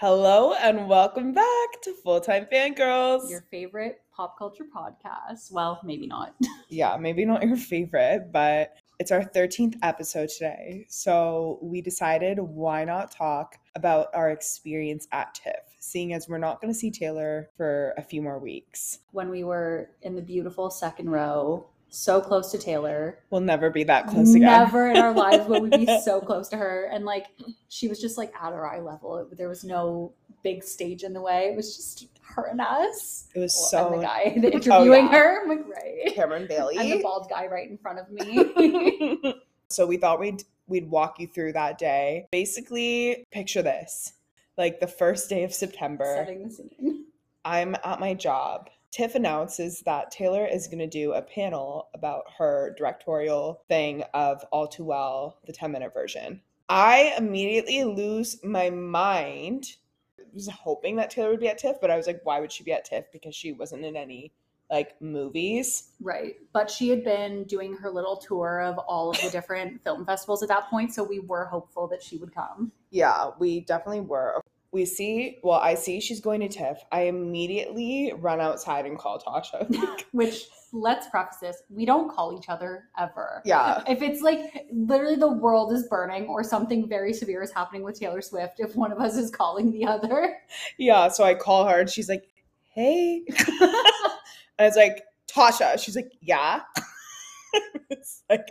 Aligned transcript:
Hello 0.00 0.54
and 0.54 0.88
welcome 0.88 1.34
back 1.34 1.82
to 1.82 1.92
Full 1.92 2.22
Time 2.22 2.46
Fangirls. 2.50 3.28
Your 3.28 3.44
favorite 3.50 4.00
pop 4.16 4.38
culture 4.38 4.64
podcast. 4.64 5.52
Well, 5.52 5.78
maybe 5.84 6.06
not. 6.06 6.34
yeah, 6.70 6.96
maybe 6.96 7.26
not 7.26 7.42
your 7.42 7.58
favorite, 7.58 8.32
but 8.32 8.78
it's 8.98 9.12
our 9.12 9.22
13th 9.22 9.76
episode 9.82 10.30
today. 10.30 10.86
So 10.88 11.58
we 11.60 11.82
decided 11.82 12.38
why 12.38 12.82
not 12.84 13.10
talk 13.10 13.56
about 13.74 14.06
our 14.14 14.30
experience 14.30 15.06
at 15.12 15.34
TIFF, 15.34 15.64
seeing 15.80 16.14
as 16.14 16.30
we're 16.30 16.38
not 16.38 16.62
going 16.62 16.72
to 16.72 16.78
see 16.78 16.90
Taylor 16.90 17.50
for 17.58 17.92
a 17.98 18.02
few 18.02 18.22
more 18.22 18.38
weeks. 18.38 19.00
When 19.12 19.28
we 19.28 19.44
were 19.44 19.90
in 20.00 20.16
the 20.16 20.22
beautiful 20.22 20.70
second 20.70 21.10
row, 21.10 21.66
so 21.90 22.20
close 22.20 22.50
to 22.52 22.58
Taylor. 22.58 23.18
We'll 23.30 23.40
never 23.40 23.70
be 23.70 23.84
that 23.84 24.06
close 24.06 24.34
again. 24.34 24.48
Never 24.48 24.90
in 24.90 24.96
our 24.96 25.12
lives 25.12 25.46
will 25.46 25.60
we 25.62 25.70
be 25.70 25.98
so 26.04 26.20
close 26.20 26.48
to 26.48 26.56
her. 26.56 26.88
And 26.92 27.04
like, 27.04 27.26
she 27.68 27.88
was 27.88 28.00
just 28.00 28.16
like 28.16 28.32
at 28.34 28.52
our 28.52 28.66
eye 28.66 28.80
level. 28.80 29.28
There 29.32 29.48
was 29.48 29.64
no 29.64 30.12
big 30.42 30.62
stage 30.62 31.02
in 31.02 31.12
the 31.12 31.20
way. 31.20 31.50
It 31.52 31.56
was 31.56 31.76
just 31.76 32.06
her 32.22 32.46
and 32.46 32.60
us. 32.60 33.28
It 33.34 33.40
was 33.40 33.54
Well, 33.54 33.68
so 33.70 33.92
and 33.92 34.02
the 34.02 34.06
guy 34.06 34.22
oh, 34.36 34.46
interviewing 34.46 35.06
yeah. 35.06 35.18
her. 35.18 35.42
I'm 35.42 35.48
like, 35.48 35.66
right. 35.68 36.14
Cameron 36.14 36.46
Bailey. 36.46 36.76
And 36.78 36.92
the 36.92 37.02
bald 37.02 37.28
guy 37.28 37.46
right 37.46 37.68
in 37.68 37.78
front 37.78 37.98
of 37.98 38.10
me. 38.10 39.34
so 39.68 39.86
we 39.86 39.96
thought 39.96 40.20
we'd 40.20 40.44
we'd 40.68 40.88
walk 40.88 41.18
you 41.18 41.26
through 41.26 41.52
that 41.54 41.78
day. 41.78 42.26
Basically, 42.30 43.26
picture 43.32 43.62
this. 43.62 44.12
Like 44.56 44.80
the 44.80 44.86
first 44.86 45.28
day 45.28 45.44
of 45.44 45.52
September. 45.52 46.04
Setting 46.04 46.44
the 46.44 46.50
scene. 46.50 47.06
I'm 47.44 47.74
at 47.84 48.00
my 48.00 48.14
job. 48.14 48.70
Tiff 48.90 49.14
announces 49.14 49.82
that 49.82 50.10
Taylor 50.10 50.46
is 50.46 50.66
going 50.66 50.80
to 50.80 50.86
do 50.86 51.12
a 51.12 51.22
panel 51.22 51.88
about 51.94 52.24
her 52.38 52.74
directorial 52.76 53.62
thing 53.68 54.02
of 54.14 54.44
All 54.50 54.66
Too 54.66 54.84
Well, 54.84 55.38
the 55.46 55.52
10 55.52 55.70
minute 55.70 55.94
version. 55.94 56.42
I 56.68 57.14
immediately 57.16 57.84
lose 57.84 58.42
my 58.42 58.70
mind. 58.70 59.76
I 60.18 60.24
was 60.34 60.48
hoping 60.48 60.96
that 60.96 61.10
Taylor 61.10 61.30
would 61.30 61.40
be 61.40 61.48
at 61.48 61.58
Tiff, 61.58 61.76
but 61.80 61.90
I 61.90 61.96
was 61.96 62.06
like, 62.06 62.20
why 62.24 62.40
would 62.40 62.50
she 62.50 62.64
be 62.64 62.72
at 62.72 62.84
Tiff? 62.84 63.06
Because 63.12 63.34
she 63.34 63.52
wasn't 63.52 63.84
in 63.84 63.96
any 63.96 64.32
like 64.70 65.00
movies. 65.00 65.90
Right. 66.00 66.36
But 66.52 66.70
she 66.70 66.88
had 66.88 67.04
been 67.04 67.44
doing 67.44 67.74
her 67.74 67.90
little 67.90 68.16
tour 68.16 68.60
of 68.60 68.78
all 68.78 69.10
of 69.10 69.20
the 69.20 69.30
different 69.32 69.82
film 69.82 70.04
festivals 70.04 70.42
at 70.42 70.48
that 70.48 70.68
point. 70.68 70.94
So 70.94 71.02
we 71.02 71.20
were 71.20 71.44
hopeful 71.44 71.86
that 71.88 72.02
she 72.02 72.18
would 72.18 72.34
come. 72.34 72.72
Yeah, 72.90 73.30
we 73.38 73.60
definitely 73.60 74.00
were. 74.00 74.40
We 74.72 74.84
see, 74.86 75.38
well, 75.42 75.58
I 75.58 75.74
see 75.74 76.00
she's 76.00 76.20
going 76.20 76.40
to 76.42 76.48
Tiff. 76.48 76.78
I 76.92 77.02
immediately 77.02 78.12
run 78.16 78.40
outside 78.40 78.86
and 78.86 78.96
call 78.96 79.18
Tasha. 79.18 79.68
Which, 80.12 80.44
let's 80.72 81.08
preface 81.08 81.38
this, 81.40 81.62
we 81.68 81.84
don't 81.84 82.08
call 82.08 82.38
each 82.38 82.48
other 82.48 82.84
ever. 82.96 83.42
yeah. 83.44 83.82
If 83.88 84.00
it's 84.00 84.20
like 84.22 84.66
literally 84.72 85.16
the 85.16 85.32
world 85.32 85.72
is 85.72 85.88
burning 85.88 86.26
or 86.26 86.44
something 86.44 86.88
very 86.88 87.12
severe 87.12 87.42
is 87.42 87.50
happening 87.50 87.82
with 87.82 87.98
Taylor 87.98 88.22
Swift, 88.22 88.60
if 88.60 88.76
one 88.76 88.92
of 88.92 89.00
us 89.00 89.16
is 89.16 89.28
calling 89.30 89.72
the 89.72 89.84
other, 89.86 90.36
Yeah, 90.78 91.08
so 91.08 91.24
I 91.24 91.34
call 91.34 91.66
her 91.66 91.80
and 91.80 91.90
she's 91.90 92.08
like, 92.08 92.28
"Hey," 92.72 93.24
and 93.26 93.36
I 94.60 94.66
was 94.66 94.76
like, 94.76 95.02
"Tasha." 95.28 95.80
She's 95.82 95.96
like, 95.96 96.12
"Yeah." 96.20 96.60
it's 97.90 98.22
like 98.30 98.46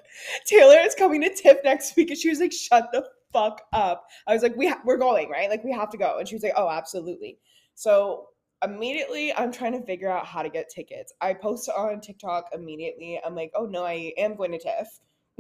Taylor 0.46 0.80
is 0.82 0.96
coming 0.96 1.22
to 1.22 1.34
Tiff 1.34 1.60
next 1.64 1.96
week, 1.96 2.10
and 2.10 2.20
she 2.20 2.28
was 2.30 2.42
like, 2.42 2.52
"Shut 2.52 2.90
the 2.92 3.08
fuck 3.34 3.62
up." 3.74 4.06
I 4.28 4.34
was 4.34 4.44
like, 4.44 4.56
"We 4.56 4.68
ha- 4.68 4.82
we're 4.86 4.98
going 4.98 5.30
right? 5.30 5.50
Like 5.50 5.64
we 5.64 5.72
have 5.72 5.90
to 5.92 5.98
go," 5.98 6.18
and 6.20 6.28
she 6.28 6.36
was 6.36 6.44
like, 6.44 6.54
"Oh, 6.56 6.70
absolutely." 6.70 7.40
So 7.76 8.28
immediately, 8.64 9.34
I'm 9.34 9.52
trying 9.52 9.72
to 9.80 9.86
figure 9.86 10.10
out 10.10 10.26
how 10.26 10.42
to 10.44 10.50
get 10.50 10.70
tickets. 10.70 11.14
I 11.22 11.34
post 11.34 11.70
on 11.70 12.02
TikTok 12.02 12.50
immediately. 12.54 13.20
I'm 13.26 13.36
like, 13.36 13.52
"Oh 13.56 13.66
no, 13.66 13.86
I 13.86 14.14
am 14.18 14.36
going 14.36 14.52
to 14.52 14.60
Tiff." 14.60 14.88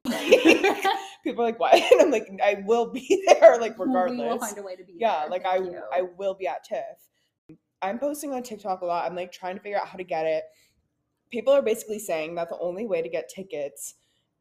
People 1.23 1.44
are 1.44 1.48
like, 1.48 1.60
"What?" 1.60 1.73
And 1.73 2.02
I'm 2.02 2.12
like, 2.12 2.30
"I 2.44 2.64
will 2.66 2.92
be 2.92 3.23
there, 3.40 3.60
like 3.60 3.78
regardless." 3.78 4.20
we 4.20 4.26
will 4.26 4.40
find 4.40 4.58
a 4.58 4.64
way 4.64 4.76
to 4.76 4.84
be 4.84 4.94
yeah 4.98 5.22
there. 5.22 5.30
like 5.30 5.45
i 5.45 5.58
you. 5.58 5.82
i 5.94 6.02
will 6.17 6.34
be 6.34 6.48
at 6.48 6.64
tiff 6.64 6.82
i'm 7.82 8.00
posting 8.00 8.34
on 8.34 8.42
tiktok 8.44 8.82
a 8.82 8.86
lot 8.86 9.06
i'm 9.06 9.16
like 9.16 9.32
trying 9.32 9.56
to 9.56 9.62
figure 9.62 9.78
out 9.78 9.88
how 9.88 9.98
to 9.98 10.04
get 10.04 10.26
it 10.26 10.44
people 11.32 11.54
are 11.54 11.62
basically 11.62 12.00
saying 12.00 12.36
that 12.36 12.50
the 12.50 12.58
only 12.60 12.86
way 12.86 13.02
to 13.02 13.10
get 13.10 13.30
tickets 13.30 13.95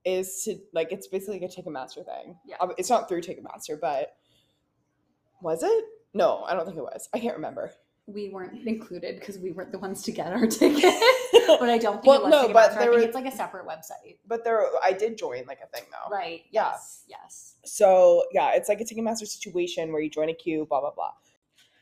is 0.05 0.43
to 0.45 0.59
like 0.73 0.93
it's 0.93 1.07
basically 1.09 1.41
like 1.41 1.51
a 1.51 1.53
ticketmaster 1.63 2.05
thing 2.05 2.37
Yeah. 2.47 2.57
It's 2.79 2.91
not 2.91 3.09
through 3.09 3.23
ticketmaster 3.23 3.79
but 3.81 4.15
was 5.43 5.63
it 5.63 5.85
no 6.15 6.45
i 6.49 6.55
don't 6.55 6.65
think 6.65 6.79
it 6.79 6.83
was 6.83 7.09
i 7.15 7.19
can't 7.19 7.37
remember 7.37 7.73
we 8.07 8.31
weren't 8.31 8.67
included 8.67 9.19
because 9.21 9.39
we 9.39 9.53
weren't 9.53 9.71
the 9.71 9.79
ones 9.79 10.03
to 10.05 10.13
get 10.13 10.33
our 10.33 10.47
ticket. 10.47 10.83
but 11.61 11.69
I 11.69 11.77
don't 11.77 11.97
think 11.97 12.07
Well, 12.07 12.21
it 12.21 12.25
was 12.25 12.31
no, 12.31 12.53
but 12.55 12.71
Ticketmaster. 12.71 12.79
There 12.79 12.91
were- 12.91 12.99
it's 13.01 13.15
like 13.15 13.27
a 13.27 13.31
separate 13.31 13.67
website. 13.67 14.17
but 14.27 14.45
there 14.45 14.65
i 14.83 14.93
did 14.95 15.19
join 15.19 15.45
like 15.47 15.59
a 15.63 15.67
thing 15.77 15.87
though 15.91 16.11
Right. 16.11 16.43
Yeah. 16.51 16.71
Yes. 16.71 17.05
Yes. 17.07 17.57
so 17.67 18.25
yeah 18.33 18.53
it's 18.55 18.69
like 18.69 18.81
a 18.81 18.85
ticketmaster 18.85 19.27
situation 19.27 19.93
where 19.93 20.01
you 20.01 20.09
join 20.09 20.31
a 20.31 20.35
queue 20.35 20.67
blah 20.71 20.81
blah 20.81 20.93
blah 20.93 21.11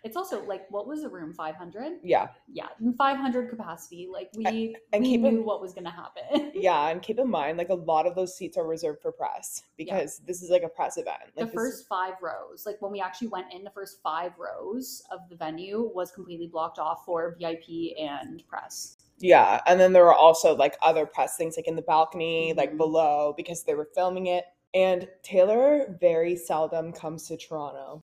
It's 0.07 0.17
also 0.17 0.45
like 0.47 0.71
what 0.71 0.87
was 0.87 1.03
the 1.03 1.09
room? 1.09 1.35
Five 1.35 1.57
hundred. 1.57 1.95
yeah 2.05 2.29
Yeah, 2.47 2.69
five 2.97 3.17
hundred 3.17 3.51
capacity. 3.51 4.09
Like 4.11 4.31
we 4.37 4.77
and 4.93 5.03
we 5.03 5.11
keep 5.11 5.21
knew 5.23 5.29
in- 5.41 5.45
what 5.45 5.61
was 5.61 5.75
gonna 5.75 5.91
happen. 5.91 6.53
yeah 6.55 6.89
and 6.91 7.03
keep 7.03 7.19
in 7.19 7.29
mind 7.29 7.59
like 7.59 7.71
a 7.71 7.75
lot 7.75 8.07
of 8.07 8.15
those 8.15 8.37
seats 8.37 8.57
are 8.57 8.67
reserved 8.67 9.03
for 9.03 9.11
press 9.11 9.65
because 9.77 10.21
this 10.27 10.43
is 10.43 10.49
like 10.51 10.63
a 10.63 10.69
press 10.69 10.97
event 10.97 11.19
like 11.25 11.35
the 11.35 11.41
this 11.47 11.49
is- 11.51 11.55
first 11.55 11.89
five 11.89 12.15
rows, 12.23 12.65
like 12.67 12.81
when 12.81 12.93
we 12.93 13.01
actually 13.01 13.29
went 13.29 13.53
in, 13.53 13.65
the 13.65 13.71
first 13.71 13.99
five 14.01 14.33
rows 14.39 15.03
of 15.11 15.21
the 15.29 15.35
venue 15.37 15.91
was 15.93 16.13
completely 16.13 16.47
blocked 16.47 16.79
off 16.79 17.05
for 17.05 17.37
VIP 17.41 17.99
and 17.99 18.43
press. 18.49 18.97
Yeah, 19.19 19.61
and 19.67 19.81
then 19.81 19.93
there 19.93 20.05
were 20.05 20.15
also 20.15 20.55
like 20.55 20.77
other 20.83 21.05
press 21.07 21.37
things 21.37 21.57
like 21.57 21.67
in 21.67 21.75
the 21.75 21.83
balcony, 21.83 22.53
like 22.57 22.73
Mhm. 22.75 22.77
below 22.77 23.35
because 23.37 23.65
they 23.65 23.75
were 23.75 23.89
filming 23.95 24.27
it. 24.27 24.45
And 24.75 25.09
Taylor 25.23 25.97
very 26.01 26.37
seldom 26.37 26.93
comes 26.93 27.27
to 27.29 27.37
Toronto. 27.39 28.03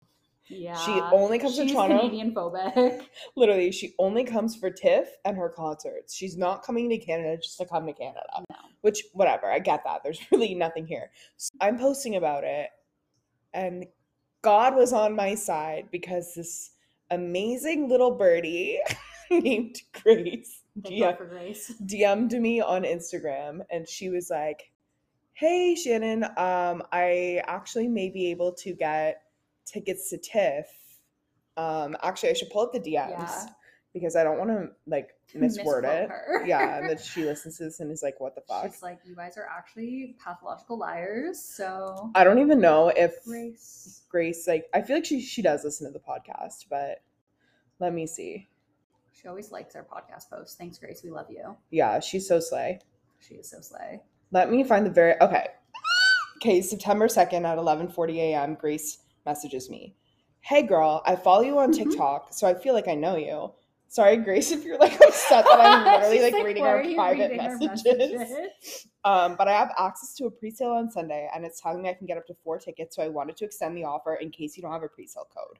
Yeah, 0.47 0.75
She 0.75 0.91
only 0.91 1.39
comes 1.39 1.55
to 1.55 1.65
Toronto- 1.65 1.99
Canadian 1.99 2.33
phobic. 2.33 3.05
Literally, 3.35 3.71
she 3.71 3.93
only 3.99 4.23
comes 4.23 4.55
for 4.55 4.69
TIFF 4.69 5.07
and 5.23 5.37
her 5.37 5.49
concerts. 5.49 6.13
She's 6.13 6.37
not 6.37 6.63
coming 6.63 6.89
to 6.89 6.97
Canada 6.97 7.37
just 7.37 7.57
to 7.59 7.65
come 7.65 7.85
to 7.87 7.93
Canada. 7.93 8.21
No. 8.49 8.55
Which 8.81 9.03
whatever, 9.13 9.45
I 9.45 9.59
get 9.59 9.83
that. 9.85 10.01
There's 10.03 10.19
really 10.31 10.53
nothing 10.53 10.87
here. 10.87 11.11
So 11.37 11.51
I'm 11.61 11.77
posting 11.77 12.15
about 12.15 12.43
it 12.43 12.69
and 13.53 13.85
God 14.41 14.75
was 14.75 14.91
on 14.91 15.15
my 15.15 15.35
side 15.35 15.89
because 15.91 16.33
this 16.35 16.71
amazing 17.11 17.87
little 17.87 18.11
birdie 18.11 18.79
named 19.31 19.81
Grace 20.03 20.61
yeah, 20.83 21.13
Grace. 21.13 21.73
DM'd 21.85 22.33
me 22.39 22.61
on 22.61 22.83
Instagram 22.83 23.59
and 23.69 23.87
she 23.87 24.09
was 24.09 24.29
like, 24.29 24.71
Hey 25.33 25.75
Shannon, 25.75 26.23
um, 26.37 26.83
I 26.91 27.41
actually 27.45 27.87
may 27.87 28.09
be 28.09 28.31
able 28.31 28.53
to 28.53 28.73
get 28.73 29.20
tickets 29.65 30.09
to 30.09 30.17
TIFF. 30.17 30.65
Um, 31.57 31.95
actually 32.01 32.29
I 32.29 32.33
should 32.33 32.49
pull 32.49 32.61
up 32.61 32.71
the 32.73 32.79
DMs 32.79 33.09
Yeah. 33.11 33.45
because 33.93 34.15
I 34.15 34.23
don't 34.23 34.37
want 34.37 34.49
to 34.51 34.69
like 34.87 35.09
misword 35.35 35.83
it. 35.83 36.09
her. 36.09 36.43
Yeah, 36.45 36.77
and 36.79 36.89
then 36.89 36.97
she 36.97 37.23
listens 37.25 37.57
to 37.57 37.65
this 37.65 37.79
and 37.79 37.91
is 37.91 38.01
like, 38.03 38.19
What 38.19 38.35
the 38.35 38.41
fuck? 38.41 38.63
She's 38.71 38.81
like, 38.81 38.99
you 39.05 39.15
guys 39.15 39.37
are 39.37 39.47
actually 39.49 40.15
pathological 40.23 40.77
liars. 40.77 41.39
So 41.39 42.09
I 42.15 42.23
don't 42.23 42.39
even 42.39 42.59
know 42.59 42.89
if 42.89 43.23
Grace. 43.25 44.03
Grace 44.09 44.47
like 44.47 44.65
I 44.73 44.81
feel 44.81 44.95
like 44.97 45.05
she 45.05 45.21
she 45.21 45.41
does 45.41 45.63
listen 45.63 45.87
to 45.87 45.93
the 45.93 45.99
podcast, 46.03 46.65
but 46.69 47.01
let 47.79 47.93
me 47.93 48.05
see. 48.07 48.47
She 49.13 49.27
always 49.27 49.51
likes 49.51 49.75
our 49.75 49.83
podcast 49.83 50.29
posts. 50.29 50.55
Thanks, 50.55 50.77
Grace. 50.79 51.01
We 51.03 51.11
love 51.11 51.27
you. 51.29 51.55
Yeah, 51.69 51.99
she's 51.99 52.27
so 52.27 52.39
slay. 52.39 52.79
She 53.19 53.35
is 53.35 53.49
so 53.49 53.59
slay. 53.61 54.01
Let 54.31 54.49
me 54.49 54.63
find 54.63 54.85
the 54.85 54.89
very 54.89 55.13
okay. 55.21 55.47
Okay, 56.37 56.61
September 56.61 57.07
2nd 57.07 57.43
at 57.45 57.57
11:40 57.59 58.15
a.m. 58.17 58.55
Grace 58.55 58.97
messages 59.25 59.69
me. 59.69 59.95
Hey 60.41 60.63
girl, 60.63 61.01
I 61.05 61.15
follow 61.15 61.41
you 61.43 61.59
on 61.59 61.71
Mhm. 61.71 61.75
TikTok, 61.91 62.33
so 62.33 62.47
I 62.47 62.53
feel 62.53 62.73
like 62.73 62.87
I 62.87 62.95
know 62.95 63.15
you. 63.15 63.53
Sorry, 63.87 64.17
Grace, 64.17 64.51
if 64.55 64.63
you're 64.63 64.77
like 64.77 64.93
upset 65.01 65.45
that 65.45 65.59
I'm 65.59 65.83
literally 65.93 66.15
She's 66.17 66.33
like, 66.33 66.43
reading 66.43 66.63
our 66.63 66.81
private 66.95 67.31
reading 67.31 67.37
messages. 67.37 67.83
messages?" 67.85 68.87
Um, 69.03 69.35
but 69.35 69.47
I 69.47 69.53
have 69.53 69.71
access 69.79 70.13
to 70.17 70.25
a 70.25 70.31
pre-sale 70.31 70.69
on 70.73 70.91
Sunday, 70.91 71.27
and 71.33 71.43
it's 71.43 71.59
telling 71.59 71.81
me 71.81 71.89
I 71.89 71.93
can 71.95 72.05
get 72.05 72.19
up 72.19 72.27
to 72.27 72.35
four 72.43 72.59
tickets. 72.59 72.95
So 72.95 73.01
I 73.01 73.07
wanted 73.07 73.35
to 73.37 73.45
extend 73.45 73.75
the 73.75 73.83
offer 73.83 74.13
in 74.13 74.29
case 74.29 74.55
you 74.55 74.61
don't 74.61 74.71
have 74.71 74.83
a 74.83 74.87
pre-sale 74.87 75.27
code. 75.35 75.57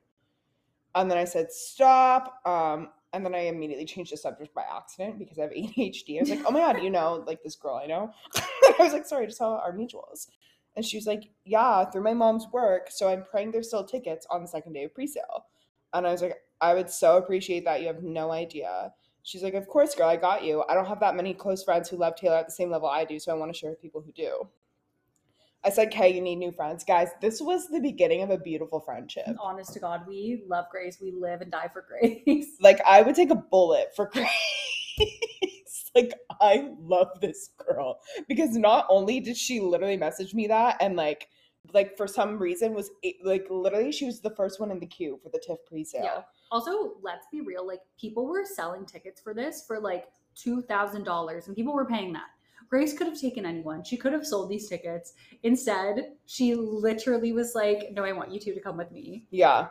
And 0.94 1.10
then 1.10 1.18
I 1.18 1.24
said 1.24 1.50
stop. 1.50 2.40
Um, 2.46 2.90
and 3.12 3.24
then 3.26 3.34
I 3.34 3.40
immediately 3.48 3.84
changed 3.84 4.12
the 4.12 4.16
subject 4.16 4.54
by 4.54 4.62
accident 4.62 5.18
because 5.18 5.38
I 5.40 5.42
have 5.42 5.50
ADHD. 5.50 6.18
I 6.18 6.20
was 6.20 6.30
like, 6.30 6.42
oh 6.46 6.52
my 6.52 6.60
god, 6.60 6.82
you 6.82 6.90
know, 6.90 7.24
like 7.26 7.42
this 7.42 7.56
girl 7.56 7.74
I 7.82 7.86
know. 7.86 8.12
I 8.36 8.74
was 8.78 8.92
like, 8.92 9.06
sorry, 9.06 9.26
just 9.26 9.38
saw 9.38 9.58
our 9.58 9.72
mutuals. 9.72 10.28
And 10.74 10.84
she 10.84 10.96
was 10.96 11.06
like, 11.06 11.30
yeah, 11.44 11.84
through 11.84 12.02
my 12.02 12.14
mom's 12.14 12.46
work. 12.52 12.88
So 12.90 13.08
I'm 13.08 13.24
praying 13.24 13.52
there's 13.52 13.68
still 13.68 13.84
tickets 13.84 14.26
on 14.30 14.42
the 14.42 14.48
second 14.48 14.72
day 14.72 14.84
of 14.84 14.94
pre-sale. 14.94 15.46
And 15.92 16.06
I 16.06 16.12
was 16.12 16.22
like, 16.22 16.36
I 16.60 16.74
would 16.74 16.88
so 16.88 17.16
appreciate 17.16 17.64
that. 17.64 17.80
You 17.80 17.88
have 17.88 18.02
no 18.02 18.30
idea. 18.30 18.92
She's 19.24 19.42
like, 19.42 19.54
Of 19.54 19.68
course, 19.68 19.94
girl, 19.94 20.08
I 20.08 20.16
got 20.16 20.44
you. 20.44 20.64
I 20.68 20.74
don't 20.74 20.86
have 20.86 21.00
that 21.00 21.14
many 21.14 21.34
close 21.34 21.62
friends 21.62 21.88
who 21.88 21.96
love 21.96 22.16
Taylor 22.16 22.36
at 22.36 22.46
the 22.46 22.52
same 22.52 22.70
level 22.70 22.88
I 22.88 23.04
do, 23.04 23.18
so 23.18 23.32
I 23.32 23.36
want 23.36 23.52
to 23.52 23.58
share 23.58 23.70
with 23.70 23.82
people 23.82 24.00
who 24.00 24.12
do. 24.12 24.48
I 25.64 25.70
said, 25.70 25.88
Okay, 25.88 26.12
you 26.14 26.20
need 26.20 26.36
new 26.36 26.52
friends. 26.52 26.84
Guys, 26.84 27.10
this 27.20 27.40
was 27.40 27.68
the 27.68 27.80
beginning 27.80 28.22
of 28.22 28.30
a 28.30 28.38
beautiful 28.38 28.80
friendship. 28.80 29.28
Honest 29.38 29.72
to 29.74 29.80
God, 29.80 30.06
we 30.08 30.42
love 30.48 30.66
Grace. 30.70 30.98
We 31.00 31.12
live 31.12 31.40
and 31.40 31.52
die 31.52 31.70
for 31.72 31.84
Grace. 31.86 32.56
Like, 32.60 32.80
I 32.86 33.02
would 33.02 33.14
take 33.14 33.30
a 33.30 33.36
bullet 33.36 33.94
for 33.94 34.06
Grace. 34.06 34.28
like, 35.94 36.12
I 36.40 36.70
love 36.80 37.20
this 37.20 37.50
girl 37.58 38.00
because 38.28 38.56
not 38.56 38.86
only 38.88 39.20
did 39.20 39.36
she 39.36 39.60
literally 39.60 39.96
message 39.96 40.34
me 40.34 40.46
that 40.48 40.76
and 40.80 40.96
like 40.96 41.28
like 41.72 41.96
for 41.96 42.06
some 42.06 42.38
reason 42.38 42.74
was 42.74 42.90
like 43.22 43.46
literally 43.48 43.92
she 43.92 44.04
was 44.04 44.20
the 44.20 44.30
first 44.30 44.58
one 44.58 44.70
in 44.70 44.80
the 44.80 44.86
queue 44.86 45.18
for 45.22 45.28
the 45.28 45.38
TIFF 45.38 45.58
pre-sale. 45.66 46.02
Yeah. 46.02 46.22
Also, 46.50 46.94
let's 47.02 47.26
be 47.30 47.40
real. 47.40 47.66
Like 47.66 47.80
people 47.98 48.26
were 48.26 48.44
selling 48.44 48.84
tickets 48.84 49.20
for 49.20 49.32
this 49.32 49.64
for 49.66 49.80
like 49.80 50.06
two 50.34 50.62
thousand 50.62 51.04
dollars, 51.04 51.46
and 51.46 51.56
people 51.56 51.72
were 51.72 51.86
paying 51.86 52.12
that. 52.12 52.26
Grace 52.68 52.96
could 52.96 53.06
have 53.06 53.20
taken 53.20 53.44
anyone. 53.44 53.84
She 53.84 53.96
could 53.96 54.12
have 54.12 54.26
sold 54.26 54.48
these 54.48 54.68
tickets. 54.68 55.14
Instead, 55.42 56.12
she 56.26 56.54
literally 56.54 57.32
was 57.32 57.54
like, 57.54 57.92
"No, 57.92 58.04
I 58.04 58.12
want 58.12 58.32
you 58.32 58.40
two 58.40 58.54
to 58.54 58.60
come 58.60 58.76
with 58.76 58.90
me." 58.90 59.26
Yeah. 59.30 59.68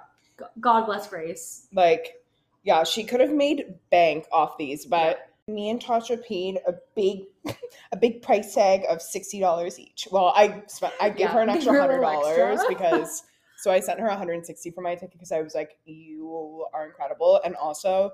God 0.59 0.85
bless 0.85 1.07
Grace. 1.07 1.67
Like, 1.73 2.23
yeah, 2.63 2.83
she 2.83 3.03
could 3.03 3.19
have 3.19 3.31
made 3.31 3.75
bank 3.91 4.25
off 4.31 4.57
these, 4.57 4.85
but 4.85 5.30
me 5.47 5.69
and 5.69 5.81
Tasha 5.81 6.23
paid 6.23 6.59
a 6.67 6.73
big 6.95 7.23
a 7.91 7.97
big 7.97 8.21
price 8.21 8.53
tag 8.53 8.81
of 8.89 9.01
sixty 9.01 9.39
dollars 9.39 9.79
each. 9.79 10.07
Well, 10.11 10.33
I 10.35 10.63
spent 10.67 10.93
I 11.01 11.09
gave 11.09 11.19
Yeah, 11.21 11.33
her 11.33 11.41
an 11.41 11.49
extra 11.49 11.73
hundred 11.79 12.01
dollars 12.01 12.59
because 12.69 13.23
so 13.55 13.71
I 13.71 13.79
sent 13.79 13.99
her 13.99 14.07
160 14.07 14.71
for 14.71 14.81
my 14.81 14.95
ticket 14.95 15.11
because 15.13 15.31
I 15.31 15.41
was 15.41 15.53
like, 15.53 15.77
you 15.85 16.65
are 16.73 16.85
incredible. 16.87 17.39
And 17.45 17.55
also 17.55 18.11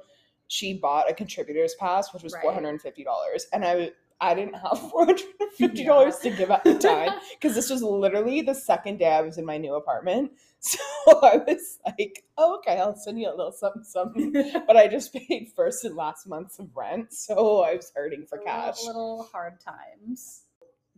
she 0.49 0.73
bought 0.73 1.09
a 1.09 1.13
contributor's 1.13 1.73
pass, 1.75 2.13
which 2.13 2.23
was 2.23 2.33
Right. 2.33 2.41
four 2.41 2.53
hundred 2.53 2.69
and 2.69 2.81
fifty 2.81 3.03
dollars. 3.03 3.47
And 3.53 3.63
I 3.63 3.91
I 4.19 4.33
didn't 4.33 4.55
have 4.55 4.79
four 4.91 5.05
hundred 5.05 5.25
and 5.39 5.51
fifty 5.53 5.83
dollars 5.83 6.17
to 6.19 6.29
give 6.31 6.49
at 6.51 6.63
the 6.63 6.77
time 6.79 7.11
because 7.33 7.55
this 7.55 7.69
was 7.69 7.83
literally 7.83 8.41
the 8.41 8.55
second 8.55 8.97
day 8.97 9.13
I 9.13 9.21
was 9.21 9.37
in 9.37 9.45
my 9.45 9.57
new 9.57 9.75
apartment. 9.75 10.31
So 10.59 10.79
I 11.07 11.37
was 11.37 11.77
like, 11.85 12.25
oh, 12.35 12.55
okay, 12.57 12.79
I'll 12.79 12.95
send 12.95 13.19
you 13.19 13.29
a 13.29 13.35
little 13.37 13.51
something, 13.51 13.83
something. 13.83 14.33
But 14.65 14.75
I 14.75 14.87
just 14.87 15.13
paid 15.13 15.51
first 15.55 15.85
and 15.85 15.95
last 15.95 16.25
months 16.25 16.57
of 16.57 16.75
rent, 16.75 17.13
so 17.13 17.61
I 17.61 17.75
was 17.75 17.91
hurting 17.95 18.25
for 18.25 18.39
A 18.39 18.41
little- 18.41 18.53
cash. 18.53 18.83
Little 18.83 19.29
hard 19.31 19.59
times. 19.61 20.41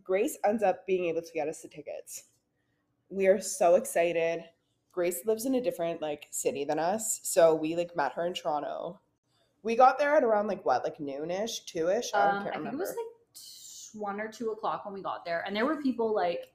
Grace 0.02 0.38
ends 0.46 0.62
up 0.62 0.86
being 0.86 1.04
able 1.04 1.20
to 1.20 1.32
get 1.34 1.46
us 1.46 1.60
the 1.60 1.68
tickets. 1.68 2.24
We 3.10 3.26
are 3.26 3.38
so 3.40 3.74
excited. 3.74 4.44
Grace 4.92 5.20
lives 5.26 5.44
in 5.44 5.54
a 5.54 5.60
different 5.60 6.00
like 6.00 6.26
city 6.30 6.64
than 6.64 6.78
us, 6.78 7.20
so 7.22 7.54
we 7.54 7.76
like 7.76 7.94
met 7.94 8.14
her 8.14 8.26
in 8.26 8.32
Toronto. 8.32 8.98
We 9.62 9.76
got 9.76 9.98
there 9.98 10.16
at 10.16 10.24
around 10.24 10.46
like 10.46 10.64
what, 10.64 10.84
like 10.84 10.96
noonish, 10.98 11.66
two-ish. 11.66 12.14
I 12.14 12.18
Um, 12.18 12.30
can't 12.32 12.40
I 12.40 12.42
think 12.44 12.56
remember. 12.56 12.82
it 12.82 12.86
was 12.86 12.96
like 12.96 13.06
one 13.94 14.20
or 14.20 14.30
two 14.30 14.50
o'clock 14.50 14.84
when 14.84 14.94
we 14.94 15.02
got 15.02 15.24
there, 15.24 15.42
and 15.46 15.54
there 15.54 15.66
were 15.66 15.80
people 15.82 16.14
like 16.14 16.52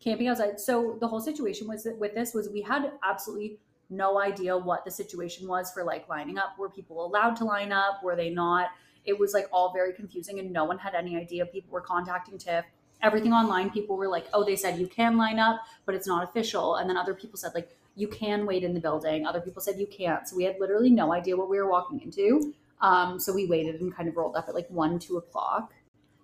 camping 0.00 0.28
outside. 0.28 0.60
So 0.60 0.96
the 1.00 1.08
whole 1.08 1.20
situation 1.20 1.68
was 1.68 1.86
with 1.98 2.14
this 2.14 2.34
was 2.34 2.48
we 2.48 2.62
had 2.62 2.92
absolutely 3.04 3.58
no 3.90 4.20
idea 4.20 4.56
what 4.56 4.84
the 4.84 4.90
situation 4.90 5.46
was 5.46 5.70
for 5.72 5.84
like 5.84 6.08
lining 6.08 6.38
up. 6.38 6.58
Were 6.58 6.70
people 6.70 7.04
allowed 7.04 7.36
to 7.36 7.44
line 7.44 7.72
up? 7.72 8.02
Were 8.02 8.16
they 8.16 8.30
not? 8.30 8.70
It 9.04 9.18
was 9.18 9.34
like 9.34 9.48
all 9.52 9.72
very 9.72 9.92
confusing, 9.92 10.38
and 10.38 10.52
no 10.52 10.64
one 10.64 10.78
had 10.78 10.94
any 10.94 11.16
idea. 11.16 11.46
People 11.46 11.72
were 11.72 11.80
contacting 11.80 12.38
TIFF. 12.38 12.64
Everything 13.02 13.32
online, 13.32 13.68
people 13.70 13.96
were 13.96 14.08
like, 14.08 14.26
"Oh, 14.32 14.44
they 14.44 14.56
said 14.56 14.78
you 14.78 14.86
can 14.86 15.16
line 15.16 15.38
up, 15.38 15.60
but 15.86 15.94
it's 15.94 16.06
not 16.06 16.22
official." 16.22 16.76
And 16.76 16.88
then 16.88 16.96
other 16.96 17.14
people 17.14 17.36
said 17.36 17.52
like, 17.54 17.76
"You 17.96 18.06
can 18.08 18.46
wait 18.46 18.62
in 18.62 18.74
the 18.74 18.80
building." 18.80 19.26
Other 19.26 19.40
people 19.40 19.60
said 19.60 19.78
you 19.78 19.86
can't. 19.88 20.28
So 20.28 20.36
we 20.36 20.44
had 20.44 20.56
literally 20.60 20.90
no 20.90 21.12
idea 21.12 21.36
what 21.36 21.50
we 21.50 21.58
were 21.58 21.68
walking 21.68 22.00
into. 22.00 22.54
Um, 22.80 23.20
so 23.20 23.32
we 23.32 23.46
waited 23.46 23.80
and 23.80 23.94
kind 23.94 24.08
of 24.08 24.16
rolled 24.16 24.36
up 24.36 24.48
at 24.48 24.54
like 24.54 24.68
one, 24.68 24.98
two 24.98 25.16
o'clock, 25.16 25.72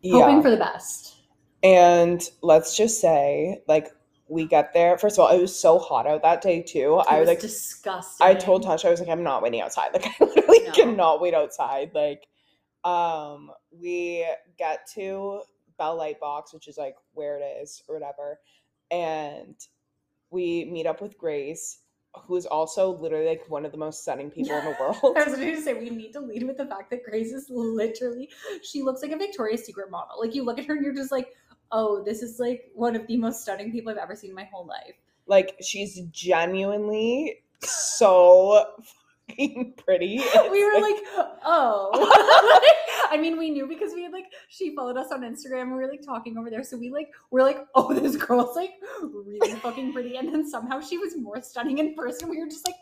yeah. 0.02 0.22
hoping 0.22 0.42
for 0.42 0.50
the 0.50 0.56
best. 0.56 1.16
And 1.62 2.22
let's 2.42 2.76
just 2.76 3.00
say, 3.00 3.62
like, 3.66 3.88
we 4.28 4.46
get 4.46 4.72
there. 4.74 4.96
First 4.98 5.18
of 5.18 5.24
all, 5.24 5.36
it 5.36 5.40
was 5.40 5.58
so 5.58 5.78
hot 5.78 6.06
out 6.06 6.22
that 6.22 6.42
day 6.42 6.62
too. 6.62 7.00
It 7.00 7.06
I 7.10 7.18
was 7.20 7.28
like 7.28 7.40
disgusting. 7.40 8.26
I 8.26 8.34
told 8.34 8.64
Tasha, 8.64 8.86
I 8.86 8.90
was 8.90 9.00
like, 9.00 9.08
I'm 9.08 9.22
not 9.22 9.42
waiting 9.42 9.60
outside. 9.60 9.90
Like, 9.94 10.06
I 10.20 10.24
literally 10.24 10.64
No. 10.66 10.72
cannot 10.72 11.20
wait 11.20 11.34
outside. 11.34 11.90
Like, 11.94 12.26
um, 12.84 13.50
we 13.72 14.26
get 14.58 14.86
to 14.94 15.40
Bell 15.78 15.96
Lightbox, 15.98 16.52
which 16.52 16.68
is 16.68 16.76
like 16.76 16.94
where 17.12 17.38
it 17.38 17.42
is 17.62 17.82
or 17.88 17.94
whatever, 17.94 18.38
and 18.90 19.54
we 20.30 20.64
meet 20.66 20.86
up 20.86 21.00
with 21.00 21.16
Grace, 21.18 21.78
who 22.14 22.36
is 22.36 22.46
also 22.46 22.96
literally 22.98 23.26
like 23.26 23.44
one 23.48 23.64
of 23.64 23.72
the 23.72 23.78
most 23.78 24.02
stunning 24.02 24.30
people 24.30 24.56
in 24.56 24.64
the 24.64 24.76
world. 24.80 25.16
I 25.16 25.24
was 25.24 25.34
going 25.36 25.54
to 25.54 25.62
say 25.62 25.74
we 25.74 25.90
need 25.90 26.12
to 26.12 26.20
lead 26.20 26.42
with 26.44 26.56
the 26.56 26.66
fact 26.66 26.90
that 26.90 27.04
Grace 27.04 27.32
is 27.32 27.46
literally 27.50 28.28
she 28.62 28.82
looks 28.82 29.02
like 29.02 29.12
a 29.12 29.16
Victoria's 29.16 29.64
Secret 29.64 29.90
model. 29.90 30.16
Like 30.20 30.34
you 30.34 30.44
look 30.44 30.58
at 30.58 30.66
her 30.66 30.74
and 30.74 30.84
you're 30.84 30.94
just 30.94 31.12
like, 31.12 31.34
oh, 31.72 32.02
this 32.04 32.22
is 32.22 32.38
like 32.38 32.70
one 32.74 32.96
of 32.96 33.06
the 33.06 33.16
most 33.16 33.42
stunning 33.42 33.70
people 33.72 33.92
I've 33.92 33.98
ever 33.98 34.16
seen 34.16 34.30
in 34.30 34.36
my 34.36 34.48
whole 34.52 34.66
life. 34.66 34.94
like, 35.26 35.56
she's 35.60 36.00
genuinely 36.10 37.42
so 37.60 38.64
fucking 39.28 39.74
pretty. 39.76 40.20
It's, 40.28 40.50
we 40.50 40.64
were 40.64 40.80
like, 40.80 40.96
oh. 41.44 41.90
I 43.10 43.16
mean, 43.16 43.38
we 43.38 43.50
knew 43.50 43.66
because 43.66 43.92
we 43.94 44.02
had 44.02 44.12
like 44.12 44.26
she 44.48 44.74
followed 44.74 44.96
us 44.96 45.10
on 45.10 45.22
Instagram 45.22 45.62
and 45.62 45.72
we 45.72 45.78
were 45.78 45.88
like 45.88 46.02
talking 46.02 46.36
over 46.36 46.50
there. 46.50 46.62
So 46.62 46.76
we 46.76 46.90
like 46.90 47.08
we're 47.30 47.42
like, 47.42 47.66
oh, 47.74 47.92
this 47.94 48.16
girl's 48.16 48.56
like 48.56 48.72
really 49.02 49.54
fucking 49.56 49.92
pretty. 49.92 50.16
And 50.16 50.32
then 50.32 50.48
somehow 50.48 50.80
she 50.80 50.98
was 50.98 51.16
more 51.16 51.40
stunning 51.40 51.78
in 51.78 51.94
person. 51.94 52.28
We 52.28 52.38
were 52.38 52.48
just 52.48 52.66
like, 52.66 52.76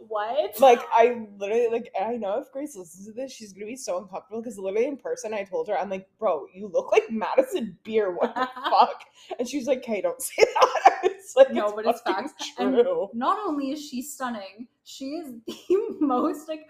what? 0.00 0.58
like 0.60 0.80
I 0.92 1.26
literally 1.38 1.68
like 1.68 1.92
I 2.00 2.16
know 2.16 2.40
if 2.40 2.50
Grace 2.52 2.76
listens 2.76 3.06
to 3.06 3.12
this, 3.12 3.32
she's 3.32 3.52
gonna 3.52 3.66
be 3.66 3.76
so 3.76 3.98
uncomfortable 3.98 4.42
because 4.42 4.58
literally 4.58 4.86
in 4.86 4.96
person 4.96 5.32
I 5.32 5.44
told 5.44 5.68
her, 5.68 5.78
I'm 5.78 5.90
like, 5.90 6.08
bro, 6.18 6.46
you 6.52 6.68
look 6.68 6.90
like 6.92 7.10
Madison 7.10 7.76
Beer. 7.84 8.12
What 8.12 8.34
the 8.34 8.48
fuck? 8.70 9.02
And 9.38 9.48
she 9.48 9.58
was 9.58 9.66
like, 9.66 9.84
Hey, 9.84 10.00
don't 10.00 10.20
say 10.20 10.44
that. 10.44 11.17
It's 11.28 11.36
like 11.36 11.52
No, 11.52 11.72
but 11.74 11.86
it's 11.86 12.00
facts. 12.00 12.32
And 12.58 12.76
not 13.12 13.38
only 13.46 13.72
is 13.72 13.86
she 13.86 14.02
stunning, 14.02 14.66
she 14.84 15.10
is 15.16 15.34
the 15.46 15.96
most 16.00 16.48
like 16.48 16.66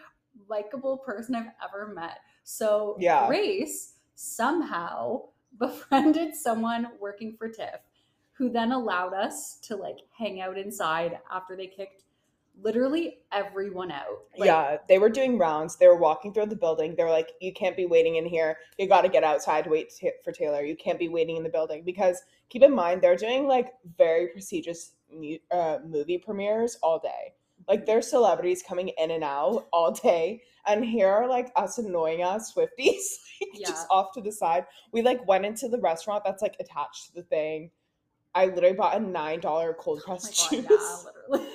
likable 0.49 0.99
person 0.99 1.35
I've 1.35 1.53
ever 1.65 1.93
met. 1.95 2.19
So 2.45 2.97
Yeah. 2.99 3.27
Grace 3.29 3.95
somehow 4.15 5.23
befriended 5.59 6.35
someone 6.35 6.89
working 7.01 7.37
for 7.37 7.49
TIFF 7.49 7.81
who 8.33 8.51
then 8.51 8.73
allowed 8.73 9.15
us 9.15 9.59
to 9.63 9.77
like 9.77 9.99
hang 10.17 10.41
out 10.41 10.59
inside 10.59 11.19
after 11.31 11.57
they 11.57 11.67
kicked 11.67 12.05
literally 12.61 13.19
everyone 13.33 13.91
out. 13.91 14.07
Like, 14.37 14.47
yeah, 14.47 14.77
they 14.89 14.99
were 14.99 15.09
doing 15.09 15.39
rounds. 15.39 15.77
They 15.77 15.87
were 15.87 15.97
walking 15.97 16.33
through 16.33 16.47
the 16.47 16.57
building. 16.57 16.95
They 16.97 17.05
were 17.05 17.11
like, 17.11 17.33
"You 17.41 17.53
can't 17.53 17.77
be 17.77 17.87
waiting 17.87 18.17
in 18.17 18.27
here. 18.27 18.59
You 18.79 18.89
got 18.89 19.03
to 19.03 19.09
get 19.09 19.25
outside 19.25 19.65
to 19.65 19.71
wait 19.71 19.91
t- 19.95 20.11
for 20.25 20.33
Taylor. 20.33 20.63
You 20.65 20.77
can't 20.77 20.99
be 20.99 21.09
waiting 21.09 21.37
in 21.37 21.43
the 21.43 21.49
building 21.49 21.83
because 21.85 22.23
keep 22.49 22.63
in 22.63 22.75
mind 22.75 23.03
they're 23.03 23.17
doing 23.17 23.47
like 23.47 23.75
very 23.97 24.29
prestigious 24.29 24.93
mu- 25.13 25.39
uh, 25.51 25.79
movie 25.87 26.19
premieres 26.19 26.77
all 26.83 26.99
day. 26.99 27.35
Like 27.69 27.87
there's 27.87 28.09
celebrities 28.09 28.63
coming 28.63 28.89
in 28.99 29.11
and 29.11 29.25
out 29.25 29.67
all 29.73 29.93
day, 29.93 30.43
and 30.67 30.85
here 30.85 31.09
are 31.09 31.29
like 31.29 31.51
us 31.57 31.79
annoying 31.79 32.23
us 32.23 32.55
Swifties, 32.55 32.69
like, 33.41 33.51
Yeah. 33.55 33.69
just 33.69 33.87
off 33.91 34.13
to 34.15 34.21
the 34.21 34.33
side. 34.33 34.65
We 34.93 35.03
like 35.03 35.27
went 35.29 35.45
into 35.45 35.69
the 35.69 35.79
restaurant 35.79 36.23
that's 36.25 36.43
like 36.43 36.57
attached 36.61 37.07
to 37.09 37.15
the 37.15 37.23
thing. 37.25 37.71
I 38.35 38.47
literally 38.47 38.77
bought 38.77 38.97
a 38.97 39.01
nine 39.01 39.41
dollar 39.41 39.75
cold 39.79 40.03
Oh 40.05 40.17
pressed 40.17 40.37
God, 40.51 40.51
juice. 40.51 40.71
yeah, 40.71 41.11
literally. 41.31 41.55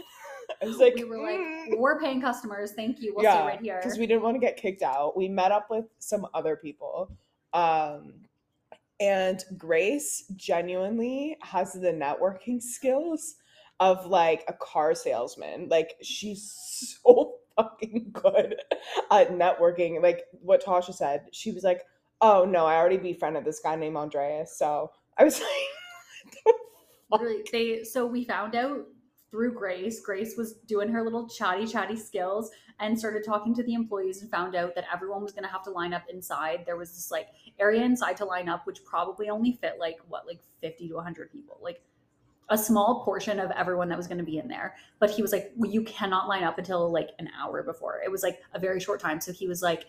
I 0.63 0.67
was 0.67 0.77
like, 0.77 0.95
we 0.95 1.03
were 1.03 1.17
like, 1.21 1.39
"Mm." 1.39 1.77
we're 1.77 1.99
paying 1.99 2.21
customers. 2.21 2.71
Thank 2.73 3.01
you. 3.01 3.13
We'll 3.15 3.23
Yeah, 3.23 3.33
stay 3.35 3.45
right 3.45 3.61
here. 3.61 3.79
because 3.83 3.97
we 3.97 4.07
didn't 4.07 4.23
want 4.23 4.35
to 4.35 4.39
get 4.39 4.57
kicked 4.57 4.81
out. 4.81 5.17
We 5.17 5.27
met 5.27 5.51
up 5.51 5.69
with 5.69 5.85
some 5.99 6.27
other 6.33 6.55
people. 6.55 7.11
Um, 7.53 8.13
and 8.99 9.43
Grace 9.57 10.25
genuinely 10.35 11.37
has 11.41 11.73
the 11.73 11.91
networking 11.91 12.61
skills 12.61 13.35
of 13.79 14.05
like 14.05 14.45
a 14.47 14.53
car 14.53 14.95
salesman. 14.95 15.67
Like 15.69 15.95
she's 16.01 16.97
so 17.03 17.35
fucking 17.57 18.11
good 18.13 18.55
at 19.11 19.31
networking. 19.31 20.01
Like 20.01 20.23
what 20.31 20.63
Tasha 20.63 20.93
said, 20.93 21.25
she 21.33 21.51
was 21.51 21.63
like, 21.63 21.81
"Oh 22.21 22.45
no, 22.45 22.65
I 22.65 22.75
already 22.75 22.97
befriended 22.97 23.43
this 23.45 23.59
guy 23.59 23.75
named 23.75 23.97
Andreas." 23.97 24.57
So 24.57 24.91
I 25.17 25.23
was 25.25 25.39
like, 26.45 26.55
Literally, 27.11 27.43
they 27.51 27.83
so 27.83 28.05
we 28.05 28.23
found 28.23 28.55
out 28.55 28.85
through 29.33 29.51
Grace. 29.51 29.99
Grace 29.99 30.37
was 30.37 30.53
doing 30.67 30.87
her 30.89 31.03
little 31.03 31.27
chatty 31.27 31.65
chatty 31.65 31.95
skills 31.95 32.51
and 32.79 32.97
started 32.97 33.25
talking 33.25 33.55
to 33.55 33.63
the 33.63 33.73
employees 33.73 34.21
and 34.21 34.29
found 34.29 34.55
out 34.55 34.75
that 34.75 34.85
everyone 34.93 35.23
was 35.23 35.31
going 35.31 35.43
to 35.43 35.49
have 35.49 35.63
to 35.63 35.71
line 35.71 35.91
up 35.91 36.03
inside. 36.07 36.63
There 36.67 36.77
was 36.77 36.91
this 36.91 37.09
like 37.09 37.29
area 37.59 37.81
inside 37.81 38.15
to 38.17 38.25
line 38.25 38.47
up, 38.47 38.67
which 38.67 38.85
probably 38.85 39.29
only 39.29 39.53
fit 39.53 39.77
like 39.79 39.97
what 40.07 40.27
like 40.27 40.39
fifty 40.61 40.87
to 40.87 40.99
hundred 40.99 41.31
people, 41.31 41.57
like 41.63 41.81
a 42.49 42.57
small 42.57 43.03
portion 43.03 43.39
of 43.39 43.49
everyone 43.51 43.89
that 43.89 43.97
was 43.97 44.05
going 44.05 44.19
to 44.19 44.23
be 44.23 44.37
in 44.37 44.47
there. 44.47 44.75
But 44.99 45.09
he 45.09 45.23
was 45.23 45.31
like, 45.31 45.51
well, 45.57 45.71
you 45.71 45.81
cannot 45.81 46.27
line 46.27 46.43
up 46.43 46.59
until 46.59 46.91
like 46.91 47.09
an 47.17 47.27
hour 47.35 47.63
before. 47.63 48.01
It 48.05 48.11
was 48.11 48.21
like 48.21 48.39
a 48.53 48.59
very 48.59 48.79
short 48.79 48.99
time. 48.99 49.19
So 49.19 49.31
he 49.33 49.47
was 49.47 49.63
like, 49.63 49.85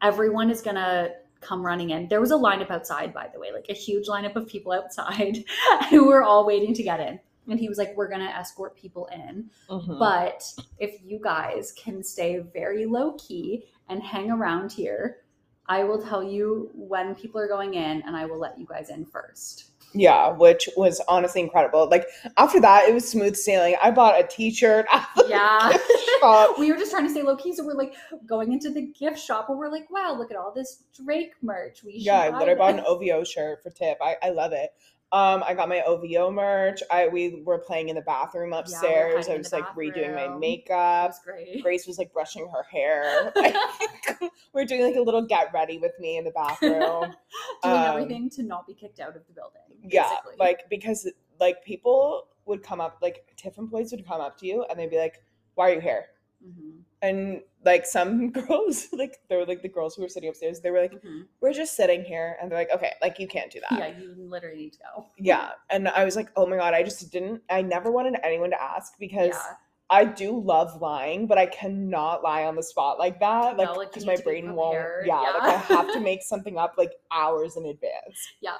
everyone 0.00 0.48
is 0.48 0.62
going 0.62 0.76
to 0.76 1.10
come 1.42 1.66
running 1.66 1.90
in. 1.90 2.08
There 2.08 2.22
was 2.22 2.30
a 2.30 2.36
lineup 2.36 2.70
outside, 2.70 3.12
by 3.12 3.28
the 3.30 3.38
way, 3.38 3.52
like 3.52 3.66
a 3.68 3.74
huge 3.74 4.06
lineup 4.06 4.34
of 4.34 4.46
people 4.46 4.72
outside 4.72 5.44
who 5.90 6.06
were 6.06 6.22
all 6.22 6.46
waiting 6.46 6.72
to 6.72 6.82
get 6.82 7.00
in. 7.00 7.20
And 7.48 7.58
he 7.58 7.68
was 7.68 7.78
like, 7.78 7.96
We're 7.96 8.08
going 8.08 8.20
to 8.20 8.36
escort 8.36 8.76
people 8.76 9.06
in. 9.12 9.50
Mhm. 9.68 9.98
But 9.98 10.44
if 10.78 11.00
you 11.04 11.18
guys 11.22 11.72
can 11.76 12.02
stay 12.02 12.38
very 12.38 12.86
low 12.86 13.12
key 13.14 13.64
and 13.88 14.02
hang 14.02 14.30
around 14.30 14.72
here, 14.72 15.18
I 15.66 15.84
will 15.84 16.02
tell 16.02 16.22
you 16.22 16.70
when 16.74 17.14
people 17.14 17.40
are 17.40 17.48
going 17.48 17.74
in 17.74 18.02
and 18.02 18.16
I 18.16 18.26
will 18.26 18.38
let 18.38 18.58
you 18.58 18.66
guys 18.66 18.90
in 18.90 19.04
first. 19.04 19.68
Yeah, 19.94 20.30
which 20.30 20.70
was 20.76 21.02
honestly 21.06 21.42
incredible. 21.42 21.86
Like 21.88 22.06
after 22.38 22.60
that, 22.60 22.88
it 22.88 22.94
was 22.94 23.06
smooth 23.08 23.36
sailing. 23.36 23.76
I 23.82 23.90
bought 23.90 24.18
a 24.18 24.26
T-shirt 24.26 24.86
Yeah. 25.28 25.76
we 26.58 26.70
were 26.72 26.78
just 26.78 26.92
trying 26.92 27.04
to 27.04 27.10
stay 27.10 27.22
low 27.22 27.36
key. 27.36 27.54
So 27.54 27.64
we're 27.64 27.74
like 27.74 27.94
going 28.26 28.52
into 28.52 28.70
the 28.70 28.82
gift 28.82 29.18
shop 29.18 29.50
and 29.50 29.58
we're 29.58 29.70
like, 29.70 29.90
wow, 29.90 30.14
look 30.16 30.30
at 30.30 30.36
all 30.36 30.52
this 30.52 30.84
Drake 30.94 31.32
merch. 31.42 31.84
We 31.84 31.92
should 31.94 32.06
Yeah, 32.06 32.20
I 32.20 32.30
literally 32.38 32.58
bought 32.58 32.74
an. 32.74 32.84
OVO 32.86 33.24
shirt 33.24 33.62
for 33.62 33.70
TIFF. 33.70 33.98
I, 34.00 34.16
I 34.22 34.30
love 34.30 34.52
it. 34.52 34.70
Um, 35.12 35.44
I 35.46 35.52
got 35.52 35.68
my 35.68 35.82
OVO 35.82 36.30
merch. 36.30 36.80
I 36.90 37.06
we 37.06 37.42
were 37.44 37.58
playing 37.58 37.90
in 37.90 37.96
the 37.96 38.00
bathroom 38.02 38.54
upstairs. 38.54 39.26
hiding 39.26 39.34
I 39.34 39.36
was 39.38 39.52
like 39.52 39.66
redoing 39.76 40.14
my 40.14 40.38
makeup. 40.38 41.10
was 41.10 41.20
great. 41.22 41.62
Grace 41.62 41.86
was 41.86 41.98
like 41.98 42.12
brushing 42.14 42.48
her 42.48 42.62
hair. 42.62 43.30
we 44.20 44.30
were 44.54 44.64
doing 44.64 44.82
like 44.82 44.96
a 44.96 45.00
little 45.02 45.26
get 45.26 45.52
ready 45.52 45.76
with 45.76 45.92
me 46.00 46.16
in 46.16 46.24
the 46.24 46.30
bathroom. 46.30 47.14
Doing 47.62 47.74
Um, 47.76 47.84
everything 47.84 48.30
to 48.30 48.42
not 48.42 48.66
be 48.66 48.72
kicked 48.74 49.00
out 49.00 49.14
of 49.14 49.26
the 49.26 49.34
building. 49.34 49.86
yeah, 49.90 50.16
like 50.38 50.68
because 50.70 51.06
like 51.38 51.62
people 51.62 52.28
would 52.46 52.62
come 52.62 52.80
up, 52.80 52.98
like 53.02 53.26
TIFF 53.36 53.58
employees 53.58 53.92
would 53.92 54.06
come 54.06 54.20
up 54.22 54.38
to 54.38 54.46
you 54.46 54.64
and 54.70 54.78
they'd 54.78 54.90
be 54.90 54.98
like, 54.98 55.22
"Why 55.56 55.70
are 55.70 55.74
you 55.74 55.80
here?" 55.80 56.06
Mhm, 56.42 56.80
And 57.02 57.42
like 57.64 57.86
some 57.86 58.30
girls, 58.32 58.88
like 58.92 59.18
they 59.28 59.36
were 59.36 59.46
like 59.46 59.62
the 59.62 59.68
girls 59.68 59.94
who 59.94 60.02
were 60.02 60.08
sitting 60.08 60.28
upstairs, 60.28 60.60
they 60.60 60.70
were 60.70 60.80
like, 60.80 61.02
mhm. 61.02 61.26
"We're 61.40 61.52
just 61.52 61.76
sitting 61.76 62.04
here," 62.04 62.36
and 62.40 62.50
they're 62.50 62.58
like, 62.58 62.70
"Okay, 62.72 62.92
like 63.00 63.18
you 63.18 63.26
can't 63.28 63.50
do 63.50 63.60
that." 63.68 63.78
yeah, 63.78 63.98
you 63.98 64.14
literally 64.16 64.56
need 64.56 64.72
to 64.74 64.78
go. 64.96 65.06
Yeah. 65.18 65.50
And 65.70 65.88
I 65.88 66.04
was 66.04 66.16
like, 66.16 66.30
oh 66.36 66.46
my 66.46 66.56
God, 66.56 66.74
I 66.74 66.82
just 66.82 67.10
didn't, 67.12 67.42
I 67.50 67.62
never 67.62 67.90
wanted 67.90 68.16
anyone 68.22 68.50
to 68.50 68.62
ask 68.62 68.94
because 68.98 69.28
Yeah. 69.34 69.54
I 69.90 70.04
do 70.06 70.38
love 70.40 70.80
lying, 70.80 71.26
but 71.26 71.36
I 71.38 71.46
cannot 71.46 72.22
lie 72.22 72.44
on 72.44 72.56
the 72.56 72.62
spot 72.62 72.98
like 72.98 73.20
that. 73.20 73.56
Like, 73.58 73.76
like, 73.76 73.90
because 73.90 74.06
my 74.06 74.14
to 74.16 74.22
be 74.22 74.24
brain 74.24 74.54
won't, 74.54 74.74
prepared, 74.76 75.06
yeah, 75.06 75.20
like 75.20 75.42
I 75.42 75.56
have 75.56 75.92
to 75.92 76.00
make 76.00 76.22
something 76.22 76.56
up 76.56 76.74
like 76.78 76.92
hours 77.10 77.56
in 77.56 77.66
advance. 77.66 78.16
Yeah. 78.40 78.56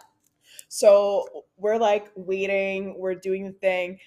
So 0.68 1.44
we're 1.56 1.78
like 1.78 2.10
waiting, 2.16 2.96
we're 2.98 3.14
doing 3.14 3.46
the 3.46 3.52
thing. 3.52 3.98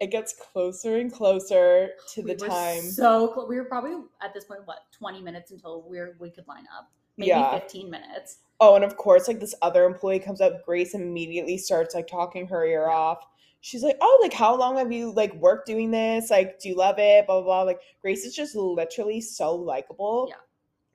It 0.00 0.10
gets 0.12 0.34
closer 0.34 0.96
and 0.96 1.12
closer 1.12 1.90
to 2.14 2.22
We 2.22 2.34
the 2.34 2.44
were 2.44 2.48
time. 2.48 2.82
So 2.82 3.32
cl- 3.34 3.48
we 3.48 3.56
were 3.56 3.64
probably 3.64 3.96
at 4.22 4.32
this 4.32 4.44
point, 4.44 4.60
what, 4.64 4.84
20 4.92 5.20
minutes 5.22 5.50
until 5.50 5.82
we 5.88 5.98
are 5.98 6.16
we 6.20 6.30
could 6.30 6.46
line 6.46 6.66
up. 6.76 6.90
Maybe 7.16 7.30
Yeah. 7.30 7.58
15 7.58 7.90
minutes. 7.90 8.38
Oh, 8.60 8.76
and 8.76 8.84
of 8.84 8.96
course, 8.96 9.26
like 9.26 9.40
this 9.40 9.54
other 9.62 9.84
employee 9.84 10.20
comes 10.20 10.40
up. 10.40 10.64
Grace 10.64 10.94
immediately 10.94 11.58
starts 11.58 11.94
like 11.94 12.06
talking 12.06 12.46
her 12.46 12.64
ear 12.64 12.88
off. 12.88 13.26
She's 13.60 13.82
like, 13.82 13.96
"Oh, 14.00 14.18
like 14.22 14.32
how 14.32 14.56
long 14.56 14.76
have 14.76 14.92
you 14.92 15.10
like 15.12 15.34
worked 15.34 15.66
doing 15.66 15.90
this? 15.90 16.30
Like, 16.30 16.60
do 16.60 16.68
you 16.68 16.76
love 16.76 16.96
it?" 16.98 17.26
Blah 17.26 17.40
blah 17.40 17.44
blah. 17.44 17.62
Like 17.62 17.80
Grace 18.00 18.24
is 18.24 18.34
just 18.36 18.54
literally 18.54 19.20
so 19.20 19.54
likable. 19.54 20.26
Yeah. 20.28 20.36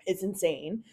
it's 0.06 0.24
insane. 0.24 0.84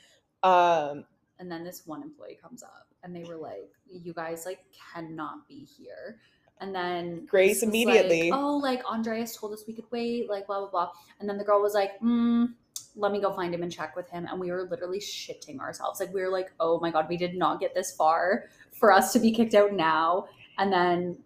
Um, 0.43 1.05
And 1.39 1.51
then 1.51 1.63
this 1.65 1.87
one 1.87 2.03
employee 2.03 2.39
comes 2.41 2.63
up 2.63 2.89
and 3.03 3.15
they 3.15 3.25
were 3.25 3.37
like, 3.37 3.71
You 3.87 4.13
guys 4.13 4.47
like 4.47 4.61
cannot 4.95 5.47
be 5.49 5.65
here. 5.65 6.19
And 6.61 6.75
then 6.75 7.27
Grace 7.27 7.63
immediately- 7.63 8.31
like, 8.31 8.39
oh, 8.41 8.57
like 8.57 8.85
Andreas 8.85 9.37
told 9.37 9.53
us 9.53 9.65
we 9.67 9.73
could 9.75 9.91
wait, 9.91 10.29
like 10.29 10.47
blah 10.47 10.61
blah 10.61 10.71
blah. 10.71 10.91
And 11.19 11.29
then 11.29 11.39
the 11.39 11.45
girl 11.45 11.61
was 11.63 11.75
like, 11.75 11.99
mm, 12.01 12.49
let 12.97 13.13
me 13.13 13.21
go 13.21 13.33
find 13.35 13.55
him 13.55 13.63
and 13.63 13.73
check 13.73 13.97
with 13.97 14.09
him. 14.11 14.27
And 14.31 14.39
we 14.41 14.51
were 14.51 14.65
literally 14.71 14.99
shitting 15.01 15.59
ourselves. 15.61 16.01
Like 16.01 16.13
we 16.13 16.21
were 16.21 16.29
like, 16.31 16.53
oh 16.61 16.79
my 16.81 16.91
god, 16.91 17.07
we 17.09 17.17
did 17.17 17.35
not 17.37 17.61
get 17.61 17.75
this 17.75 17.93
far 17.97 18.45
for 18.73 18.93
us 18.93 19.13
to 19.15 19.19
be 19.19 19.31
kicked 19.33 19.55
out 19.55 19.73
now. 19.73 20.27
And 20.59 20.73
then 20.73 21.19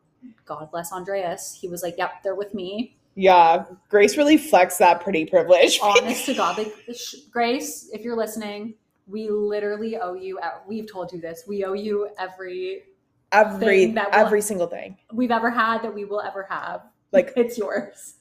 God 0.46 0.70
bless 0.70 0.92
Andreas. 0.92 1.56
He 1.60 1.68
was 1.68 1.82
like, 1.82 1.96
Yep, 1.98 2.22
they're 2.22 2.34
with 2.34 2.54
me. 2.54 2.96
yeah, 3.16 3.64
Grace 3.88 4.16
really 4.16 4.36
flexed 4.36 4.78
that 4.78 5.00
pretty 5.00 5.24
privilege. 5.26 5.78
honest 5.82 6.26
to 6.26 6.34
God, 6.34 6.58
like 6.58 6.72
sh- 6.94 7.16
Grace, 7.30 7.90
if 7.92 8.02
you're 8.02 8.16
listening, 8.16 8.74
we 9.06 9.28
literally 9.28 9.96
owe 9.98 10.14
you. 10.14 10.38
We've 10.66 10.90
told 10.90 11.12
you 11.12 11.20
this. 11.20 11.44
We 11.46 11.64
owe 11.64 11.74
you 11.74 12.08
every 12.18 12.84
every 13.34 13.88
will- 13.88 14.06
every 14.12 14.40
single 14.40 14.66
thing. 14.66 14.96
we've 15.12 15.30
ever 15.30 15.50
had 15.50 15.82
that 15.82 15.94
we 15.94 16.04
will 16.04 16.20
ever 16.20 16.44
have. 16.48 16.82
Like 17.12 17.32
It's 17.36 17.56
yours. 17.58 18.14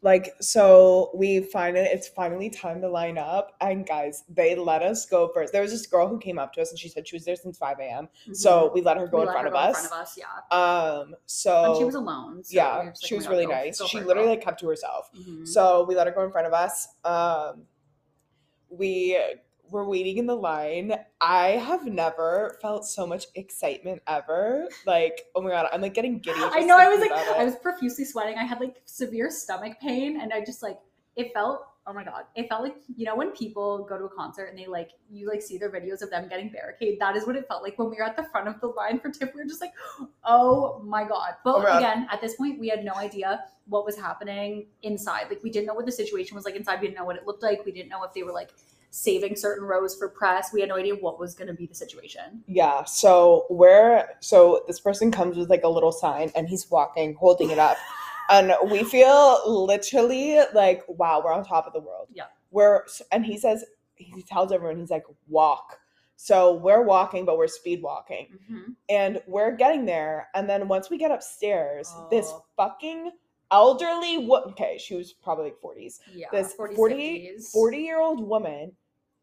like 0.00 0.26
so 0.40 1.10
we 1.12 1.40
finally 1.40 1.80
it's 1.96 2.06
finally 2.06 2.48
time 2.48 2.80
to 2.80 2.88
line 2.88 3.18
up 3.18 3.56
and 3.60 3.84
guys 3.84 4.22
they 4.28 4.54
let 4.54 4.80
us 4.80 5.04
go 5.06 5.28
first 5.34 5.52
there 5.52 5.60
was 5.66 5.72
this 5.72 5.86
girl 5.88 6.06
who 6.06 6.18
came 6.20 6.38
up 6.38 6.52
to 6.52 6.60
us 6.62 6.70
and 6.70 6.78
she 6.78 6.88
said 6.88 7.02
she 7.08 7.16
was 7.16 7.24
there 7.24 7.34
since 7.34 7.58
5 7.58 7.80
a.m 7.80 8.08
so 8.32 8.70
we 8.72 8.80
let 8.80 8.96
her 8.96 9.08
go 9.08 9.16
Mm-hmm. 9.16 9.16
We 9.16 9.22
in 9.22 9.26
let 9.26 9.32
front 9.32 9.44
her 9.46 9.48
of 9.48 9.52
go 9.54 9.58
us 9.70 9.82
In 9.82 9.88
front 9.88 10.02
of 10.02 10.06
us, 10.06 10.18
yeah. 10.22 10.56
um 11.02 11.16
so 11.26 11.54
and 11.72 11.76
she 11.78 11.84
was 11.90 11.96
alone. 11.96 12.44
So 12.44 12.54
yeah 12.60 12.76
like, 12.76 12.94
she 13.02 13.14
"Oh 13.16 13.18
was 13.18 13.26
really 13.26 13.46
God, 13.46 13.50
go- 13.58 13.64
nice 13.64 13.82
she 13.88 14.00
literally 14.00 14.28
like 14.28 14.40
kept 14.48 14.60
to 14.60 14.68
herself 14.68 15.10
Mhm. 15.18 15.48
so 15.48 15.84
we 15.88 15.96
let 15.96 16.06
her 16.06 16.12
go 16.12 16.22
in 16.24 16.30
front 16.30 16.46
of 16.46 16.52
us 16.52 16.86
um 17.04 17.62
we 18.70 19.18
were 19.70 19.88
waiting 19.88 20.18
in 20.18 20.26
the 20.26 20.34
line 20.34 20.92
i 21.20 21.48
have 21.48 21.86
never 21.86 22.56
felt 22.60 22.86
so 22.86 23.06
much 23.06 23.26
excitement 23.34 24.00
ever 24.06 24.68
like 24.86 25.22
oh 25.34 25.40
my 25.40 25.50
god 25.50 25.66
i'm 25.72 25.80
like 25.80 25.94
getting 25.94 26.18
giddy 26.18 26.38
I 26.40 26.60
know. 26.60 26.76
I 26.78 26.88
was 26.88 27.00
like. 27.00 27.10
I 27.12 27.44
was 27.44 27.56
profusely 27.56 28.04
sweating. 28.04 28.36
I 28.38 28.44
had 28.44 28.60
like 28.60 28.76
severe 28.84 29.30
stomach 29.30 29.78
pain, 29.80 30.20
and 30.20 30.32
I 30.32 30.44
just 30.44 30.62
like 30.62 30.78
it 31.16 31.32
felt. 31.34 31.66
Oh 31.86 31.92
my 31.92 32.04
god! 32.04 32.24
It 32.36 32.48
felt 32.48 32.62
like 32.62 32.76
you 32.96 33.06
know 33.06 33.16
when 33.16 33.30
people 33.32 33.84
go 33.88 33.96
to 33.98 34.04
a 34.04 34.08
concert 34.10 34.46
and 34.46 34.58
they 34.58 34.66
like 34.66 34.90
you 35.10 35.28
like 35.28 35.40
see 35.42 35.56
their 35.58 35.70
videos 35.70 36.02
of 36.02 36.10
them 36.10 36.28
getting 36.28 36.50
barricade. 36.50 36.98
That 37.00 37.16
is 37.16 37.26
what 37.26 37.36
it 37.36 37.46
felt 37.48 37.62
like 37.62 37.78
when 37.78 37.90
we 37.90 37.96
were 37.96 38.04
at 38.04 38.16
the 38.16 38.24
front 38.24 38.46
of 38.48 38.60
the 38.60 38.68
line 38.68 39.00
for 39.00 39.10
TIFF. 39.10 39.34
We 39.34 39.40
were 39.42 39.48
just 39.48 39.60
like, 39.60 39.72
oh 40.24 40.82
my 40.84 41.04
god! 41.04 41.34
But 41.44 41.56
Oh 41.56 41.58
my 41.60 41.64
God. 41.66 41.78
again, 41.78 42.08
at 42.12 42.20
this 42.20 42.34
point, 42.36 42.58
we 42.60 42.68
had 42.68 42.84
no 42.84 42.94
idea 42.94 43.44
what 43.66 43.84
was 43.84 43.96
happening 43.96 44.66
inside. 44.82 45.26
Like 45.30 45.42
we 45.42 45.50
didn't 45.50 45.66
know 45.66 45.74
what 45.74 45.86
the 45.86 45.92
situation 45.92 46.34
was 46.36 46.44
like 46.44 46.56
inside. 46.56 46.80
We 46.80 46.88
didn't 46.88 46.98
know 46.98 47.04
what 47.04 47.16
it 47.16 47.26
looked 47.26 47.42
like. 47.42 47.64
We 47.64 47.72
didn't 47.72 47.88
know 47.88 48.02
if 48.04 48.12
they 48.12 48.22
were 48.22 48.32
like 48.32 48.50
saving 48.98 49.36
certain 49.36 49.64
rows 49.64 49.94
for 49.96 50.08
press. 50.08 50.52
We 50.52 50.60
had 50.60 50.68
no 50.68 50.76
idea 50.76 50.94
what 50.96 51.18
was 51.20 51.34
going 51.34 51.46
to 51.48 51.54
be 51.54 51.66
the 51.66 51.74
situation. 51.74 52.42
Yeah. 52.46 52.84
So 52.84 53.46
we're 53.48 54.08
so 54.20 54.64
this 54.66 54.80
person 54.80 55.10
comes 55.12 55.36
with 55.36 55.48
like 55.50 55.62
a 55.62 55.68
little 55.68 55.92
sign 55.92 56.32
and 56.34 56.48
he's 56.48 56.68
walking, 56.70 57.14
holding 57.14 57.50
it 57.50 57.58
up. 57.58 57.76
and 58.30 58.52
we 58.70 58.82
feel 58.84 59.40
literally 59.46 60.40
like, 60.52 60.82
wow, 60.88 61.22
we're 61.24 61.32
on 61.32 61.44
top 61.44 61.66
of 61.66 61.72
the 61.72 61.80
world. 61.80 62.08
Yeah. 62.12 62.24
We're 62.50 62.82
and 63.12 63.24
he 63.24 63.38
says 63.38 63.64
he 63.94 64.22
tells 64.22 64.52
everyone 64.52 64.78
he's 64.78 64.90
like, 64.90 65.04
walk. 65.28 65.78
So 66.16 66.54
we're 66.54 66.82
walking, 66.82 67.24
but 67.24 67.38
we're 67.38 67.46
speed 67.46 67.80
walking. 67.80 68.26
Mhm. 68.50 68.74
And 68.88 69.22
we're 69.28 69.52
getting 69.52 69.84
there. 69.84 70.28
And 70.34 70.50
then 70.50 70.66
once 70.66 70.90
we 70.90 70.98
get 70.98 71.12
upstairs, 71.12 71.92
this 72.10 72.26
Oh. 72.30 72.44
fucking 72.56 73.12
elderly 73.52 74.26
wo- 74.26 74.42
okay, 74.50 74.76
she 74.78 74.94
was 74.96 75.12
probably 75.12 75.44
like 75.44 75.60
40s. 75.60 76.00
Yeah, 76.12 76.26
This 76.32 76.54
40s, 76.54 76.74
40 76.76 77.38
40 77.52 77.78
year 77.78 78.00
old 78.00 78.20
woman 78.26 78.72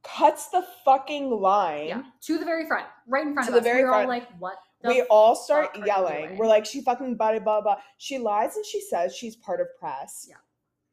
cuts 0.05 0.50
the 0.50 0.63
fucking 0.83 1.29
line. 1.29 1.88
Yeah, 1.88 2.03
to 2.21 2.38
the 2.38 2.45
very 2.45 2.65
front, 2.67 2.85
right 3.07 3.25
in 3.25 3.33
front 3.33 3.47
To 3.50 3.55
of 3.55 3.63
the 3.63 3.67
us. 3.69 3.74
very 3.74 3.79
we 3.83 3.83
were 3.85 3.93
all 3.93 4.05
front. 4.05 4.09
like, 4.09 4.39
"What?" 4.39 4.55
the 4.81 4.89
we 4.89 5.01
all 5.03 5.35
start 5.35 5.67
fuck 5.67 5.75
are 5.75 5.79
you 5.79 5.85
yelling. 5.85 6.38
We're 6.38 6.47
like, 6.47 6.65
she 6.65 6.81
fucking 6.81 7.15
blah 7.17 7.39
blah 7.39 7.62
blah. 7.62 7.77
She 7.97 8.17
lies 8.19 8.55
and 8.55 8.65
she 8.65 8.81
says 8.81 9.15
she's 9.15 9.35
part 9.35 9.62
of 9.62 9.67
press. 9.79 10.25
Yeah. 10.29 10.35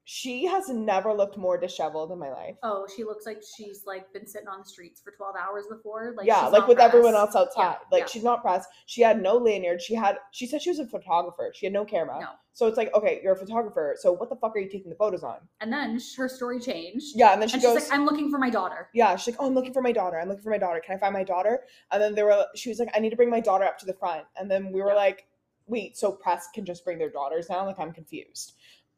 She 0.05 0.45
has 0.47 0.69
never 0.69 1.13
looked 1.13 1.37
more 1.37 1.57
disheveled 1.57 2.11
in 2.11 2.19
my 2.19 2.31
life. 2.31 2.57
"Oh, 2.65 2.87
she 2.95 3.05
looks 3.05 3.25
like 3.25 3.41
she's 3.57 3.85
like 3.87 4.13
been 4.13 4.27
sitting 4.27 4.49
on 4.49 4.59
the 4.59 4.65
streets 4.65 5.01
for 5.01 5.13
twelve 5.13 5.37
hours 5.37 5.67
before." 5.69 6.13
Like, 6.17 6.27
yeah, 6.27 6.49
like 6.49 6.67
with 6.67 6.81
everyone 6.81 7.15
else 7.15 7.37
outside. 7.37 7.63
Yeah, 7.63 7.77
like 7.93 8.01
yeah. 8.01 8.07
she's 8.07 8.25
not 8.25 8.43
pressed. 8.43 8.69
She 8.87 9.01
had 9.01 9.23
no 9.23 9.37
lanyard. 9.37 9.81
She 9.81 9.95
had 9.95 10.19
she 10.33 10.47
said 10.47 10.61
she 10.61 10.71
was 10.71 10.81
a 10.81 10.87
photographer. 10.87 11.53
She 11.55 11.67
had 11.67 11.73
no 11.73 11.85
camera. 11.85 12.19
No, 12.21 12.29
So 12.53 12.67
it's 12.67 12.77
like, 12.77 12.93
okay, 12.97 13.21
you're 13.23 13.35
a 13.35 13.39
photographer. 13.39 13.95
So 13.99 14.11
what 14.13 14.29
the 14.29 14.35
fuck 14.37 14.57
are 14.57 14.59
you 14.59 14.69
taking 14.69 14.91
the 14.91 14.97
photos 14.97 15.23
on? 15.23 15.37
and 15.61 15.73
then 15.73 16.01
her 16.17 16.29
story 16.29 16.59
changed. 16.59 17.15
Yeah, 17.15 17.33
and 17.33 17.41
then 17.41 17.49
she 17.49 17.55
and 17.55 17.63
goes 17.63 17.79
she's 17.79 17.89
like, 17.89 17.97
"I'm 17.97 18.05
looking 18.05 18.29
for 18.29 18.39
my 18.39 18.51
daughter." 18.51 18.89
Yeah, 18.95 19.15
she's 19.15 19.35
like, 19.35 19.41
Oh, 19.41 19.47
I'm 19.47 19.55
looking 19.55 19.73
for 19.73 19.83
my 19.83 19.93
daughter. 19.93 20.19
I'm 20.19 20.29
looking 20.29 20.43
for 20.43 20.51
my 20.51 20.59
daughter. 20.59 20.81
Can 20.85 20.97
I 20.97 20.99
find 20.99 21.13
my 21.15 21.25
daughter? 21.25 21.61
And 21.93 22.03
then 22.03 22.17
there 22.17 22.25
were 22.27 22.45
she 22.57 22.71
was 22.71 22.81
like, 22.81 22.91
I 22.95 22.99
need 22.99 23.11
to 23.11 23.17
bring 23.17 23.31
my 23.31 23.41
daughter 23.41 23.65
up 23.65 23.79
to 23.79 23.87
the 23.87 23.95
front. 23.95 24.25
And 24.37 24.51
then 24.51 24.73
we 24.73 24.83
were 24.83 24.89
Yeah. 24.89 24.95
like, 24.97 25.27
Wait, 25.69 25.97
so 25.97 26.11
press 26.11 26.49
can 26.53 26.65
just 26.65 26.85
bring 26.85 26.99
their 26.99 27.09
daughters 27.09 27.49
now? 27.49 27.65
Like 27.65 27.79
I'm 27.79 27.93
confused. 27.93 28.55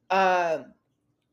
Um 0.09 0.73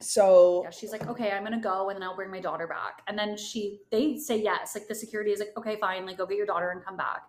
so 0.03 0.61
Yeah, 0.63 0.69
she's 0.71 0.91
like, 0.91 1.07
"Okay, 1.07 1.31
I'm 1.31 1.43
gonna 1.43 1.59
go, 1.61 1.89
and 1.89 1.95
then 1.95 2.03
I'll 2.03 2.15
bring 2.15 2.31
my 2.31 2.39
daughter 2.39 2.67
back." 2.67 3.01
And 3.07 3.17
then 3.17 3.37
she, 3.37 3.79
they 3.91 4.17
say 4.17 4.41
yes. 4.41 4.75
Like 4.75 4.87
the 4.87 4.95
security 4.95 5.31
is 5.31 5.39
like, 5.39 5.53
"Okay, 5.57 5.77
fine. 5.77 6.05
Like 6.05 6.17
go 6.17 6.25
get 6.25 6.37
your 6.37 6.45
daughter 6.45 6.71
and 6.71 6.83
come 6.83 6.97
back." 6.97 7.23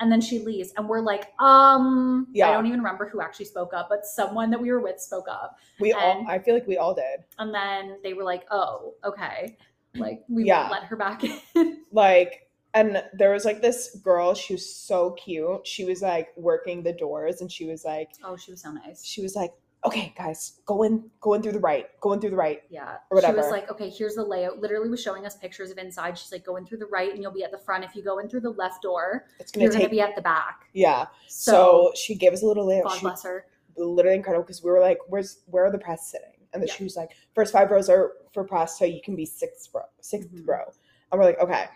And 0.00 0.12
then 0.12 0.20
she 0.20 0.38
leaves, 0.38 0.72
and 0.76 0.88
we're 0.88 1.00
like, 1.00 1.32
"Um, 1.40 2.28
Yeah. 2.32 2.48
I 2.48 2.52
don't 2.52 2.66
even 2.66 2.78
remember 2.80 3.08
who 3.08 3.20
actually 3.20 3.46
spoke 3.46 3.74
up, 3.74 3.88
but 3.88 4.06
someone 4.06 4.50
that 4.50 4.60
we 4.60 4.70
were 4.70 4.80
with 4.80 5.00
spoke 5.00 5.26
up." 5.28 5.58
we 5.80 5.92
all 5.92 6.24
I 6.28 6.38
feel 6.38 6.54
like 6.54 6.66
we 6.66 6.76
all 6.76 6.94
did. 6.94 7.24
And 7.38 7.52
then 7.54 7.98
they 8.02 8.12
were 8.14 8.24
like, 8.24 8.44
"Oh, 8.50 8.94
okay." 9.04 9.56
Like 9.96 10.22
we 10.28 10.44
Yeah. 10.44 10.60
won't 10.60 10.72
let 10.72 10.82
her 10.84 10.96
back 10.96 11.24
in. 11.24 11.78
Like 11.92 12.44
and 12.74 13.02
there 13.14 13.32
was 13.32 13.44
like 13.46 13.62
this 13.62 13.96
girl, 14.04 14.34
she 14.34 14.52
was 14.54 14.72
so 14.74 15.12
cute. 15.12 15.66
She 15.66 15.84
was 15.86 16.02
like 16.02 16.28
working 16.36 16.82
the 16.82 16.92
doors 16.92 17.40
and 17.40 17.50
she 17.50 17.64
was 17.66 17.84
like 17.84 18.10
oh, 18.22 18.36
she 18.36 18.50
was 18.52 18.60
so 18.62 18.70
nice. 18.70 19.02
she 19.04 19.22
was 19.22 19.34
like, 19.34 19.52
Okay, 19.84 20.12
guys, 20.18 20.60
go 20.66 20.82
in, 20.82 21.08
go 21.20 21.34
in 21.34 21.42
through 21.42 21.52
the 21.52 21.60
right, 21.60 21.86
go 22.00 22.12
in 22.12 22.20
through 22.20 22.30
the 22.30 22.36
right. 22.36 22.62
Yeah. 22.68 22.96
Or 23.10 23.14
whatever. 23.14 23.34
She 23.34 23.42
was 23.42 23.50
like, 23.52 23.70
okay, 23.70 23.88
here's 23.88 24.16
the 24.16 24.24
layout. 24.24 24.58
Literally 24.58 24.88
was 24.88 25.00
showing 25.00 25.24
us 25.24 25.36
pictures 25.36 25.70
of 25.70 25.78
inside. 25.78 26.18
She's 26.18 26.32
like, 26.32 26.44
go 26.44 26.56
in 26.56 26.66
through 26.66 26.78
the 26.78 26.86
right 26.86 27.12
and 27.14 27.22
you'll 27.22 27.32
be 27.32 27.44
at 27.44 27.52
the 27.52 27.58
front. 27.58 27.84
If 27.84 27.94
you 27.94 28.02
go 28.02 28.18
in 28.18 28.28
through 28.28 28.40
the 28.40 28.50
left 28.50 28.82
door, 28.82 29.26
It's 29.38 29.52
gonna 29.52 29.64
you're 29.64 29.72
take 29.72 29.82
going 29.82 29.90
to 29.90 29.94
be 29.94 30.00
at 30.00 30.16
the 30.16 30.22
back. 30.22 30.68
Yeah. 30.72 31.06
So, 31.28 31.52
So, 31.52 31.92
she 31.94 32.16
gave 32.16 32.32
us 32.32 32.42
a 32.42 32.46
little 32.46 32.66
layout. 32.66 32.84
God 32.86 32.94
She- 32.96 33.00
bless 33.02 33.22
her. 33.22 33.46
literally 33.76 34.16
incredible 34.16 34.42
because 34.42 34.64
we 34.64 34.70
were 34.72 34.80
like, 34.80 34.98
"Where's 35.06 35.42
where 35.46 35.64
are 35.64 35.70
the 35.70 35.78
press 35.78 36.10
sitting?" 36.10 36.32
And 36.52 36.60
then 36.60 36.66
Yeah. 36.66 36.74
she 36.74 36.82
was 36.82 36.96
like, 36.96 37.12
first 37.36 37.52
five 37.52 37.70
rows 37.70 37.88
are 37.88 38.14
for 38.34 38.42
press, 38.42 38.76
so 38.76 38.84
you 38.84 39.00
can 39.00 39.14
be 39.14 39.24
sixth 39.24 39.68
row, 39.72 39.82
6th 40.00 40.28
Mhm. 40.32 40.48
row." 40.48 40.64
And 41.12 41.20
we're 41.20 41.26
like, 41.26 41.38
"Okay." 41.38 41.66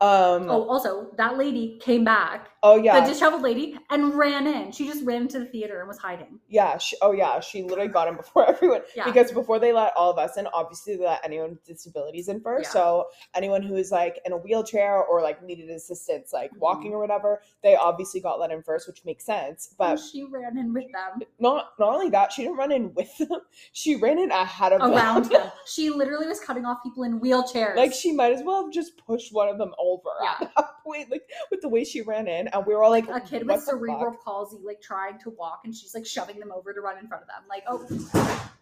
Um, 0.00 0.48
Oh, 0.48 0.68
also, 0.68 1.10
that 1.16 1.36
lady 1.36 1.76
came 1.82 2.04
back, 2.04 2.50
oh 2.62 2.76
yeah, 2.76 3.00
the 3.00 3.08
disheveled 3.08 3.42
lady, 3.42 3.76
and 3.90 4.14
ran 4.14 4.46
in. 4.46 4.70
She 4.70 4.86
just 4.86 5.04
ran 5.04 5.22
into 5.22 5.40
the 5.40 5.46
theater 5.46 5.80
and 5.80 5.88
was 5.88 5.98
hiding. 5.98 6.38
yeah. 6.48 6.78
She, 6.78 6.96
oh 7.02 7.10
yeah, 7.10 7.40
she 7.40 7.64
literally 7.64 7.88
got 7.88 8.06
in 8.06 8.14
before 8.14 8.48
everyone 8.48 8.82
Yeah. 8.94 9.04
because 9.06 9.32
before 9.32 9.58
they 9.58 9.72
let 9.72 9.92
all 9.96 10.12
of 10.12 10.18
us 10.18 10.36
in, 10.36 10.46
obviously 10.54 10.94
they 10.96 11.04
let 11.04 11.20
anyone 11.24 11.50
with 11.50 11.64
disabilities 11.64 12.28
in 12.28 12.40
first. 12.40 12.66
Yeah. 12.66 12.70
So 12.70 13.06
anyone 13.34 13.60
who 13.60 13.74
is 13.74 13.90
like 13.90 14.20
in 14.24 14.30
a 14.30 14.36
wheelchair 14.36 15.02
or 15.02 15.20
like 15.20 15.42
needed 15.42 15.68
assistance, 15.70 16.32
like 16.32 16.52
Mhm. 16.52 16.58
walking 16.60 16.92
or 16.92 17.00
whatever, 17.00 17.42
they 17.64 17.74
obviously 17.74 18.20
got 18.20 18.38
let 18.38 18.52
in 18.52 18.62
first, 18.62 18.86
which 18.86 19.04
makes 19.04 19.24
sense. 19.26 19.74
But 19.76 19.90
and 19.90 20.00
she 20.00 20.22
ran 20.22 20.56
in 20.56 20.72
with 20.72 20.92
them, 20.92 21.26
not 21.40 21.70
not 21.80 21.92
only 21.92 22.08
that, 22.10 22.30
she 22.32 22.42
didn't 22.42 22.56
run 22.56 22.70
in 22.70 22.94
with 22.94 23.18
them; 23.18 23.40
she 23.72 23.96
ran 23.96 24.20
in 24.20 24.30
ahead 24.30 24.72
of 24.72 24.80
around 24.80 25.24
them. 25.24 25.32
them. 25.42 25.50
She 25.66 25.90
literally 25.90 26.28
was 26.28 26.38
cutting 26.38 26.64
off 26.64 26.84
people 26.84 27.02
in 27.02 27.18
wheelchairs. 27.20 27.74
Like 27.76 27.92
she 27.92 28.12
might 28.12 28.32
as 28.32 28.44
well 28.44 28.62
have 28.62 28.72
just 28.72 28.96
pushed 29.04 29.32
one 29.34 29.48
of 29.48 29.58
them 29.58 29.74
over 29.76 29.87
Yeah. 30.22 30.46
at 30.46 30.52
that 30.56 30.70
point, 30.84 31.10
like 31.10 31.22
with 31.50 31.60
the 31.60 31.68
way 31.68 31.84
she 31.84 32.02
ran 32.02 32.28
in, 32.28 32.48
and 32.48 32.66
we 32.66 32.74
were 32.74 32.82
all 32.82 32.90
like, 32.90 33.08
a 33.08 33.20
kid 33.20 33.46
"What 33.46 33.56
with 33.56 33.64
cerebral 33.64 34.12
fuck?" 34.12 34.24
palsy, 34.24 34.58
like 34.64 34.80
trying 34.80 35.18
to 35.20 35.30
walk, 35.30 35.60
and 35.64 35.74
she's 35.74 35.94
like 35.94 36.06
shoving 36.06 36.38
them 36.38 36.52
over 36.52 36.72
to 36.72 36.80
run 36.80 36.98
in 36.98 37.06
front 37.08 37.22
of 37.22 37.28
them. 37.28 37.42
Like, 37.48 37.64
oh, 37.68 37.86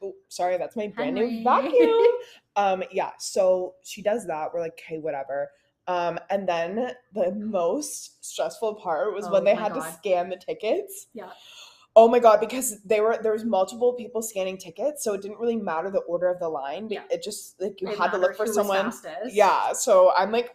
Oh, 0.03 0.15
sorry, 0.29 0.59
that's 0.59 0.77
my 0.77 0.89
brand 0.89 1.17
Henry. 1.17 1.39
new 1.39 1.45
vacuum. 1.45 1.91
um, 2.57 2.83
yeah, 2.93 3.13
so 3.19 3.75
she 3.83 4.03
does 4.03 4.27
that. 4.27 4.51
We're 4.53 4.61
like, 4.61 4.73
okay, 4.85 4.99
whatever. 4.99 5.51
Um, 5.89 6.19
and 6.31 6.49
then 6.49 6.91
the 7.15 7.33
most 7.33 8.25
stressful 8.25 8.75
part 8.75 9.15
was 9.15 9.27
Oh 9.27 9.33
when 9.33 9.45
they 9.45 9.55
had 9.55 9.73
God. 9.73 9.85
to 9.85 9.93
scan 9.93 10.29
the 10.29 10.37
tickets. 10.37 11.07
Yeah. 11.15 11.31
Oh 11.99 12.09
my 12.09 12.19
god, 12.19 12.41
because 12.41 12.83
they 12.83 13.01
were 13.01 13.19
there 13.23 13.33
was 13.33 13.45
multiple 13.45 13.95
people 13.95 14.21
scanning 14.21 14.59
tickets, 14.59 15.03
so 15.03 15.15
it 15.15 15.23
didn't 15.23 15.39
really 15.39 15.57
matter 15.57 15.91
the 15.91 16.01
order 16.01 16.29
of 16.29 16.39
the 16.41 16.49
line. 16.49 16.89
Yeah. 16.91 17.05
It 17.11 17.23
just 17.23 17.59
like 17.59 17.81
you 17.81 17.89
it 17.89 17.97
had 17.99 18.11
to 18.11 18.19
look 18.19 18.37
for 18.37 18.47
someone. 18.47 18.93
Yeah, 19.31 19.73
so 19.73 20.13
I'm 20.15 20.31
like, 20.31 20.51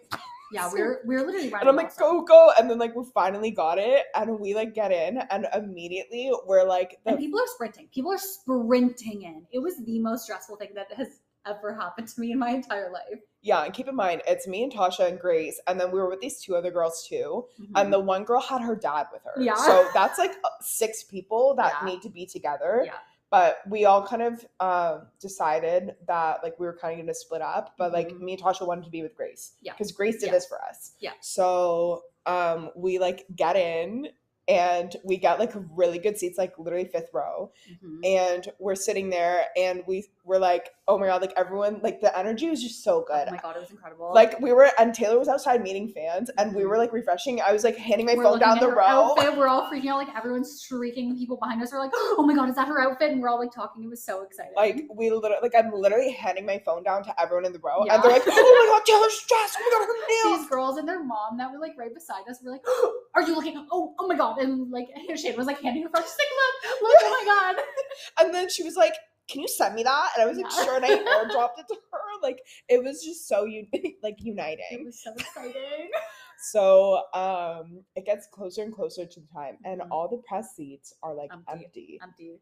yeah. 0.54 0.70
We're 0.72 1.02
we're 1.06 1.20
literally 1.26 1.50
running. 1.50 1.60
and 1.62 1.70
I'm 1.70 1.76
like, 1.76 1.96
go, 1.98 2.22
go. 2.24 2.52
And 2.58 2.70
then 2.70 2.78
like 2.80 2.96
we 2.96 3.04
finally 3.14 3.52
got 3.52 3.78
it 3.80 4.06
and 4.16 4.40
we 4.40 4.54
like 4.54 4.74
get 4.74 4.92
in 4.92 5.18
and 5.30 5.48
immediately 5.56 6.32
we're 6.46 6.66
like 6.68 7.00
And 7.06 7.18
people 7.18 7.40
are 7.40 7.48
sprinting. 7.48 7.88
People 7.94 8.12
are 8.12 8.18
sprinting 8.18 9.24
in. 9.24 9.44
It 9.52 9.60
was 9.60 9.76
the 9.86 10.00
most 10.00 10.24
stressful 10.24 10.58
thing 10.58 10.70
that 10.76 10.92
has 10.94 11.22
ever 11.48 11.74
happened 11.74 12.08
to 12.08 12.20
me 12.22 12.32
in 12.32 12.38
my 12.38 12.50
entire 12.52 12.92
life. 12.92 13.20
yeah, 13.42 13.64
and 13.64 13.74
keep 13.74 13.88
in 13.88 13.96
mind 13.96 14.22
it's 14.28 14.48
me 14.48 14.62
and 14.64 14.72
Tasha 14.72 15.08
and 15.08 15.20
Grace, 15.20 15.60
and 15.68 15.80
then 15.80 15.90
we 15.92 15.98
were 16.00 16.08
with 16.08 16.20
these 16.22 16.40
two 16.40 16.56
other 16.56 16.70
girls 16.70 17.08
too. 17.08 17.48
Mhm. 17.60 17.68
And 17.76 17.92
the 17.92 18.00
one 18.00 18.24
girl 18.24 18.40
had 18.42 18.62
her 18.62 18.76
dad 18.76 19.08
with 19.12 19.24
her. 19.24 19.42
Yeah. 19.42 19.56
So 19.56 19.88
that's 19.94 20.20
like 20.20 20.34
uh, 20.44 20.50
six 20.62 21.04
people 21.04 21.56
that 21.56 21.74
Yeah. 21.82 21.88
need 21.90 22.02
to 22.04 22.10
be 22.10 22.28
together. 22.28 22.84
Yeah. 22.86 22.94
But 23.32 23.60
we 23.68 23.86
all 23.86 24.06
kind 24.06 24.22
of 24.22 24.46
uh, 24.60 25.00
decided 25.20 25.96
that 26.06 26.44
like 26.44 26.60
we 26.60 26.66
were 26.68 26.78
kind 26.80 26.92
of 26.94 26.98
going 26.98 27.08
to 27.08 27.14
split 27.16 27.42
up. 27.42 27.74
But 27.78 27.94
like 27.94 28.10
Mhm. 28.10 28.20
me 28.20 28.34
and 28.34 28.42
Tasha 28.42 28.68
wanted 28.68 28.84
to 28.84 28.92
be 28.92 29.02
with 29.02 29.16
Grace. 29.16 29.54
Yeah. 29.62 29.72
Because 29.74 29.92
Grace 29.94 30.18
did 30.20 30.28
Yeah. 30.28 30.32
this 30.34 30.46
for 30.46 30.62
us. 30.62 30.92
Yeah. 31.00 31.14
So 31.22 32.04
um, 32.28 32.70
we 32.76 33.00
like 33.00 33.26
get 33.36 33.56
in 33.56 34.10
and 34.48 34.96
we 35.06 35.18
got 35.18 35.40
like 35.40 35.54
really 35.76 35.98
good 35.98 36.18
seats, 36.18 36.38
like 36.38 36.60
literally 36.60 36.86
fifth 36.86 37.10
row. 37.14 37.52
Mhm. 37.84 38.06
And 38.06 38.52
we're 38.60 38.76
sitting 38.76 39.10
there 39.10 39.46
and 39.56 39.82
we 39.88 40.06
were 40.26 40.38
like, 40.40 40.72
oh 40.92 40.98
my 41.00 41.08
God, 41.08 41.22
like 41.22 41.34
everyone, 41.38 41.80
like 41.82 42.02
the 42.02 42.12
energy 42.18 42.50
was 42.50 42.62
just 42.62 42.84
so 42.84 43.06
good. 43.08 43.26
Oh 43.30 43.32
my 43.32 43.38
god, 43.38 43.56
it 43.56 43.62
was 43.62 43.72
incredible. 43.72 44.12
Like 44.14 44.40
we 44.42 44.52
were, 44.52 44.70
and 44.78 44.94
Taylor 44.94 45.18
was 45.18 45.30
outside 45.30 45.62
meeting 45.64 45.88
fans, 45.88 46.30
and 46.38 46.54
we 46.54 46.66
were 46.66 46.76
Mhm. 46.76 46.80
like 46.80 46.94
refreshing. 46.94 47.42
I 47.42 47.54
was 47.54 47.64
like 47.64 47.78
handing 47.78 48.06
my 48.06 48.16
We're 48.16 48.24
phone 48.24 48.40
down 48.40 48.60
the 48.60 48.68
her 48.70 48.76
row. 48.76 48.84
Outfit. 49.16 49.38
We're 49.38 49.48
all 49.48 49.70
freaking 49.72 49.88
out, 49.88 49.98
like 49.98 50.14
everyone's 50.16 50.62
shrieking. 50.62 51.14
The 51.14 51.20
people 51.20 51.38
behind 51.38 51.64
us 51.64 51.72
are 51.74 51.80
like, 51.80 51.92
"Oh 52.20 52.24
my 52.28 52.36
god, 52.36 52.50
is 52.50 52.56
that 52.56 52.68
her 52.68 52.82
outfit?" 52.82 53.12
And 53.12 53.22
we're 53.22 53.30
all 53.30 53.40
like 53.40 53.52
talking. 53.54 53.84
It 53.84 53.90
was 53.90 54.04
so 54.04 54.24
exciting. 54.24 54.54
Like 54.56 54.86
we 54.94 55.10
literally, 55.10 55.38
like 55.42 55.56
I'm 55.58 55.72
literally 55.74 56.12
handing 56.12 56.46
my 56.46 56.60
phone 56.66 56.84
down 56.84 57.04
to 57.06 57.22
everyone 57.22 57.46
in 57.46 57.54
the 57.54 57.60
row, 57.60 57.86
Yeah. 57.86 57.96
and 57.96 58.04
they're 58.04 58.12
like, 58.12 58.24
"Oh 58.28 58.68
my 58.70 58.78
god, 58.78 58.86
Taylor's 58.86 59.20
dressed! 59.30 59.58
Oh 59.60 59.64
my 59.64 59.72
god, 59.78 59.88
her 59.88 60.00
nails. 60.30 60.40
these 60.42 60.50
girls 60.50 60.78
and 60.78 60.88
their 60.88 61.04
mom 61.04 61.38
that 61.38 61.52
were 61.52 61.60
like 61.60 61.74
right 61.78 61.94
beside 61.94 62.28
us 62.30 62.40
were 62.44 62.52
like, 62.52 62.62
oh, 62.68 62.94
"Are 63.16 63.22
you 63.22 63.34
looking? 63.36 63.66
Oh, 63.72 63.94
oh 64.00 64.08
my 64.08 64.16
god!" 64.18 64.40
And 64.40 64.70
like 64.72 64.88
Shane 65.16 65.38
was 65.38 65.48
like 65.48 65.62
handing 65.62 65.84
her 65.84 65.90
phone. 65.90 66.04
She's 66.04 66.18
like, 66.20 66.82
"Look, 66.82 66.92
look! 66.92 66.98
Oh 67.02 67.24
my 67.26 67.54
god!" 67.54 67.64
And 68.20 68.34
then 68.34 68.50
she 68.50 68.64
was 68.64 68.76
like, 68.76 68.96
"Can 69.28 69.42
you 69.42 69.48
send 69.48 69.76
me 69.76 69.84
that?" 69.84 70.12
And 70.16 70.24
I 70.24 70.28
was 70.28 70.38
like, 70.38 70.52
Yeah. 70.52 70.64
"Sure." 70.64 70.76
And 70.76 70.86
I 70.86 70.90
airdropped 70.98 71.60
it 71.60 71.68
to 71.70 71.76
her. 71.92 72.00
Like 72.22 72.40
it 72.70 72.84
was 72.84 73.04
just 73.04 73.28
so 73.28 73.46
un- 73.46 73.68
like 74.04 74.16
It 74.20 74.86
was 74.86 75.02
so 75.04 75.12
exciting. 75.14 75.90
So 76.52 77.04
um, 77.14 77.84
it 77.96 78.06
gets 78.06 78.28
closer 78.32 78.64
and 78.64 78.74
closer 78.74 79.06
to 79.06 79.20
the 79.20 79.28
time, 79.34 79.58
and 79.64 79.82
Mhm. 79.82 79.88
all 79.92 80.08
the 80.08 80.18
press 80.28 80.56
seats 80.56 80.94
are 81.04 81.14
like 81.14 81.32
Empty. 81.32 81.52
empty. 81.52 82.00
Empty. 82.02 82.40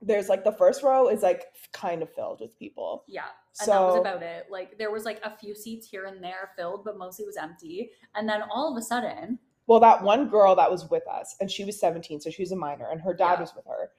There's 0.00 0.28
like 0.28 0.44
the 0.44 0.52
first 0.52 0.82
row 0.82 1.08
is 1.08 1.22
like 1.22 1.46
kind 1.72 2.02
of 2.02 2.12
filled 2.14 2.40
with 2.40 2.56
people. 2.58 3.04
Yeah. 3.08 3.22
And 3.60 3.68
that 3.72 3.80
was 3.80 3.94
So- 3.94 4.00
about 4.00 4.22
it. 4.22 4.46
Like 4.50 4.76
there 4.78 4.90
was 4.90 5.04
like 5.04 5.20
a 5.24 5.36
few 5.36 5.54
seats 5.54 5.88
here 5.88 6.04
and 6.06 6.22
there 6.22 6.50
filled, 6.56 6.84
but 6.84 6.96
mostly 6.98 7.24
was 7.24 7.36
empty. 7.36 7.90
And 8.14 8.28
then 8.28 8.42
all 8.42 8.70
of 8.70 8.76
a 8.76 8.82
sudden, 8.82 9.38
Well, 9.66 9.80
that 9.80 10.02
one 10.02 10.28
girl 10.28 10.54
that 10.56 10.70
was 10.70 10.88
with 10.90 11.06
us, 11.08 11.36
and 11.40 11.50
she 11.50 11.64
was 11.64 11.80
17, 11.80 12.20
so 12.20 12.28
she 12.30 12.42
was 12.42 12.52
a 12.52 12.56
minor, 12.56 12.90
and 12.90 13.00
her 13.00 13.14
dad 13.14 13.34
Yeah. 13.34 13.40
was 13.40 13.54
with 13.54 13.64
her. 13.66 13.92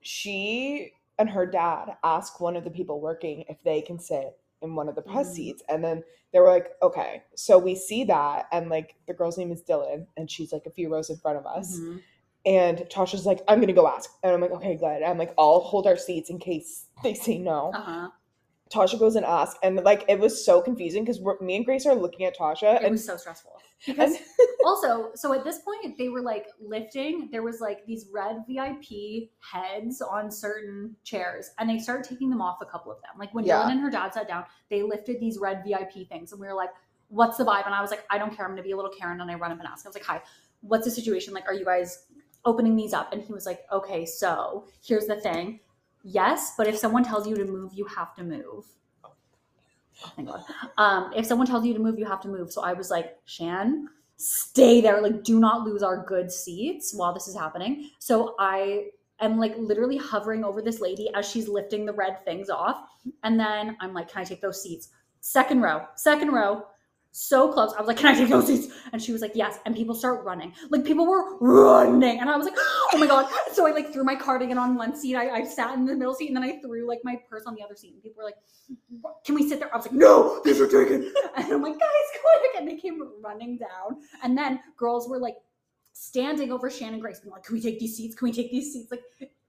She 0.00 0.92
and 1.20 1.28
her 1.28 1.44
dad 1.46 1.96
asked 2.02 2.40
one 2.40 2.56
of 2.56 2.64
the 2.64 2.70
people 2.70 2.98
working 3.00 3.44
if 3.48 3.62
they 3.62 3.82
can 3.82 3.98
sit 3.98 4.36
in 4.62 4.74
one 4.74 4.88
of 4.88 4.94
the 4.94 5.02
press 5.02 5.30
Mhm. 5.30 5.34
seats. 5.34 5.62
And 5.68 5.84
then 5.84 6.02
they 6.32 6.40
were 6.40 6.48
like, 6.48 6.72
okay. 6.82 7.22
So 7.34 7.58
we 7.58 7.74
see 7.74 8.04
that, 8.04 8.46
and 8.52 8.68
like 8.70 8.96
the 9.06 9.12
girl's 9.14 9.36
name 9.38 9.52
is 9.52 9.62
Dylan, 9.62 10.06
and 10.16 10.30
she's 10.30 10.52
like 10.52 10.64
a 10.66 10.70
few 10.70 10.88
rows 10.92 11.10
in 11.10 11.16
front 11.18 11.36
of 11.38 11.46
us. 11.46 11.78
Mhm. 11.78 12.00
And 12.46 12.78
Tasha's 12.90 13.26
like, 13.26 13.42
I'm 13.48 13.60
gonna 13.60 13.74
go 13.74 13.86
ask. 13.86 14.10
And 14.22 14.32
I'm 14.32 14.40
like, 14.40 14.50
okay, 14.52 14.74
good. 14.76 15.02
I'm 15.02 15.18
like, 15.18 15.34
I'll 15.38 15.60
hold 15.60 15.86
our 15.86 15.96
seats 15.96 16.30
in 16.30 16.38
case 16.38 16.86
they 17.02 17.12
say 17.14 17.36
no. 17.38 17.72
uh-huh. 17.74 18.08
Tasha 18.72 18.98
goes 18.98 19.16
and 19.16 19.26
asks, 19.26 19.58
and 19.62 19.76
like 19.76 20.04
it 20.08 20.18
was 20.18 20.44
so 20.44 20.62
confusing 20.62 21.04
because 21.04 21.20
me 21.40 21.56
and 21.56 21.64
Grace 21.64 21.86
are 21.86 21.94
looking 21.94 22.24
at 22.24 22.36
Tasha, 22.38 22.76
It 22.76 22.82
and, 22.82 22.92
was 22.92 23.04
so 23.04 23.16
stressful. 23.16 23.52
Because 23.84 24.16
also, 24.64 25.10
so 25.14 25.32
at 25.32 25.42
this 25.42 25.58
point, 25.58 25.96
they 25.98 26.08
were 26.08 26.20
like 26.22 26.46
lifting. 26.60 27.28
There 27.32 27.42
was 27.42 27.60
like 27.60 27.84
these 27.86 28.06
red 28.12 28.44
VIP 28.46 29.30
heads 29.40 30.00
on 30.00 30.30
certain 30.30 30.94
chairs, 31.02 31.50
and 31.58 31.68
they 31.68 31.78
started 31.78 32.08
taking 32.08 32.30
them 32.30 32.40
off 32.40 32.58
a 32.62 32.66
couple 32.66 32.92
of 32.92 32.98
them. 33.02 33.18
Like 33.18 33.34
when 33.34 33.44
Yeah. 33.44 33.62
Dylan 33.62 33.72
and 33.72 33.80
her 33.80 33.90
dad 33.90 34.14
sat 34.14 34.28
down, 34.28 34.44
they 34.68 34.82
lifted 34.82 35.18
these 35.18 35.38
red 35.38 35.64
VIP 35.66 36.08
things, 36.08 36.30
and 36.32 36.40
we 36.40 36.46
were 36.46 36.54
like, 36.54 36.70
"What's 37.08 37.38
the 37.38 37.44
vibe?" 37.44 37.66
And 37.66 37.74
I 37.74 37.80
was 37.80 37.90
like, 37.90 38.04
"I 38.10 38.18
don't 38.18 38.34
care. 38.36 38.44
I'm 38.44 38.52
gonna 38.52 38.62
be 38.62 38.72
a 38.72 38.76
little 38.76 38.92
Karen." 38.92 39.20
And 39.20 39.30
I 39.30 39.34
run 39.34 39.50
up 39.50 39.58
and 39.58 39.66
ask. 39.66 39.84
I 39.84 39.88
was 39.88 39.96
like, 39.96 40.04
"Hi, 40.04 40.22
what's 40.60 40.84
the 40.84 40.90
situation? 40.92 41.34
Like, 41.34 41.46
are 41.48 41.54
you 41.54 41.64
guys 41.64 42.06
opening 42.44 42.76
these 42.76 42.92
up?" 42.92 43.12
And 43.12 43.20
he 43.20 43.32
was 43.32 43.46
like, 43.46 43.62
"Okay, 43.72 44.06
so 44.06 44.66
here's 44.86 45.06
the 45.06 45.16
thing. 45.20 45.58
Yes, 46.02 46.54
but 46.56 46.66
if 46.66 46.76
someone 46.78 47.04
tells 47.04 47.26
you 47.28 47.36
to 47.36 47.44
move, 47.44 47.72
you 47.74 47.84
have 47.86 48.14
to 48.16 48.22
move." 48.24 48.66
Oh, 49.04 49.12
thank 50.16 50.28
God. 50.28 50.42
Um, 50.78 51.12
if 51.14 51.26
someone 51.26 51.46
tells 51.46 51.64
you 51.64 51.74
to 51.74 51.80
move, 51.80 51.98
you 51.98 52.06
have 52.06 52.20
to 52.22 52.28
move. 52.28 52.52
So 52.52 52.62
I 52.62 52.72
was 52.72 52.90
like, 52.90 53.18
Shan, 53.24 53.88
stay 54.16 54.80
there. 54.80 55.00
Like, 55.00 55.24
do 55.24 55.40
not 55.40 55.62
lose 55.62 55.82
our 55.82 56.04
good 56.04 56.30
seats 56.30 56.94
while 56.94 57.12
this 57.12 57.28
is 57.28 57.36
happening. 57.36 57.90
So 57.98 58.34
I 58.38 58.88
am 59.20 59.38
like 59.38 59.56
literally 59.58 59.98
hovering 59.98 60.44
over 60.44 60.62
this 60.62 60.80
lady 60.80 61.10
as 61.14 61.28
she's 61.28 61.48
lifting 61.48 61.84
the 61.84 61.92
red 61.92 62.24
things 62.24 62.48
off. 62.50 62.82
And 63.22 63.38
then 63.38 63.76
I'm 63.80 63.92
like, 63.92 64.08
can 64.10 64.22
I 64.22 64.24
take 64.24 64.40
those 64.40 64.62
seats? 64.62 64.88
Second 65.20 65.60
row, 65.60 65.86
second 65.96 66.32
row. 66.32 66.64
So 67.12 67.52
close. 67.52 67.72
I 67.76 67.80
was 67.80 67.88
like, 67.88 67.96
can 67.96 68.14
I 68.14 68.14
take 68.14 68.28
those 68.28 68.46
seats? 68.46 68.72
And 68.92 69.02
she 69.02 69.12
was 69.12 69.20
like, 69.20 69.32
yes. 69.34 69.58
And 69.66 69.74
people 69.74 69.94
start 69.94 70.24
running. 70.24 70.52
Like 70.68 70.84
people 70.84 71.06
were 71.06 71.38
running. 71.38 72.20
And 72.20 72.30
I 72.30 72.36
was 72.36 72.46
like, 72.46 72.54
oh 72.58 72.98
my 72.98 73.06
God. 73.06 73.26
So 73.52 73.66
I 73.66 73.72
like 73.72 73.92
threw 73.92 74.04
my 74.04 74.14
cardigan 74.14 74.58
on 74.58 74.76
one 74.76 74.94
seat. 74.94 75.16
I, 75.16 75.30
I 75.30 75.44
sat 75.44 75.74
in 75.74 75.86
the 75.86 75.96
middle 75.96 76.14
seat 76.14 76.28
and 76.28 76.36
then 76.36 76.44
I 76.44 76.60
threw 76.60 76.86
like 76.86 77.00
my 77.02 77.16
purse 77.28 77.42
on 77.46 77.54
the 77.54 77.62
other 77.62 77.74
seat. 77.74 77.94
And 77.94 78.02
people 78.02 78.22
were 78.22 78.24
like, 78.24 78.36
can 79.24 79.34
we 79.34 79.48
sit 79.48 79.58
there? 79.58 79.72
I 79.74 79.76
was 79.76 79.86
like, 79.86 79.94
no, 79.94 80.40
these 80.44 80.60
are 80.60 80.68
taken. 80.68 81.12
And 81.36 81.52
I'm 81.52 81.62
like, 81.62 81.78
guys, 81.78 82.20
quick. 82.20 82.50
And 82.58 82.68
they 82.68 82.76
came 82.76 83.00
running 83.20 83.58
down. 83.58 84.02
And 84.22 84.36
then 84.38 84.60
girls 84.76 85.08
were 85.08 85.18
like 85.18 85.36
standing 85.92 86.52
over 86.52 86.70
Shannon 86.70 87.00
Grace, 87.00 87.20
being 87.20 87.32
like, 87.32 87.44
can 87.44 87.54
we 87.54 87.60
take 87.60 87.78
these 87.78 87.96
seats? 87.96 88.14
Can 88.14 88.26
we 88.26 88.32
take 88.32 88.50
these 88.50 88.72
seats? 88.72 88.90
Like, 88.90 89.02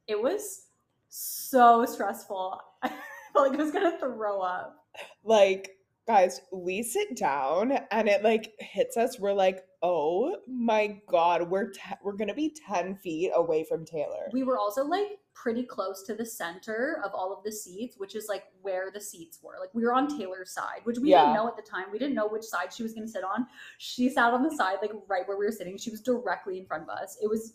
it 0.07 0.21
was 0.21 0.67
so 1.09 1.85
stressful. 1.85 2.59
I 2.83 2.89
felt 3.33 3.51
like 3.51 3.59
I 3.59 3.63
was 3.63 3.71
to 3.71 3.97
throw 3.99 4.41
up. 4.41 4.85
like 5.23 5.77
guys 6.07 6.41
we 6.51 6.81
sit 6.81 7.15
down 7.15 7.71
and 7.91 8.09
it 8.09 8.23
like 8.23 8.53
hits 8.59 8.97
us 8.97 9.19
we're 9.19 9.31
like 9.33 9.63
oh 9.83 10.35
my 10.47 10.99
god 11.07 11.47
we're 11.49 11.69
te- 11.69 11.95
we're 12.03 12.13
gonna 12.13 12.33
be 12.33 12.53
10 12.67 12.95
feet 12.95 13.31
away 13.35 13.63
from 13.63 13.85
taylor 13.85 14.27
We 14.33 14.43
were 14.43 14.57
also 14.57 14.83
like 14.83 15.19
pretty 15.33 15.63
close 15.63 16.03
to 16.03 16.15
the 16.15 16.25
center 16.25 17.01
of 17.05 17.11
all 17.15 17.33
of 17.35 17.43
the 17.43 17.51
seats, 17.51 17.95
which 17.97 18.15
is 18.15 18.27
like 18.29 18.43
where 18.61 18.91
the 18.93 18.99
seats 19.01 19.39
were. 19.41 19.55
Like 19.59 19.73
we 19.73 19.81
were 19.83 19.93
on 19.93 20.07
Taylor's 20.07 20.51
side, 20.53 20.81
which 20.83 20.99
we 20.99 21.09
Yeah. 21.09 21.21
didn't 21.21 21.35
know 21.35 21.47
at 21.47 21.55
the 21.55 21.63
time. 21.63 21.85
We 21.91 21.97
didn't 21.97 22.13
know 22.13 22.27
which 22.27 22.43
side 22.43 22.71
she 22.71 22.83
was 22.83 22.93
to 22.93 23.07
sit 23.07 23.23
on. 23.23 23.47
She 23.79 24.07
sat 24.09 24.33
on 24.33 24.43
the 24.43 24.55
side, 24.55 24.77
like 24.83 24.91
right 25.07 25.27
where 25.27 25.37
we 25.37 25.45
were 25.45 25.51
sitting. 25.51 25.77
She 25.77 25.89
was 25.89 26.01
directly 26.01 26.59
in 26.59 26.67
front 26.67 26.83
of 26.83 26.89
us. 26.89 27.17
It 27.23 27.27
was 27.27 27.53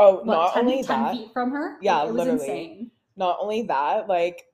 oh 0.00 0.16
what, 0.16 0.26
not 0.26 0.54
10, 0.54 0.64
only 0.64 0.82
10 0.82 0.86
that 1.02 1.12
feet 1.12 1.32
from 1.32 1.52
her. 1.52 1.78
Yeah, 1.80 1.98
Like, 1.98 2.08
it 2.08 2.12
was 2.12 2.16
literally. 2.16 2.40
insane. 2.48 2.90
not 3.14 3.36
only 3.40 3.62
that 3.64 4.08
like 4.08 4.46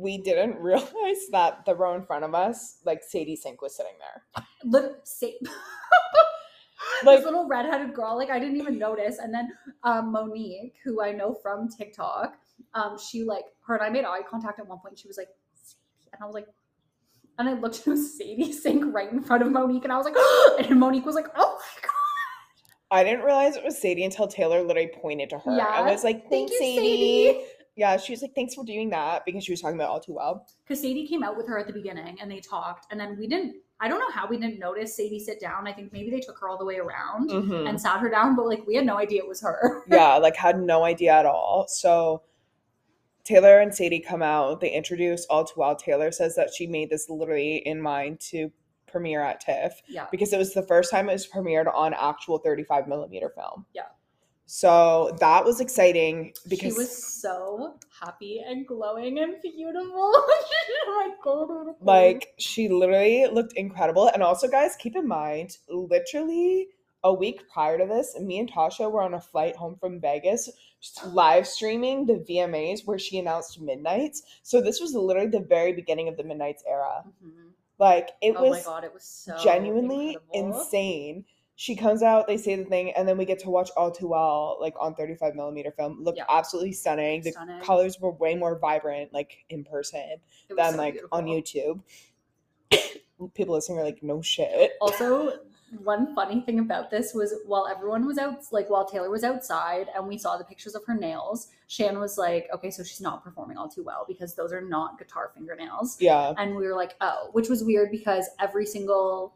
we 0.00 0.18
didn't 0.18 0.58
realize 0.60 1.22
that 1.32 1.64
the 1.66 1.74
row 1.74 1.94
in 1.94 2.02
front 2.02 2.24
of 2.24 2.34
us 2.34 2.78
like 2.84 3.02
sadie 3.02 3.36
sink 3.36 3.62
was 3.62 3.76
sitting 3.76 3.92
there 3.98 4.44
Lit- 4.64 4.96
say- 5.04 5.38
Like- 7.04 7.18
this 7.18 7.24
little 7.26 7.46
redheaded 7.48 7.94
girl, 7.94 8.16
like 8.16 8.30
I 8.30 8.38
didn't 8.38 8.56
even 8.56 8.78
notice. 8.78 9.18
And 9.18 9.32
then 9.34 9.50
um, 9.82 10.12
Monique, 10.12 10.74
who 10.84 11.02
I 11.02 11.12
know 11.12 11.34
from 11.42 11.68
TikTok, 11.68 12.34
um, 12.74 12.96
she 12.98 13.22
like 13.24 13.44
her 13.66 13.74
and 13.74 13.84
I 13.84 13.90
made 13.90 14.04
eye 14.04 14.20
contact 14.28 14.60
at 14.60 14.66
one 14.66 14.78
point. 14.78 14.98
She 14.98 15.08
was 15.08 15.16
like, 15.18 15.28
"Sadie," 15.54 16.08
and 16.12 16.22
I 16.22 16.26
was 16.26 16.34
like, 16.34 16.46
And 17.38 17.48
I 17.48 17.52
looked 17.54 17.86
at 17.86 17.98
Sadie 17.98 18.52
sink 18.52 18.84
right 18.94 19.10
in 19.12 19.22
front 19.22 19.42
of 19.42 19.50
Monique, 19.52 19.84
and 19.84 19.92
I 19.92 19.96
was 19.96 20.06
like, 20.06 20.16
and 20.70 20.78
Monique 20.80 21.04
was 21.04 21.14
like, 21.14 21.28
oh 21.36 21.58
my 21.58 21.82
god. 21.82 21.90
I 22.90 23.04
didn't 23.04 23.24
realize 23.24 23.56
it 23.56 23.64
was 23.64 23.80
Sadie 23.80 24.04
until 24.04 24.28
Taylor 24.28 24.62
literally 24.62 24.90
pointed 25.02 25.30
to 25.30 25.38
her. 25.38 25.60
I 25.60 25.90
was 25.90 26.04
like, 26.04 26.28
Thank 26.30 26.50
thanks, 26.50 26.52
you, 26.52 26.58
Sadie. 26.58 26.76
Sadie. 27.26 27.44
Yeah, 27.76 27.98
she 27.98 28.12
was 28.14 28.22
like, 28.22 28.34
thanks 28.34 28.54
for 28.54 28.64
doing 28.64 28.88
that 28.90 29.24
because 29.26 29.44
she 29.44 29.52
was 29.52 29.60
talking 29.60 29.76
about 29.76 29.90
all 29.90 30.00
too 30.00 30.14
well. 30.14 30.46
Because 30.64 30.80
Sadie 30.80 31.06
came 31.06 31.22
out 31.22 31.36
with 31.36 31.46
her 31.46 31.58
at 31.58 31.66
the 31.66 31.72
beginning 31.74 32.16
and 32.20 32.30
they 32.30 32.40
talked, 32.40 32.86
and 32.90 32.98
then 32.98 33.16
we 33.18 33.26
didn't. 33.26 33.56
I 33.80 33.88
don't 33.88 33.98
know 34.00 34.10
how 34.10 34.26
we 34.26 34.38
didn't 34.38 34.58
notice 34.58 34.96
Sadie 34.96 35.18
sit 35.18 35.38
down. 35.38 35.66
I 35.68 35.72
think 35.74 35.92
maybe 35.92 36.10
they 36.10 36.20
took 36.20 36.38
her 36.38 36.48
all 36.48 36.56
the 36.56 36.64
way 36.64 36.78
around 36.78 37.28
Mhm. 37.28 37.68
and 37.68 37.78
sat 37.78 38.00
her 38.00 38.08
down, 38.08 38.34
but 38.34 38.46
like 38.46 38.66
we 38.66 38.74
had 38.74 38.86
no 38.86 38.96
idea 38.96 39.22
it 39.22 39.28
was 39.28 39.42
her. 39.42 39.84
yeah, 39.88 40.16
like 40.16 40.34
had 40.34 40.58
no 40.58 40.84
idea 40.84 41.12
at 41.12 41.26
all. 41.26 41.66
So 41.68 42.22
Taylor 43.24 43.58
and 43.58 43.74
Sadie 43.74 44.00
come 44.00 44.22
out, 44.22 44.60
they 44.60 44.70
introduce 44.70 45.26
all 45.26 45.44
too 45.44 45.60
well. 45.60 45.76
Taylor 45.76 46.10
says 46.10 46.34
that 46.36 46.54
she 46.54 46.66
made 46.66 46.88
this 46.88 47.10
literally 47.10 47.56
in 47.56 47.82
mind 47.82 48.20
to 48.30 48.50
premiere 48.86 49.20
at 49.20 49.40
TIFF 49.40 49.82
Yeah. 49.88 50.06
because 50.10 50.32
it 50.32 50.38
was 50.38 50.54
the 50.54 50.62
first 50.62 50.90
time 50.90 51.10
it 51.10 51.12
was 51.12 51.26
premiered 51.28 51.70
on 51.74 51.92
actual 51.92 52.38
35 52.38 52.88
millimeter 52.88 53.28
film. 53.28 53.66
Yeah. 53.74 53.82
So 54.46 55.16
that 55.20 55.44
was 55.44 55.60
exciting 55.60 56.32
because 56.48 56.74
she 56.74 56.78
was 56.78 57.04
so 57.20 57.78
happy 58.00 58.42
and 58.46 58.66
glowing 58.66 59.18
and 59.18 59.34
beautiful. 59.42 60.12
oh 61.26 61.76
like 61.80 62.32
she 62.38 62.68
literally 62.68 63.26
looked 63.26 63.54
incredible. 63.54 64.08
And 64.08 64.22
also, 64.22 64.48
guys, 64.48 64.76
keep 64.76 64.94
in 64.94 65.06
mind, 65.06 65.58
literally 65.68 66.68
a 67.02 67.12
week 67.12 67.42
prior 67.52 67.78
to 67.78 67.86
this, 67.86 68.18
me 68.20 68.38
and 68.38 68.50
Tasha 68.50 68.90
were 68.90 69.02
on 69.02 69.14
a 69.14 69.20
flight 69.20 69.56
home 69.56 69.76
from 69.80 70.00
Vegas, 70.00 70.50
live 71.06 71.46
streaming 71.46 72.06
the 72.06 72.14
VMAs 72.14 72.86
where 72.86 72.98
she 72.98 73.18
announced 73.18 73.60
Midnights. 73.60 74.22
So 74.42 74.60
this 74.60 74.80
was 74.80 74.94
literally 74.94 75.28
the 75.28 75.40
very 75.40 75.72
beginning 75.72 76.08
of 76.08 76.16
the 76.16 76.24
Midnights 76.24 76.62
era. 76.66 77.04
Mhm. 77.22 77.50
Like 77.78 78.10
it 78.22 78.36
oh 78.36 78.42
my 78.42 78.48
was 78.48 78.64
god, 78.64 78.84
it 78.84 78.94
was 78.94 79.04
so 79.04 79.36
genuinely 79.42 80.14
incredible. 80.14 80.60
insane. 80.60 81.24
She 81.58 81.74
comes 81.74 82.02
out, 82.02 82.26
they 82.26 82.36
say 82.36 82.54
the 82.54 82.64
thing, 82.66 82.92
and 82.92 83.08
then 83.08 83.16
we 83.16 83.24
get 83.24 83.38
to 83.40 83.50
watch 83.50 83.70
All 83.78 83.90
Too 83.90 84.08
Well, 84.08 84.58
like 84.60 84.74
on 84.78 84.94
35 84.94 85.34
millimeter 85.34 85.70
film. 85.70 86.04
Looked 86.04 86.18
Yeah. 86.18 86.24
absolutely 86.28 86.72
stunning. 86.72 87.22
The 87.22 87.32
Stunning. 87.32 87.60
colors 87.62 87.98
were 87.98 88.10
way 88.10 88.34
more 88.34 88.58
vibrant, 88.58 89.14
like 89.14 89.44
in 89.48 89.64
person 89.64 90.16
than 90.54 90.72
so 90.72 90.78
like 90.78 91.00
on. 91.12 91.24
YouTube. 91.24 91.80
People 93.34 93.54
listening 93.54 93.78
are 93.78 93.84
like, 93.84 94.02
no 94.02 94.20
shit. 94.20 94.72
Also, 94.82 95.38
one 95.82 96.14
funny 96.14 96.42
thing 96.42 96.58
about 96.58 96.90
this 96.90 97.14
was 97.14 97.34
while 97.46 97.66
everyone 97.66 98.06
was 98.06 98.18
out, 98.18 98.40
like 98.52 98.68
while 98.68 98.84
Taylor 98.86 99.08
was 99.10 99.24
outside 99.24 99.86
and 99.96 100.06
we 100.06 100.18
saw 100.18 100.36
the 100.36 100.44
pictures 100.44 100.74
of 100.74 100.84
her 100.84 100.94
nails, 100.94 101.48
Shan 101.68 101.98
was 101.98 102.18
like, 102.18 102.48
okay, 102.54 102.70
so 102.70 102.82
she's 102.84 103.00
not 103.00 103.24
performing 103.24 103.56
all 103.56 103.68
too 103.68 103.82
well 103.82 104.04
because 104.06 104.34
those 104.34 104.52
are 104.52 104.60
not 104.60 104.98
guitar 104.98 105.30
fingernails. 105.34 105.96
Yeah. 106.00 106.34
And 106.36 106.54
we 106.54 106.66
were 106.66 106.74
like, 106.76 106.94
oh, 107.00 107.30
which 107.32 107.48
was 107.48 107.64
weird 107.64 107.90
because 107.90 108.28
every 108.38 108.66
single 108.66 109.34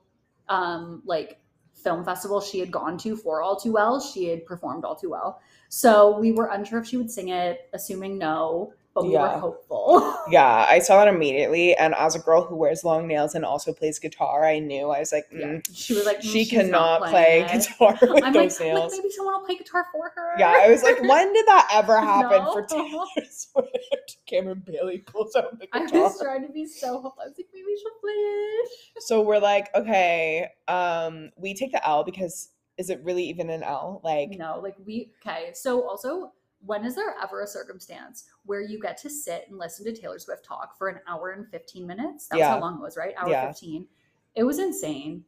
um 0.50 1.02
like 1.06 1.38
film 1.83 2.05
festival 2.05 2.40
she 2.40 2.61
had 2.61 2.71
gone 2.71 2.99
to 2.99 3.16
for 3.16 3.43
all 3.43 3.57
too 3.57 3.73
well, 3.73 4.01
she 4.01 4.27
had 4.29 4.47
performed 4.47 4.85
all 4.85 4.97
too 4.97 5.11
well. 5.11 5.40
So 5.69 6.19
we 6.19 6.33
were 6.33 6.47
unsure 6.47 6.81
if 6.81 6.87
she 6.87 6.97
would 6.97 7.11
sing 7.11 7.29
it, 7.29 7.69
assuming 7.73 8.19
no, 8.19 8.73
but 8.94 9.05
we 9.07 9.12
Yeah. 9.12 9.35
were 9.35 9.38
hopeful. 9.40 10.16
Yeah. 10.31 10.66
I 10.68 10.79
saw 10.81 11.03
that 11.05 11.12
immediately. 11.12 11.74
And 11.76 11.94
as 11.94 12.14
a 12.14 12.18
girl 12.18 12.42
who 12.44 12.55
wears 12.57 12.85
long 12.85 13.07
nails 13.09 13.35
and 13.35 13.44
also 13.44 13.72
plays 13.72 13.98
guitar, 13.98 14.44
I 14.44 14.59
knew 14.59 14.90
I 14.90 15.00
was 15.00 15.12
like, 15.12 15.26
yeah. 15.33 15.46
mm, 15.46 15.66
She 15.72 15.94
was 15.94 16.05
like, 16.07 16.18
"Mm, 16.20 16.33
she 16.33 16.44
cannot 16.46 17.03
play 17.09 17.40
it." 17.42 17.62
guitar 17.62 17.98
with 18.03 18.22
I'm 18.24 18.33
those 18.33 18.61
like, 18.61 18.68
nails. 18.68 18.92
maybe 18.96 19.11
someone 19.11 19.35
will 19.35 19.46
play 19.46 19.57
guitar 19.57 19.87
for 19.92 20.12
her. 20.14 20.35
Yeah, 20.38 20.53
I 20.57 20.68
was 20.68 20.83
like, 20.83 21.00
when 21.12 21.33
did 21.33 21.46
that 21.46 21.68
ever 21.72 21.98
happen 22.00 22.42
for 22.53 22.61
No. 22.70 22.88
Taylor 22.88 23.26
Swift? 23.31 24.16
Cameron 24.26 24.62
Bailey 24.64 24.98
pulls 24.98 25.35
out 25.35 25.59
the 25.59 25.66
guitar. 25.66 25.88
I 25.92 26.03
was 26.03 26.20
trying 26.20 26.46
to 26.46 26.53
be 26.53 26.66
so 26.66 27.00
hopeful. 27.00 27.22
I 27.22 27.29
was 27.29 27.35
like, 27.38 27.46
maybe 27.53 27.66
she'll 27.81 28.00
play 28.00 28.12
it. 28.12 28.68
So 29.03 29.22
we're 29.22 29.38
like, 29.40 29.68
okay, 29.74 30.48
um, 30.68 31.31
we 31.37 31.55
take 31.55 31.72
the 31.72 31.87
L 31.87 32.05
because 32.05 32.50
is 32.79 32.88
it 32.90 33.00
really 33.03 33.24
even 33.24 33.50
an 33.50 33.62
L? 33.62 34.00
Like, 34.05 34.31
No, 34.38 34.61
like 34.62 34.76
we 34.87 35.11
okay. 35.26 35.50
So 35.55 35.88
also, 35.88 36.33
when 36.64 36.85
is 36.85 36.94
there 36.94 37.14
ever 37.23 37.42
a 37.42 37.46
circumstance 37.46 38.25
where 38.44 38.61
you 38.61 38.79
get 38.81 38.96
to 38.99 39.11
sit 39.11 39.46
and 39.49 39.59
listen 39.59 39.85
to 39.87 39.92
Taylor 39.99 40.18
Swift 40.18 40.44
talk 40.44 40.77
for 40.77 40.88
an 40.88 41.01
hour 41.09 41.31
and 41.31 41.49
15 41.51 41.87
minutes? 41.87 42.29
That's 42.29 42.38
Yeah. 42.40 42.51
how 42.51 42.61
long 42.61 42.77
it 42.77 42.83
was, 42.83 42.96
right? 42.96 43.14
Hour 43.16 43.31
Yeah. 43.31 43.46
15. 43.49 43.87
It 44.35 44.44
was 44.44 44.59
insane. 44.59 45.25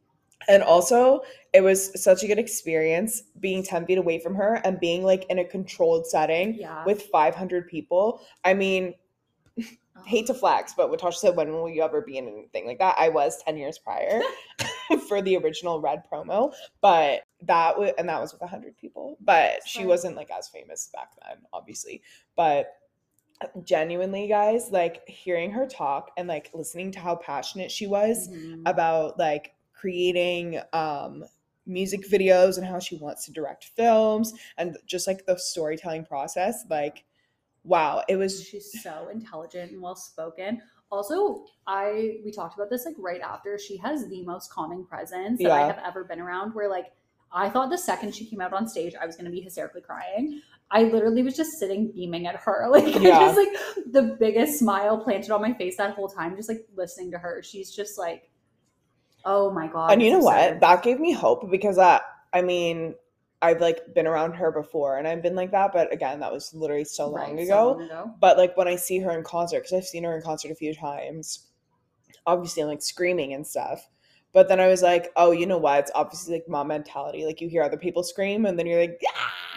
and 0.49 0.61
also 0.61 1.21
it 1.53 1.61
was 1.61 2.01
such 2.03 2.21
a 2.23 2.27
good 2.27 2.37
experience 2.37 3.21
being 3.39 3.63
10 3.63 3.85
feet 3.85 3.97
away 3.97 4.19
from 4.19 4.35
her 4.35 4.55
and 4.65 4.77
being 4.77 5.01
like 5.01 5.25
in 5.29 5.39
a 5.39 5.45
controlled 5.45 6.05
setting 6.05 6.55
Yeah. 6.55 6.83
with 6.83 7.03
500 7.03 7.65
people. 7.69 8.19
I 8.43 8.53
mean, 8.53 8.93
hate 10.05 10.25
to 10.27 10.33
flex, 10.33 10.73
but 10.75 10.89
what 10.89 10.99
Tasha 10.99 11.13
said, 11.15 11.35
when 11.37 11.53
will 11.53 11.69
you 11.69 11.81
ever 11.81 12.01
be 12.01 12.17
in 12.17 12.27
anything 12.27 12.65
like 12.67 12.77
that? 12.79 12.95
I 12.99 13.07
was 13.07 13.41
10 13.43 13.55
years 13.55 13.77
prior 13.79 14.21
for 15.07 15.21
the 15.21 15.37
original 15.37 15.79
Red 15.81 16.03
promo, 16.11 16.53
but 16.81 17.23
that 17.41 17.77
was, 17.77 17.91
and 17.97 18.07
that 18.09 18.21
was 18.21 18.31
with 18.33 18.41
100 18.41 18.77
people, 18.77 19.17
but 19.21 19.59
she 19.67 19.83
Right. 19.83 19.89
wasn't 19.89 20.15
like 20.15 20.31
as 20.31 20.47
famous 20.47 20.89
back 20.93 21.11
then, 21.21 21.37
obviously. 21.53 22.01
But 22.35 22.67
genuinely, 23.63 24.27
guys, 24.27 24.69
like 24.71 25.07
hearing 25.07 25.51
her 25.51 25.67
talk 25.67 26.11
and 26.17 26.27
like 26.27 26.49
listening 26.53 26.91
to 26.91 26.99
how 26.99 27.15
passionate 27.15 27.71
she 27.71 27.87
was 27.87 28.29
Mhm. 28.29 28.67
about 28.67 29.19
like 29.19 29.53
creating 29.73 30.59
um 30.71 31.25
music 31.65 32.07
videos 32.09 32.57
and 32.57 32.65
how 32.65 32.77
she 32.79 32.97
wants 32.97 33.25
to 33.25 33.31
direct 33.31 33.65
films 33.65 34.33
and 34.57 34.77
just 34.85 35.07
like 35.07 35.25
the 35.25 35.37
storytelling 35.37 36.03
process 36.05 36.65
like 36.69 37.05
wow 37.63 38.03
it 38.09 38.17
was 38.17 38.43
She's 38.45 38.81
so 38.81 39.07
intelligent 39.09 39.71
and 39.71 39.81
well 39.81 39.95
spoken. 39.95 40.61
Also, 40.93 41.45
I 41.65 42.19
we 42.23 42.31
talked 42.31 42.53
about 42.55 42.69
this 42.69 42.85
like 42.85 42.95
right 42.99 43.19
after. 43.21 43.57
She 43.57 43.77
has 43.77 44.07
the 44.09 44.21
most 44.23 44.51
calming 44.51 44.85
presence 44.85 45.41
that 45.41 45.51
I 45.51 45.61
Yeah. 45.61 45.67
have 45.67 45.79
ever 45.83 46.03
been 46.03 46.19
around. 46.19 46.53
Where 46.53 46.69
like 46.69 46.91
I 47.31 47.49
thought 47.49 47.71
the 47.71 47.77
second 47.79 48.13
she 48.13 48.25
came 48.27 48.39
out 48.41 48.53
on 48.53 48.67
stage, 48.67 48.93
I 49.01 49.07
was 49.07 49.15
gonna 49.17 49.31
be 49.31 49.41
hysterically 49.41 49.81
crying. 49.81 50.39
I 50.69 50.83
literally 50.83 51.23
was 51.23 51.35
just 51.35 51.53
sitting 51.59 51.91
beaming 51.91 52.27
at 52.27 52.35
her, 52.35 52.67
like 52.71 52.93
Yeah. 52.93 53.19
just 53.25 53.37
like 53.37 53.49
the 53.91 54.15
biggest 54.19 54.59
smile 54.59 54.99
planted 55.03 55.31
on 55.31 55.41
my 55.41 55.53
face 55.53 55.77
that 55.77 55.95
whole 55.95 56.07
time, 56.09 56.35
just 56.35 56.47
like 56.49 56.63
listening 56.75 57.09
to 57.11 57.17
her. 57.17 57.41
She's 57.43 57.75
just 57.75 57.97
like, 57.97 58.29
oh 59.25 59.49
my 59.51 59.65
god. 59.67 59.91
and 59.93 60.01
you 60.01 60.09
it's 60.09 60.13
know 60.19 60.25
what 60.25 60.59
that 60.59 60.83
gave 60.83 60.99
me 60.99 61.11
hope 61.13 61.49
because 61.49 61.77
i 61.77 61.99
i 62.33 62.41
mean 62.41 62.93
i've 63.43 63.61
like 63.61 63.81
been 63.93 64.07
around 64.07 64.33
her 64.33 64.51
before 64.51 64.97
and 64.97 65.07
i've 65.07 65.21
been 65.21 65.35
like 65.35 65.51
that 65.51 65.71
but 65.73 65.91
again 65.93 66.19
that 66.19 66.31
was 66.31 66.53
literally 66.53 66.83
so 66.83 67.07
long 67.09 67.35
Right, 67.35 67.47
so 67.47 67.53
ago 67.53 67.71
long 67.73 67.81
ago. 67.83 68.11
but 68.19 68.37
like 68.37 68.57
when 68.57 68.67
i 68.67 68.75
see 68.75 68.99
her 68.99 69.11
in 69.11 69.23
concert 69.23 69.59
because 69.59 69.73
i've 69.73 69.85
seen 69.85 70.03
her 70.05 70.15
in 70.15 70.23
concert 70.23 70.51
a 70.51 70.55
few 70.55 70.73
times 70.73 71.47
obviously 72.25 72.63
I'm 72.63 72.69
like 72.69 72.81
screaming 72.81 73.33
and 73.33 73.45
stuff 73.45 73.87
but 74.33 74.47
then 74.49 74.59
i 74.59 74.67
was 74.67 74.81
like 74.81 75.11
oh 75.15 75.31
you 75.31 75.45
know 75.45 75.57
what? 75.57 75.79
It's 75.79 75.91
obviously 75.95 76.33
like 76.35 76.49
mom 76.49 76.67
mentality. 76.67 77.25
Like 77.25 77.39
you 77.41 77.47
hear 77.49 77.63
other 77.63 77.77
people 77.77 78.03
scream 78.03 78.45
and 78.45 78.57
then 78.57 78.65
you're 78.65 78.79
like 78.81 78.99
yeah! 79.01 79.09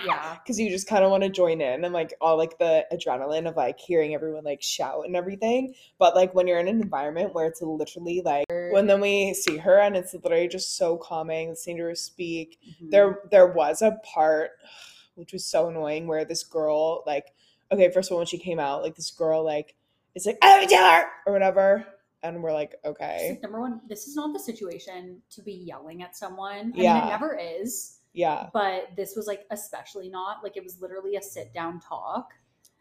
Yeah. 0.05 0.35
because 0.35 0.61
you 0.61 0.69
just 0.71 0.87
kind 0.87 1.03
of 1.05 1.11
want 1.11 1.23
to 1.23 1.31
join 1.31 1.61
in 1.63 1.85
and 1.85 1.95
like 1.95 2.13
all 2.21 2.37
like 2.37 2.59
the 2.59 2.85
adrenaline 2.93 3.49
of 3.49 3.57
like 3.57 3.79
hearing 3.81 4.15
everyone 4.15 4.45
like 4.45 4.63
shout 4.63 5.07
and 5.07 5.17
everything. 5.17 5.75
But 5.99 6.15
like 6.15 6.35
when 6.35 6.47
you're 6.47 6.59
in 6.59 6.69
an 6.69 6.83
environment 6.83 7.35
where 7.35 7.47
it's 7.47 7.63
literally 7.63 8.21
like 8.25 8.45
when 8.73 8.87
then 8.87 9.01
we 9.01 9.33
see 9.35 9.57
her 9.57 9.79
and 9.79 9.97
it's 9.97 10.13
literally 10.15 10.49
just 10.49 10.77
so 10.77 10.97
calming 10.99 11.49
listening 11.51 11.79
to 11.79 11.85
her 11.85 11.95
speak 11.95 12.59
Mhm. 12.83 12.91
there 12.91 13.21
there 13.31 13.47
was 13.47 13.81
a 13.83 13.93
part 14.05 14.51
which 15.15 15.33
was 15.33 15.45
so 15.47 15.69
annoying 15.69 16.07
where 16.07 16.25
this 16.27 16.45
girl 16.45 17.03
like 17.07 17.33
okay 17.73 17.91
first 17.91 18.11
of 18.11 18.13
all 18.13 18.19
when 18.19 18.27
she 18.27 18.39
came 18.39 18.59
out 18.61 18.83
like 18.83 18.95
this 18.97 19.11
girl 19.11 19.43
like 19.43 19.75
it's 20.15 20.27
like 20.27 20.39
oh 20.43 20.67
Taylor 20.69 21.07
or 21.27 21.33
whatever 21.33 21.87
and 22.23 22.43
we're 22.43 22.53
like 22.53 22.75
okay 22.85 23.39
number 23.43 23.61
one, 23.61 23.81
this 23.89 24.07
is 24.07 24.17
not 24.17 24.33
the 24.33 24.39
situation 24.39 25.21
to 25.31 25.43
be 25.43 25.53
yelling 25.53 26.03
at 26.03 26.17
someone. 26.17 26.57
I 26.57 26.63
mean, 26.65 26.75
Yeah. 26.83 27.07
it 27.07 27.11
never 27.11 27.39
is. 27.39 27.99
yeah 28.15 28.49
But 28.53 28.97
this 28.97 29.15
was 29.17 29.27
like 29.27 29.45
especially 29.51 30.09
not 30.09 30.43
like 30.43 30.57
it 30.57 30.65
was 30.65 30.81
literally 30.81 31.17
a 31.17 31.23
sit 31.23 31.53
down 31.53 31.81
talk. 31.81 32.33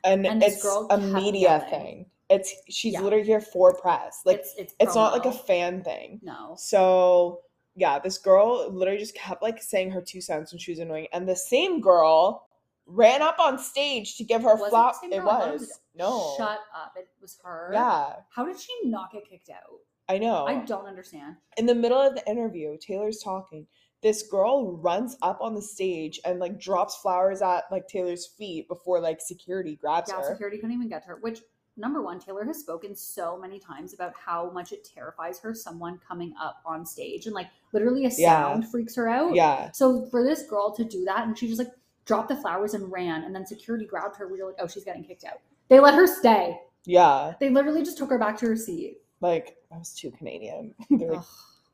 and, 0.04 0.26
And 0.26 0.42
this 0.42 0.56
it's 0.56 0.64
girl 0.64 0.88
a 0.90 0.98
media 0.98 1.66
thing 1.70 2.06
it's 2.30 2.56
she's 2.70 2.94
Yeah. 2.94 3.02
literally 3.02 3.26
here 3.26 3.42
for 3.42 3.76
press 3.76 4.22
like 4.26 4.40
it's 4.40 4.56
it's 4.58 4.74
it's 4.80 4.96
not 4.96 5.14
like 5.14 5.26
a 5.26 5.32
fan 5.32 5.84
thing 5.84 6.20
no. 6.24 6.56
So 6.58 7.42
yeah, 7.78 8.00
this 8.00 8.18
girl 8.18 8.72
literally 8.72 8.98
just 9.00 9.16
kept 9.16 9.44
like 9.44 9.62
saying 9.62 9.92
her 9.92 10.02
two 10.02 10.22
cents 10.22 10.54
when 10.54 10.60
she 10.60 10.72
was 10.72 10.80
annoying, 10.80 11.08
and 11.12 11.28
the 11.28 11.36
same 11.36 11.82
girl 11.82 12.48
ran 12.88 13.22
up 13.22 13.40
on 13.40 13.58
stage 13.58 14.18
to 14.18 14.24
give 14.24 14.44
her 14.44 14.56
Was 14.56 14.72
it 15.04 15.10
the 15.10 15.16
It 15.16 15.20
girl? 15.20 15.30
I 15.30 15.40
thought 15.40 15.48
it 15.50 15.54
was 15.60 15.80
no, 15.96 16.34
Shut 16.38 16.60
up! 16.76 16.94
It 16.98 17.08
was 17.22 17.38
her. 17.44 17.70
yeah, 17.74 18.14
How 18.30 18.46
did 18.46 18.60
she 18.60 18.74
not 18.86 19.12
get 19.12 19.28
kicked 19.30 19.50
out? 19.50 19.80
I 20.08 20.18
know. 20.20 20.46
I 20.46 20.60
don't 20.66 20.86
understand. 20.86 21.36
In 21.58 21.66
the 21.66 21.74
middle 21.74 22.00
of 22.00 22.14
the 22.16 22.30
interview, 22.30 22.78
Taylor's 22.80 23.22
talking. 23.24 23.66
This 24.04 24.22
girl 24.24 24.78
runs 24.78 25.18
up 25.24 25.40
on 25.42 25.56
the 25.56 25.62
stage 25.64 26.20
and 26.26 26.40
like 26.40 26.60
drops 26.60 26.98
flowers 26.98 27.42
at 27.42 27.64
like 27.72 27.88
Taylor's 27.88 28.28
feet 28.28 28.68
before 28.68 29.00
like 29.00 29.20
security 29.20 29.78
grabs 29.82 30.12
her. 30.12 30.18
Yeah, 30.20 30.24
her. 30.28 30.32
security 30.34 30.58
couldn't 30.58 30.76
even 30.76 30.90
get 30.90 31.02
to 31.04 31.08
her. 31.10 31.16
Which 31.22 31.40
number 31.76 32.04
one, 32.04 32.20
Taylor 32.20 32.46
has 32.46 32.60
spoken 32.60 32.96
so 32.96 33.36
many 33.40 33.58
times 33.58 33.96
about 33.96 34.14
how 34.16 34.52
much 34.52 34.72
it 34.74 34.84
terrifies 34.94 35.40
her 35.40 35.56
someone 35.56 36.00
coming 36.08 36.36
up 36.40 36.62
on 36.68 36.86
stage 36.86 37.26
and 37.26 37.34
like 37.34 37.48
literally 37.74 38.06
a 38.06 38.10
Yeah. 38.16 38.44
sound 38.54 38.70
freaks 38.70 38.96
her 38.96 39.10
out. 39.10 39.34
Yeah, 39.34 39.72
So 39.72 40.06
for 40.12 40.24
this 40.24 40.44
girl 40.44 40.72
to 40.76 40.84
do 40.86 41.04
that 41.06 41.26
and 41.26 41.36
she 41.36 41.48
just 41.48 41.58
like 41.58 41.72
dropped 42.06 42.30
the 42.30 42.36
flowers 42.36 42.74
and 42.74 42.92
ran 42.92 43.24
and 43.24 43.34
then 43.36 43.46
security 43.46 43.86
grabbed 43.86 44.16
her, 44.18 44.28
we 44.28 44.42
were 44.42 44.48
like, 44.48 44.56
oh, 44.60 44.68
she's 44.68 44.84
getting 44.84 45.04
kicked 45.04 45.24
out. 45.26 45.40
They 45.70 45.80
let 45.80 45.94
her 45.96 46.06
stay. 46.08 46.60
yeah. 46.86 47.34
They 47.40 47.50
literally 47.50 47.84
just 47.84 47.98
took 47.98 48.10
her 48.10 48.20
back 48.20 48.38
to 48.40 48.46
her 48.48 48.56
seat. 48.56 48.98
Like, 49.22 49.58
I 49.74 49.78
was 49.78 49.94
too 49.94 50.12
Canadian. 50.12 50.76
They're 50.92 51.14
like, 51.14 51.24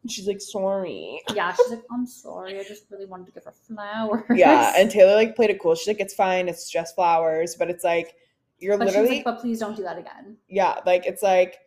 she's 0.08 0.28
like, 0.28 0.40
sorry. 0.40 1.22
Yeah, 1.36 1.54
she's 1.54 1.70
like, 1.72 1.84
I'm 1.92 2.06
sorry, 2.06 2.60
I 2.60 2.64
just 2.64 2.86
really 2.90 3.06
wanted 3.06 3.26
to 3.28 3.32
give 3.34 3.44
her 3.44 3.52
flowers. 3.68 4.24
Yeah, 4.34 4.74
and 4.78 4.90
Taylor 4.92 5.16
like 5.16 5.36
played 5.36 5.50
it 5.50 5.60
cool. 5.62 5.76
She's 5.76 5.88
like, 5.88 6.00
it's 6.00 6.14
fine, 6.14 6.48
it's 6.48 6.70
just 6.72 6.96
flowers, 6.96 7.56
but 7.56 7.70
it's 7.70 7.84
like 7.84 8.16
you're 8.60 8.78
but 8.78 8.88
literally 8.88 9.16
like, 9.18 9.26
but 9.26 9.40
please 9.40 9.60
don't 9.60 9.76
do 9.76 9.84
that 9.84 9.98
again. 9.98 10.38
yeah, 10.48 10.80
like 10.86 11.06
it's 11.06 11.24
like 11.24 11.58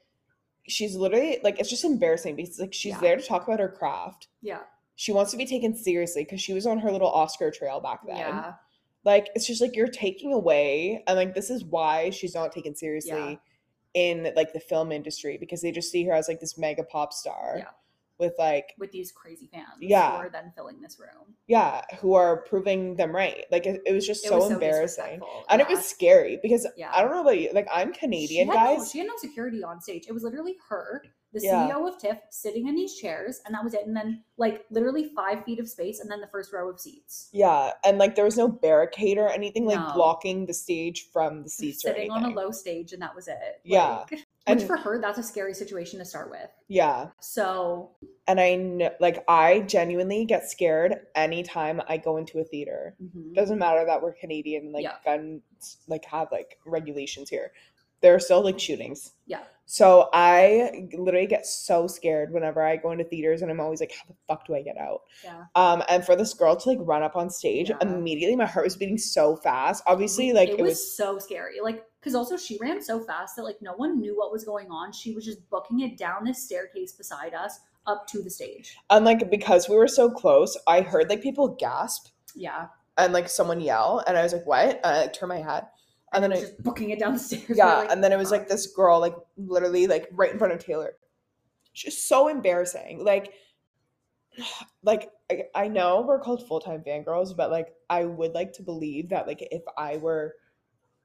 she's 0.66 0.94
literally 0.96 1.38
like 1.44 1.58
it's 1.60 1.68
just 1.68 1.84
embarrassing 1.84 2.36
because 2.36 2.58
like 2.58 2.72
she's 2.72 2.92
Yeah. 2.94 3.00
there 3.00 3.16
to 3.16 3.22
talk 3.22 3.46
about 3.46 3.60
her 3.60 3.68
craft. 3.68 4.28
Yeah. 4.40 4.60
She 4.96 5.12
wants 5.12 5.30
to 5.32 5.36
be 5.36 5.46
taken 5.46 5.74
seriously 5.76 6.24
because 6.24 6.40
she 6.40 6.52
was 6.52 6.66
on 6.66 6.78
her 6.78 6.90
little 6.92 7.08
Oscar 7.10 7.50
trail 7.50 7.80
back 7.80 8.00
then. 8.06 8.16
Yeah. 8.16 8.52
Like 9.04 9.28
it's 9.34 9.46
just 9.46 9.60
like 9.60 9.76
you're 9.76 9.88
taking 9.88 10.32
away 10.32 11.02
and 11.06 11.16
like 11.16 11.34
this 11.34 11.50
is 11.50 11.64
why 11.64 12.10
she's 12.10 12.34
not 12.34 12.52
taken 12.52 12.74
seriously 12.74 13.38
in 13.94 14.32
like 14.34 14.52
the 14.52 14.60
film 14.60 14.90
industry 14.92 15.36
because 15.38 15.60
they 15.60 15.70
just 15.72 15.90
see 15.92 16.04
her 16.04 16.12
as 16.12 16.26
like 16.28 16.40
this 16.40 16.56
mega 16.58 16.82
pop 16.84 17.12
star 17.12 17.56
Yeah. 17.58 17.64
with 18.18 18.32
like 18.38 18.72
With 18.78 18.92
these 18.92 19.12
crazy 19.12 19.46
fans 19.52 19.66
Yeah. 19.80 20.12
who 20.12 20.16
are 20.16 20.30
then 20.30 20.52
filling 20.56 20.80
this 20.80 20.98
room. 20.98 21.34
yeah, 21.48 21.82
who 22.00 22.14
are 22.14 22.38
proving 22.44 22.96
them 22.96 23.14
right. 23.14 23.44
Like 23.50 23.66
it, 23.66 23.82
it 23.84 23.92
was 23.92 24.06
just 24.06 24.24
It 24.24 24.28
so 24.28 24.38
was 24.38 24.50
embarrassing. 24.50 25.04
disrespectful, 25.04 25.44
and 25.50 25.60
it 25.60 25.68
was 25.68 25.84
scary 25.86 26.38
because 26.42 26.66
Yeah. 26.76 26.90
I 26.94 27.02
don't 27.02 27.10
know 27.10 27.20
about 27.20 27.38
you. 27.38 27.50
Like 27.52 27.68
I'm 27.72 27.92
She 27.92 27.98
Canadian, 28.00 28.48
no- 28.48 28.54
guys. 28.54 28.90
she 28.90 28.98
had 28.98 29.06
no 29.08 29.14
security 29.18 29.62
on 29.62 29.80
stage. 29.82 30.06
It 30.08 30.12
was 30.12 30.22
literally 30.22 30.56
her, 30.70 31.02
the 31.34 31.40
Yeah. 31.42 31.68
CEO 31.68 31.86
of 31.86 31.98
TIFF, 31.98 32.18
sitting 32.30 32.68
in 32.68 32.74
these 32.74 32.94
chairs, 32.94 33.42
and 33.44 33.54
that 33.54 33.62
was 33.62 33.74
it. 33.74 33.86
And 33.86 33.94
then 33.96 34.24
like 34.38 34.64
literally 34.70 35.10
five 35.14 35.44
feet 35.44 35.58
of 35.60 35.68
space, 35.68 36.00
and 36.00 36.10
then 36.10 36.20
the 36.20 36.26
first 36.28 36.52
row 36.52 36.68
of 36.70 36.80
seats. 36.80 37.28
yeah, 37.32 37.72
and 37.84 37.98
like 37.98 38.14
there 38.14 38.24
was 38.24 38.36
no 38.38 38.48
barricade 38.48 39.18
or 39.18 39.28
anything 39.28 39.66
like 39.66 39.78
No. 39.78 39.92
blocking 39.94 40.46
the 40.46 40.54
stage 40.54 41.10
from 41.12 41.42
the 41.42 41.50
seats 41.50 41.84
or 41.84 41.88
sitting 41.88 42.10
on 42.10 42.24
a 42.24 42.30
low 42.30 42.50
stage, 42.50 42.92
and 42.92 43.02
that 43.02 43.14
was 43.14 43.28
it. 43.28 43.60
Yeah. 43.64 44.04
Like, 44.10 44.26
And- 44.46 44.60
which 44.60 44.66
for 44.66 44.76
her, 44.76 45.00
that's 45.00 45.18
a 45.18 45.22
scary 45.22 45.54
situation 45.54 45.98
to 46.00 46.04
start 46.04 46.30
with. 46.30 46.50
Yeah, 46.68 47.08
So 47.18 47.92
and 48.26 48.38
I 48.38 48.56
know, 48.56 48.90
like 49.00 49.24
I 49.26 49.60
genuinely 49.60 50.24
get 50.26 50.50
scared 50.50 51.06
anytime 51.14 51.80
I 51.88 51.96
go 51.96 52.18
into 52.18 52.38
a 52.40 52.44
theater. 52.44 52.94
mhm. 53.02 53.34
Doesn't 53.34 53.58
matter 53.58 53.84
that 53.86 54.02
we're 54.02 54.12
Canadian, 54.12 54.70
like 54.70 54.82
Yeah. 54.82 54.96
guns, 55.04 55.78
like 55.88 56.04
have 56.06 56.30
like 56.30 56.58
regulations 56.66 57.30
here. 57.30 57.52
There 58.02 58.14
are 58.14 58.20
still 58.20 58.42
like 58.44 58.58
shootings. 58.60 59.12
Yeah. 59.26 59.44
So 59.66 60.10
I 60.12 60.88
literally 60.92 61.26
get 61.26 61.46
so 61.46 61.86
scared 61.86 62.32
whenever 62.32 62.62
I 62.62 62.76
go 62.76 62.90
into 62.92 63.04
theaters, 63.04 63.42
and 63.42 63.50
I'm 63.50 63.60
always 63.60 63.80
like, 63.80 63.92
"How 63.92 64.04
the 64.08 64.14
fuck 64.28 64.46
do 64.46 64.54
I 64.54 64.62
get 64.62 64.76
out?" 64.76 65.02
yeah, 65.22 65.44
Um, 65.54 65.82
and 65.88 66.04
for 66.04 66.16
this 66.16 66.34
girl 66.34 66.54
to 66.56 66.68
like 66.68 66.78
run 66.80 67.02
up 67.02 67.16
on 67.16 67.30
stage, 67.30 67.70
Yeah. 67.70 67.76
immediately 67.80 68.36
my 68.36 68.46
heart 68.46 68.66
was 68.66 68.76
beating 68.76 68.98
so 68.98 69.36
fast. 69.36 69.82
Obviously, 69.86 70.32
like 70.32 70.50
it, 70.50 70.58
it, 70.58 70.62
was, 70.62 70.72
was, 70.72 70.96
so 70.96 71.18
scary. 71.18 71.60
Like, 71.62 71.84
because 72.00 72.14
also 72.14 72.36
she 72.36 72.58
ran 72.60 72.82
so 72.82 73.00
fast 73.00 73.36
that 73.36 73.42
like 73.44 73.56
no 73.62 73.72
one 73.74 73.98
knew 74.00 74.16
what 74.16 74.30
was 74.30 74.44
going 74.44 74.68
on. 74.70 74.92
She 74.92 75.14
was 75.14 75.24
just 75.24 75.48
booking 75.48 75.80
it 75.80 75.96
down 75.96 76.24
this 76.24 76.42
staircase 76.44 76.92
beside 76.92 77.32
us 77.32 77.60
up 77.86 78.06
to 78.08 78.22
the 78.22 78.30
stage. 78.30 78.76
and 78.90 79.04
like 79.04 79.30
because 79.30 79.68
we 79.68 79.76
were 79.76 79.88
so 79.88 80.10
close, 80.10 80.56
I 80.66 80.82
heard 80.82 81.08
like 81.08 81.22
people 81.22 81.48
gasp 81.48 82.08
Yeah, 82.34 82.66
and 82.98 83.12
like 83.14 83.28
someone 83.28 83.60
yell, 83.60 84.02
and 84.06 84.16
I 84.18 84.22
was 84.22 84.32
like, 84.34 84.46
"What?" 84.46 84.76
And 84.84 84.86
I 84.86 85.00
like, 85.02 85.12
turned 85.14 85.30
my 85.30 85.38
head, 85.40 85.64
and 86.14 86.22
then 86.24 86.32
it 86.32 86.36
I, 86.36 86.40
was 86.40 86.50
just 86.50 86.62
booking 86.62 86.90
it 86.90 86.98
down 86.98 87.12
the 87.14 87.18
stairs. 87.18 87.42
We 87.48 87.54
were 87.54 87.58
yeah, 87.58 87.74
like, 87.78 87.90
and 87.90 88.02
then 88.02 88.12
it 88.12 88.18
was 88.18 88.30
like 88.30 88.48
this 88.48 88.66
girl, 88.68 89.00
like 89.00 89.14
literally, 89.36 89.86
like 89.86 90.08
right 90.12 90.32
in 90.32 90.38
front 90.38 90.52
of 90.52 90.64
Taylor. 90.64 90.94
Just 91.72 92.08
so 92.08 92.28
embarrassing. 92.28 93.04
Like, 93.04 93.32
like 94.82 95.10
I, 95.30 95.44
I 95.54 95.68
know 95.68 96.04
we're 96.06 96.20
called 96.20 96.46
full 96.46 96.60
time 96.60 96.82
fangirls, 96.86 97.36
but 97.36 97.50
like 97.50 97.74
I 97.90 98.04
would 98.04 98.32
like 98.34 98.52
to 98.54 98.62
believe 98.62 99.10
that 99.10 99.26
like 99.26 99.46
if 99.50 99.62
I 99.76 99.96
were 99.98 100.34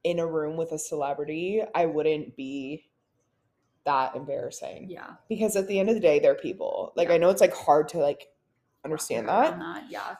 in 0.04 0.18
a 0.18 0.26
room 0.26 0.56
with 0.56 0.72
a 0.72 0.78
celebrity, 0.78 1.62
I 1.74 1.86
wouldn't 1.86 2.36
be 2.36 2.86
that 3.84 4.14
embarrassing. 4.14 4.88
yeah, 4.90 5.12
Because 5.28 5.56
at 5.56 5.66
the 5.66 5.78
end 5.78 5.88
of 5.88 5.94
the 5.94 6.00
day, 6.00 6.18
they're 6.18 6.34
people. 6.34 6.92
Like 6.96 7.08
Yeah. 7.08 7.14
I 7.14 7.18
know 7.18 7.30
it's 7.30 7.40
like 7.40 7.54
hard 7.54 7.88
to 7.90 7.98
like 7.98 8.28
understand 8.84 9.26
wrap 9.26 9.58
that, 9.58 9.84
Yeah, 9.90 10.16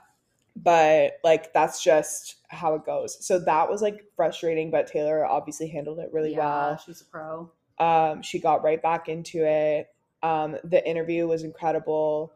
but 0.63 1.15
like 1.25 1.53
that's 1.53 1.83
just 1.83 2.37
how 2.49 2.75
it 2.75 2.85
goes. 2.85 3.25
So 3.25 3.39
that 3.41 3.69
was 3.69 3.83
like 3.83 4.05
frustrating, 4.17 4.71
but 4.71 4.87
Taylor 4.87 5.25
obviously 5.25 5.69
handled 5.69 5.99
it 5.99 6.11
really 6.13 6.33
yeah, 6.33 6.39
well. 6.39 6.83
She's 6.85 7.01
a 7.01 7.05
pro. 7.05 7.51
Um, 7.79 8.23
she 8.23 8.39
got 8.39 8.63
right 8.63 8.81
back 8.83 9.09
into 9.09 9.45
it. 9.45 9.89
Um, 10.23 10.57
the 10.65 10.87
interview 10.89 11.27
was 11.27 11.45
incredible. 11.45 12.35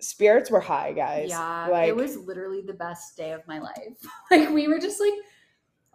Spirits 0.00 0.50
were 0.50 0.60
high, 0.60 0.92
guys. 0.92 1.30
Yeah, 1.30 1.68
like 1.70 1.88
it 1.88 1.96
was 1.96 2.16
literally 2.16 2.62
the 2.62 2.74
best 2.74 3.16
day 3.16 3.32
of 3.32 3.46
my 3.46 3.58
life. 3.58 3.96
like 4.30 4.50
we 4.50 4.68
were 4.68 4.78
just 4.78 5.00
like, 5.00 5.14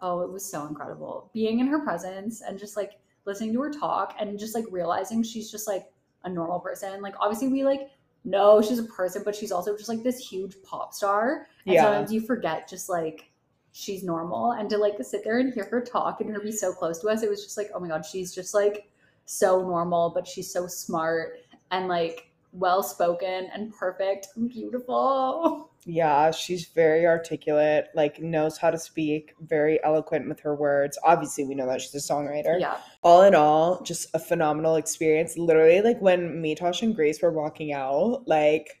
oh, 0.00 0.20
it 0.20 0.32
was 0.32 0.44
so 0.44 0.66
incredible 0.66 1.30
being 1.32 1.60
in 1.60 1.66
her 1.66 1.80
presence 1.80 2.40
and 2.40 2.58
just 2.58 2.76
like 2.76 2.92
listening 3.24 3.52
to 3.52 3.60
her 3.62 3.70
talk 3.70 4.16
and 4.18 4.38
just 4.38 4.54
like 4.54 4.64
realizing 4.70 5.22
she's 5.22 5.50
just 5.50 5.68
like 5.68 5.86
a 6.24 6.28
normal 6.28 6.60
person. 6.60 7.02
Like 7.02 7.14
obviously 7.20 7.48
we 7.48 7.64
like 7.64 7.90
know 8.24 8.62
she's 8.62 8.78
a 8.78 8.84
person, 8.84 9.22
but 9.24 9.34
she's 9.34 9.52
also 9.52 9.76
just 9.76 9.88
like 9.88 10.02
this 10.02 10.18
huge 10.18 10.56
pop 10.62 10.94
star. 10.94 11.48
And 11.66 11.74
Yeah. 11.74 11.84
sometimes 11.84 12.12
you 12.12 12.20
forget 12.20 12.68
just 12.68 12.88
like 12.88 13.30
she's 13.72 14.04
normal 14.04 14.52
and 14.52 14.68
to 14.70 14.76
like 14.78 14.94
sit 15.02 15.24
there 15.24 15.38
and 15.38 15.52
hear 15.52 15.64
her 15.64 15.80
talk 15.80 16.20
and 16.20 16.30
her 16.30 16.40
be 16.40 16.52
so 16.52 16.72
close 16.72 17.00
to 17.00 17.08
us, 17.08 17.22
it 17.22 17.30
was 17.30 17.42
just 17.42 17.56
like, 17.56 17.70
oh 17.74 17.80
my 17.80 17.88
god, 17.88 18.04
she's 18.04 18.34
just 18.34 18.54
like 18.54 18.88
so 19.24 19.60
normal, 19.62 20.10
but 20.10 20.26
she's 20.26 20.52
so 20.52 20.66
smart 20.66 21.40
and 21.70 21.88
like 21.88 22.28
well 22.52 22.82
spoken 22.82 23.48
and 23.52 23.74
perfect 23.74 24.28
and 24.36 24.50
beautiful. 24.50 25.70
yeah, 25.84 26.30
she's 26.30 26.68
very 26.68 27.06
articulate, 27.06 27.88
like 27.94 28.20
knows 28.20 28.56
how 28.56 28.70
to 28.70 28.78
speak, 28.78 29.34
very 29.40 29.82
eloquent 29.84 30.28
with 30.28 30.38
her 30.40 30.54
words. 30.54 30.98
Obviously, 31.04 31.44
we 31.44 31.54
know 31.54 31.66
that 31.66 31.80
she's 31.80 31.94
a 31.94 31.98
songwriter. 31.98 32.60
Yeah. 32.60 32.76
All 33.02 33.22
in 33.22 33.34
all, 33.34 33.82
just 33.82 34.08
a 34.14 34.18
phenomenal 34.18 34.76
experience. 34.76 35.36
Literally, 35.36 35.80
like 35.82 36.00
when 36.00 36.40
me, 36.40 36.54
Tosh, 36.54 36.82
and 36.82 36.94
Grace 36.94 37.20
were 37.20 37.32
walking 37.32 37.72
out, 37.72 38.22
like 38.26 38.78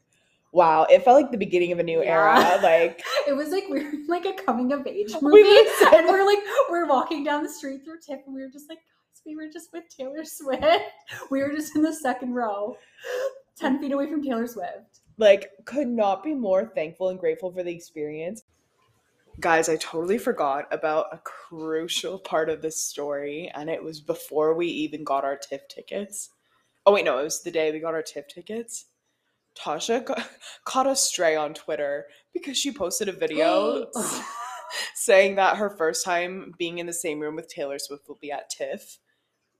wow, 0.54 0.84
it 0.90 1.02
felt 1.02 1.20
like 1.20 1.30
the 1.32 1.38
beginning 1.38 1.72
of 1.72 1.78
a 1.78 1.82
new 1.82 2.02
Yeah. 2.02 2.10
era. 2.10 2.60
Like 2.62 3.02
It 3.26 3.32
was 3.34 3.48
like 3.48 3.64
we 3.70 3.82
were 3.82 3.88
in 3.90 4.06
like 4.06 4.26
a 4.26 4.34
coming 4.34 4.70
of 4.72 4.86
age 4.86 5.12
movie. 5.22 5.42
We 5.42 5.58
and 5.96 6.06
we're 6.06 6.26
like 6.26 6.40
we're 6.70 6.86
walking 6.86 7.24
down 7.24 7.42
the 7.42 7.48
street 7.48 7.80
through 7.84 8.00
TIFF 8.06 8.20
and 8.26 8.34
we 8.34 8.42
were 8.42 8.50
just 8.50 8.68
like, 8.68 8.78
guys, 8.78 9.22
we 9.26 9.34
were 9.34 9.48
just 9.50 9.72
with 9.72 9.84
Taylor 9.88 10.24
Swift. 10.24 10.62
We 11.30 11.42
were 11.42 11.50
just 11.50 11.74
in 11.74 11.82
the 11.82 11.92
second 11.94 12.34
row, 12.34 12.76
10 13.56 13.80
feet 13.80 13.92
away 13.92 14.10
from 14.10 14.22
Taylor 14.22 14.46
Swift. 14.46 15.00
Like 15.18 15.50
could 15.64 15.88
not 15.88 16.22
be 16.22 16.34
more 16.34 16.70
thankful 16.74 17.08
and 17.08 17.18
grateful 17.18 17.52
for 17.52 17.62
the 17.62 17.74
experience. 17.74 18.42
Guys, 19.40 19.68
I 19.68 19.76
totally 19.76 20.18
forgot 20.18 20.66
about 20.70 21.06
a 21.12 21.18
crucial 21.18 22.18
part 22.18 22.50
of 22.50 22.60
this 22.60 22.82
story, 22.82 23.50
and 23.54 23.70
it 23.70 23.82
was 23.82 24.00
before 24.00 24.54
we 24.54 24.66
even 24.66 25.04
got 25.04 25.24
our 25.24 25.36
TIFF 25.36 25.68
tickets. 25.68 26.30
Oh 26.84 26.92
wait, 26.92 27.04
no, 27.04 27.18
it 27.18 27.24
was 27.24 27.42
the 27.42 27.50
day 27.50 27.72
we 27.72 27.80
got 27.80 27.94
our 27.94 28.02
TIFF 28.02 28.28
tickets. 28.28 28.86
Tasha 29.56 30.04
got, 30.04 30.28
caught 30.64 30.86
a 30.86 30.96
stray 30.96 31.36
on 31.36 31.54
Twitter 31.54 32.06
because 32.32 32.58
she 32.58 32.72
posted 32.72 33.08
a 33.08 33.12
video 33.12 33.86
saying 34.94 35.36
that 35.36 35.56
her 35.56 35.70
first 35.70 36.04
time 36.04 36.54
being 36.58 36.78
in 36.78 36.86
the 36.86 36.92
same 36.92 37.20
room 37.20 37.36
with 37.36 37.48
Taylor 37.48 37.78
Swift 37.78 38.08
will 38.08 38.18
be 38.20 38.32
at 38.32 38.50
TIFF. 38.50 38.98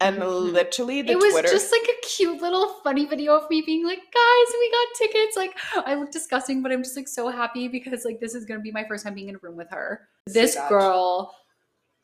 And 0.02 0.16
Mhm. 0.18 0.52
literally 0.52 1.02
the 1.02 1.12
it 1.12 1.18
was 1.18 1.32
Twitter 1.32 1.48
just 1.48 1.72
like 1.72 1.82
a 1.82 2.06
cute 2.06 2.40
little 2.42 2.68
funny 2.84 3.06
video 3.06 3.34
of 3.36 3.48
me 3.50 3.62
being 3.62 3.84
like, 3.86 3.98
guys, 4.00 4.54
we 4.60 4.70
got 4.70 4.86
tickets. 4.96 5.36
Like, 5.36 5.56
I 5.86 5.94
look 5.94 6.10
disgusting, 6.10 6.62
but 6.62 6.72
I'm 6.72 6.82
just 6.82 6.96
like 6.96 7.08
so 7.08 7.28
happy 7.28 7.68
because 7.68 8.04
like 8.04 8.20
this 8.20 8.34
is 8.34 8.44
gonna 8.44 8.60
be 8.60 8.72
my 8.72 8.84
first 8.84 9.04
time 9.04 9.14
being 9.14 9.28
in 9.28 9.36
a 9.36 9.38
room 9.38 9.56
with 9.56 9.70
her. 9.70 10.08
See 10.28 10.34
This 10.40 10.54
that. 10.54 10.68
girl, 10.68 11.34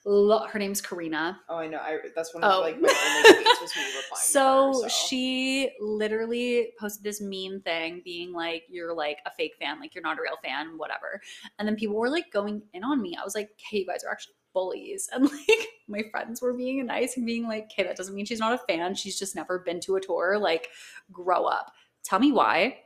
lo- 0.05 0.47
her 0.47 0.59
name's 0.59 0.81
Karina. 0.81 1.41
Oh, 1.49 1.57
I 1.57 1.67
know. 1.67 1.79
I, 1.79 1.99
that's 2.15 2.33
one 2.35 2.43
of 2.45 2.53
Oh. 2.53 2.61
like 2.61 2.81
my 2.81 2.89
only 2.89 3.45
tweets 3.45 3.61
was 3.61 3.77
me 3.77 3.83
replying. 3.87 4.03
So, 4.17 4.83
her, 4.85 4.89
she 4.89 5.71
literally 5.81 6.73
posted 6.79 7.05
this 7.05 7.21
mean 7.21 7.61
thing 7.63 8.01
being 8.05 8.33
like, 8.33 8.65
you're 8.71 8.95
like 8.95 9.19
a 9.27 9.31
fake 9.33 9.57
fan, 9.61 9.81
like 9.81 9.95
you're 9.95 10.03
not 10.03 10.19
a 10.19 10.23
real 10.23 10.39
fan, 10.43 10.79
whatever. 10.79 11.21
And 11.59 11.67
then 11.69 11.77
people 11.77 11.97
were 11.97 12.09
like 12.11 12.31
going 12.33 12.63
in 12.73 12.85
on 12.85 13.03
me. 13.03 13.17
I 13.21 13.25
was 13.25 13.35
like, 13.35 13.51
hey, 13.71 13.79
you 13.81 13.87
guys 13.87 14.03
are 14.05 14.11
actually 14.11 14.35
bullies. 14.59 15.09
And 15.13 15.25
like 15.25 15.69
my 15.89 16.03
friends 16.11 16.43
were 16.43 16.53
being 16.53 16.85
nice 16.85 17.17
and 17.17 17.25
being 17.25 17.47
like, 17.47 17.65
okay, 17.65 17.85
that 17.85 17.97
doesn't 17.97 18.15
mean 18.15 18.27
she's 18.27 18.41
not 18.41 18.55
a 18.55 18.73
fan. 18.73 18.95
She's 18.95 19.19
just 19.19 19.37
never 19.37 19.61
been 19.61 19.79
to 19.81 19.97
a 19.97 20.01
tour. 20.01 20.37
Like, 20.37 20.69
grow 21.13 21.45
up. 21.45 21.71
Tell 22.03 22.19
me 22.19 22.33
why. 22.33 22.79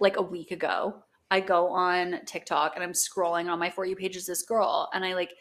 Like 0.00 0.16
a 0.16 0.22
week 0.22 0.50
ago, 0.50 1.04
I 1.30 1.38
go 1.38 1.68
on 1.68 2.20
TikTok 2.26 2.72
and 2.74 2.82
I'm 2.82 2.92
scrolling 2.92 3.48
on 3.48 3.60
my 3.60 3.70
For 3.70 3.86
You 3.86 3.94
page 3.94 4.16
is 4.16 4.26
this 4.26 4.42
girl, 4.42 4.90
and 4.92 5.04
I 5.04 5.14
like 5.14 5.34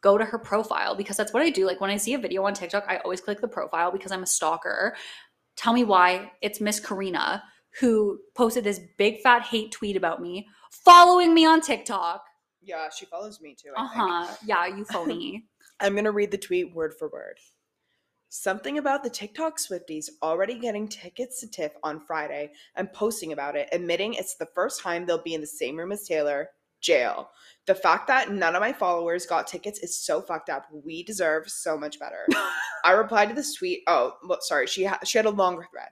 go 0.00 0.16
to 0.16 0.24
her 0.24 0.38
profile 0.38 0.94
because 0.94 1.16
that's 1.16 1.32
what 1.32 1.42
I 1.42 1.50
do. 1.50 1.66
Like 1.66 1.80
when 1.80 1.90
I 1.90 1.96
see 1.96 2.14
a 2.14 2.18
video 2.18 2.44
on 2.44 2.54
TikTok, 2.54 2.84
I 2.88 2.98
always 2.98 3.20
click 3.20 3.40
the 3.40 3.48
profile 3.48 3.90
because 3.90 4.12
I'm 4.12 4.22
a 4.22 4.26
stalker. 4.26 4.94
Tell 5.56 5.72
me 5.72 5.82
why 5.82 6.30
it's 6.40 6.60
Miss 6.60 6.78
Karina 6.78 7.42
who 7.80 8.20
posted 8.34 8.64
this 8.64 8.80
big 8.96 9.20
fat 9.20 9.42
hate 9.42 9.72
tweet 9.72 9.96
about 9.96 10.22
me, 10.22 10.48
following 10.70 11.34
me 11.34 11.44
on 11.44 11.60
TikTok. 11.60 12.24
Yeah, 12.62 12.88
she 12.94 13.06
follows 13.06 13.40
me 13.40 13.56
too. 13.60 13.72
Uh 13.76 13.86
huh. 13.86 14.34
Yeah, 14.44 14.66
you 14.66 14.84
phony. 14.84 15.44
I'm 15.80 15.94
gonna 15.94 16.12
read 16.12 16.30
the 16.30 16.38
tweet 16.38 16.74
word 16.74 16.94
for 16.98 17.08
word. 17.08 17.38
Something 18.28 18.78
about 18.78 19.02
the 19.02 19.10
TikTok 19.10 19.58
Swifties 19.58 20.08
already 20.22 20.56
getting 20.58 20.86
tickets 20.86 21.40
to 21.40 21.50
TIFF 21.50 21.72
on 21.82 21.98
Friday 22.00 22.52
and 22.76 22.92
posting 22.92 23.32
about 23.32 23.56
it, 23.56 23.68
admitting 23.72 24.14
it's 24.14 24.36
the 24.36 24.46
first 24.54 24.80
time 24.80 25.04
they'll 25.04 25.20
be 25.22 25.34
in 25.34 25.40
the 25.40 25.46
same 25.48 25.76
room 25.76 25.90
as 25.90 26.06
Taylor. 26.06 26.50
jail. 26.80 27.30
The 27.66 27.74
fact 27.74 28.06
that 28.06 28.30
none 28.30 28.54
of 28.54 28.60
my 28.60 28.72
followers 28.72 29.26
got 29.26 29.46
tickets 29.46 29.80
is 29.80 29.96
so 29.98 30.22
fucked 30.22 30.48
up. 30.48 30.66
We 30.72 31.02
deserve 31.02 31.50
so 31.50 31.76
much 31.76 31.98
better. 31.98 32.26
I 32.84 32.92
replied 32.92 33.28
to 33.30 33.34
this 33.34 33.54
tweet. 33.54 33.82
Oh, 33.86 34.14
well, 34.26 34.38
sorry. 34.40 34.66
She 34.66 34.84
ha- 34.84 35.00
she 35.04 35.18
had 35.18 35.26
a 35.26 35.30
longer 35.30 35.66
thread. 35.70 35.88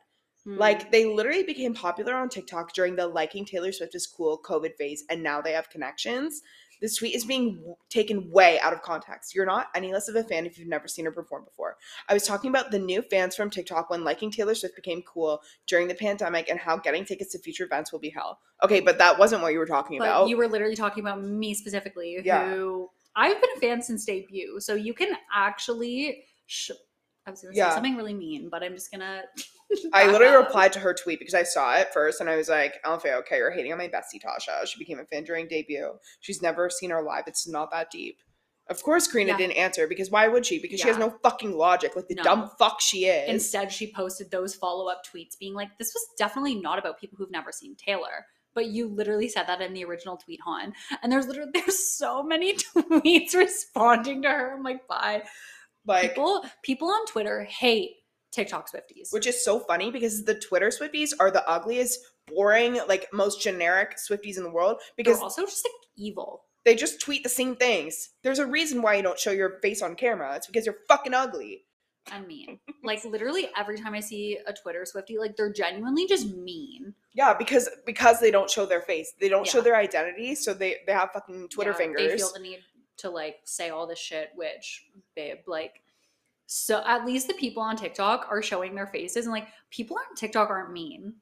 Like 0.56 0.88
mm. 0.88 0.90
they 0.92 1.04
literally 1.04 1.42
became 1.42 1.74
popular 1.74 2.14
on 2.14 2.28
TikTok 2.28 2.72
during 2.72 2.96
the 2.96 3.06
liking 3.06 3.44
Taylor 3.44 3.72
Swift 3.72 3.94
is 3.94 4.06
cool 4.06 4.40
COVID 4.42 4.76
phase, 4.76 5.04
and 5.10 5.22
now 5.22 5.40
they 5.40 5.52
have 5.52 5.68
connections. 5.68 6.42
This 6.80 6.96
tweet 6.96 7.14
is 7.14 7.24
being 7.24 7.56
w- 7.56 7.74
taken 7.90 8.30
way 8.30 8.60
out 8.60 8.72
of 8.72 8.82
context. 8.82 9.34
You're 9.34 9.46
not 9.46 9.66
any 9.74 9.92
less 9.92 10.08
of 10.08 10.14
a 10.14 10.22
fan 10.22 10.46
if 10.46 10.58
you've 10.58 10.68
never 10.68 10.86
seen 10.86 11.04
her 11.06 11.10
perform 11.10 11.44
before. 11.44 11.76
I 12.08 12.14
was 12.14 12.24
talking 12.24 12.50
about 12.50 12.70
the 12.70 12.78
new 12.78 13.02
fans 13.02 13.34
from 13.34 13.50
TikTok 13.50 13.90
when 13.90 14.04
liking 14.04 14.30
Taylor 14.30 14.54
Swift 14.54 14.76
became 14.76 15.02
cool 15.02 15.42
during 15.66 15.88
the 15.88 15.94
pandemic 15.94 16.48
and 16.48 16.58
how 16.58 16.76
getting 16.76 17.04
tickets 17.04 17.32
to 17.32 17.40
future 17.40 17.64
events 17.64 17.92
will 17.92 17.98
be 17.98 18.10
hell. 18.10 18.38
Okay, 18.62 18.80
but 18.80 18.98
that 18.98 19.18
wasn't 19.18 19.42
what 19.42 19.52
you 19.52 19.58
were 19.58 19.66
talking 19.66 19.98
but 19.98 20.04
about. 20.04 20.28
you 20.28 20.36
were 20.36 20.48
literally 20.48 20.76
talking 20.76 21.02
about 21.02 21.22
me 21.22 21.52
specifically, 21.52 22.18
Yeah. 22.24 22.48
who 22.48 22.88
I've 23.16 23.40
been 23.40 23.50
a 23.56 23.60
fan 23.60 23.82
since 23.82 24.04
debut. 24.04 24.60
So 24.60 24.74
you 24.74 24.94
can 24.94 25.16
actually. 25.34 26.24
Sh- 26.46 26.70
I 27.28 27.30
was 27.30 27.42
gonna 27.42 27.54
say 27.54 27.58
Yeah. 27.58 27.74
something 27.74 27.94
really 27.96 28.14
mean, 28.14 28.48
but 28.50 28.62
I'm 28.62 28.72
just 28.74 28.90
gonna. 28.90 29.22
I 29.92 30.10
literally 30.10 30.36
replied 30.36 30.72
to 30.72 30.80
her 30.80 30.94
tweet 30.94 31.18
because 31.18 31.34
I 31.34 31.42
saw 31.42 31.76
it 31.76 31.92
first 31.92 32.20
and 32.22 32.30
I 32.30 32.36
was 32.36 32.48
like, 32.48 32.74
Alfie, 32.84 33.10
okay, 33.10 33.36
you're 33.36 33.50
hating 33.50 33.70
on 33.70 33.76
my 33.78 33.86
bestie 33.88 34.20
Tasha. 34.24 34.66
She 34.66 34.78
became 34.78 34.98
a 34.98 35.04
fan 35.04 35.24
during 35.24 35.46
debut. 35.46 35.92
She's 36.20 36.40
never 36.40 36.70
seen 36.70 36.88
her 36.90 37.02
live. 37.02 37.24
It's 37.26 37.46
not 37.46 37.70
that 37.70 37.90
deep. 37.90 38.16
Of 38.70 38.82
course, 38.82 39.06
Karina 39.06 39.32
Yeah. 39.32 39.36
didn't 39.38 39.56
answer 39.56 39.86
because 39.86 40.10
why 40.10 40.26
would 40.28 40.44
she? 40.46 40.58
Because 40.58 40.80
she 40.80 40.88
has 40.88 40.96
no 40.98 41.10
fucking 41.22 41.52
logic, 41.56 41.96
like 41.96 42.08
the 42.08 42.14
No. 42.14 42.22
dumb 42.22 42.50
fuck 42.58 42.80
she 42.80 43.06
is. 43.06 43.28
Instead, 43.28 43.70
she 43.72 43.92
posted 43.92 44.30
those 44.30 44.54
follow 44.54 44.88
up 44.90 45.02
tweets 45.06 45.38
being 45.38 45.54
like, 45.54 45.68
this 45.78 45.92
was 45.94 46.02
definitely 46.18 46.54
not 46.54 46.78
about 46.78 46.98
people 46.98 47.16
who've 47.18 47.30
never 47.30 47.52
seen 47.52 47.76
Taylor. 47.76 48.26
But 48.54 48.66
you 48.66 48.88
literally 48.88 49.28
said 49.28 49.44
that 49.46 49.60
in 49.60 49.72
the 49.74 49.84
original 49.84 50.16
tweet, 50.16 50.40
Han. 50.44 50.72
And 51.02 51.12
there's 51.12 51.26
literally 51.26 51.50
there's 51.54 51.94
so 51.94 52.22
many 52.22 52.54
tweets 52.76 53.34
responding 53.34 54.22
to 54.22 54.28
her. 54.30 54.54
I'm 54.54 54.62
like, 54.62 54.86
bye. 54.88 55.22
Like, 55.88 56.10
People 56.14 56.44
people 56.62 56.88
on 56.88 57.06
Twitter 57.06 57.44
hate 57.44 57.92
TikTok 58.30 58.70
Swifties. 58.70 59.10
which 59.12 59.26
is 59.26 59.42
so 59.44 59.58
funny 59.60 59.90
because 59.90 60.24
the 60.24 60.34
Twitter 60.38 60.68
Swifties 60.68 61.12
are 61.18 61.30
the 61.30 61.48
ugliest, 61.48 61.98
boring, 62.26 62.78
like 62.88 63.08
most 63.12 63.40
generic 63.40 63.96
Swifties 63.96 64.36
in 64.36 64.42
the 64.44 64.50
world 64.50 64.76
because 64.96 65.16
because 65.16 65.22
also 65.22 65.46
just 65.46 65.64
like 65.64 65.72
evil. 65.96 66.44
they 66.64 66.74
just 66.74 67.00
tweet 67.00 67.22
the 67.22 67.28
same 67.28 67.56
things. 67.56 68.10
There's 68.22 68.38
a 68.38 68.46
reason 68.46 68.82
why 68.82 68.94
you 68.96 69.02
don't 69.02 69.18
show 69.18 69.30
your 69.32 69.58
face 69.60 69.80
on 69.82 69.94
camera. 69.96 70.36
It's 70.36 70.46
because 70.46 70.66
you're 70.66 70.76
fucking 70.88 71.14
ugly. 71.14 71.64
and 72.12 72.26
mean. 72.26 72.60
Like 72.84 73.02
literally 73.04 73.48
every 73.56 73.78
time 73.78 73.94
I 73.94 74.00
see 74.00 74.38
a 74.46 74.52
Twitter 74.52 74.84
Swifty, 74.84 75.16
like 75.18 75.36
they're 75.36 75.52
genuinely 75.52 76.06
just 76.06 76.26
mean. 76.36 76.94
Yeah, 77.14 77.32
because 77.34 77.68
because 77.86 78.20
they 78.20 78.30
don't 78.30 78.50
show 78.50 78.66
their 78.66 78.82
face. 78.82 79.12
They 79.18 79.28
don't 79.30 79.46
show 79.46 79.60
their 79.62 79.76
identity, 79.76 80.34
so 80.34 80.52
they 80.54 80.76
they 80.86 80.92
have 80.92 81.10
fucking 81.12 81.48
Twitter 81.48 81.70
Yeah, 81.72 81.76
fingers. 81.78 82.10
They 82.12 82.16
feel 82.18 82.32
the 82.34 82.40
need 82.40 82.60
to 82.98 83.10
like 83.10 83.36
say 83.44 83.70
all 83.70 83.86
this 83.86 83.98
shit, 83.98 84.30
which 84.34 84.86
babe, 85.14 85.38
like 85.46 85.82
so 86.46 86.82
at 86.86 87.04
least 87.04 87.28
the 87.28 87.34
people 87.34 87.62
on 87.62 87.76
TikTok 87.76 88.26
are 88.30 88.40
showing 88.40 88.74
their 88.74 88.86
faces 88.86 89.26
and 89.26 89.32
like 89.32 89.48
people 89.70 89.96
on 89.98 90.14
TikTok 90.16 90.48
aren't 90.48 90.72
mean. 90.72 91.14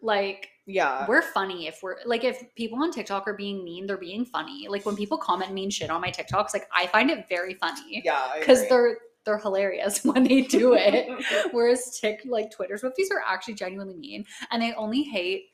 Like 0.00 0.50
yeah. 0.66 1.04
we're 1.08 1.22
funny 1.22 1.66
if 1.66 1.82
we're 1.82 1.96
like 2.06 2.22
if 2.22 2.54
people 2.54 2.80
on 2.80 2.92
TikTok 2.92 3.26
are 3.26 3.34
being 3.34 3.64
mean, 3.64 3.86
they're 3.86 3.96
being 3.96 4.24
funny. 4.24 4.68
Like 4.68 4.86
when 4.86 4.94
people 4.94 5.18
comment 5.18 5.52
mean 5.52 5.70
shit 5.70 5.90
on 5.90 6.00
my 6.00 6.10
TikToks, 6.10 6.54
like 6.54 6.68
I 6.72 6.86
find 6.86 7.10
it 7.10 7.28
very 7.28 7.54
funny. 7.54 8.02
Yeah, 8.04 8.34
Because 8.38 8.68
they're 8.68 8.98
they're 9.24 9.38
hilarious 9.38 10.04
when 10.04 10.24
they 10.24 10.42
do 10.42 10.74
it. 10.74 11.08
Whereas 11.52 11.98
Tik 12.00 12.20
like 12.24 12.50
Twitter 12.50 12.76
Swifties 12.76 13.10
are 13.10 13.22
actually 13.26 13.54
genuinely 13.54 13.96
mean, 13.96 14.24
and 14.50 14.62
they 14.62 14.72
only 14.74 15.02
hate 15.02 15.46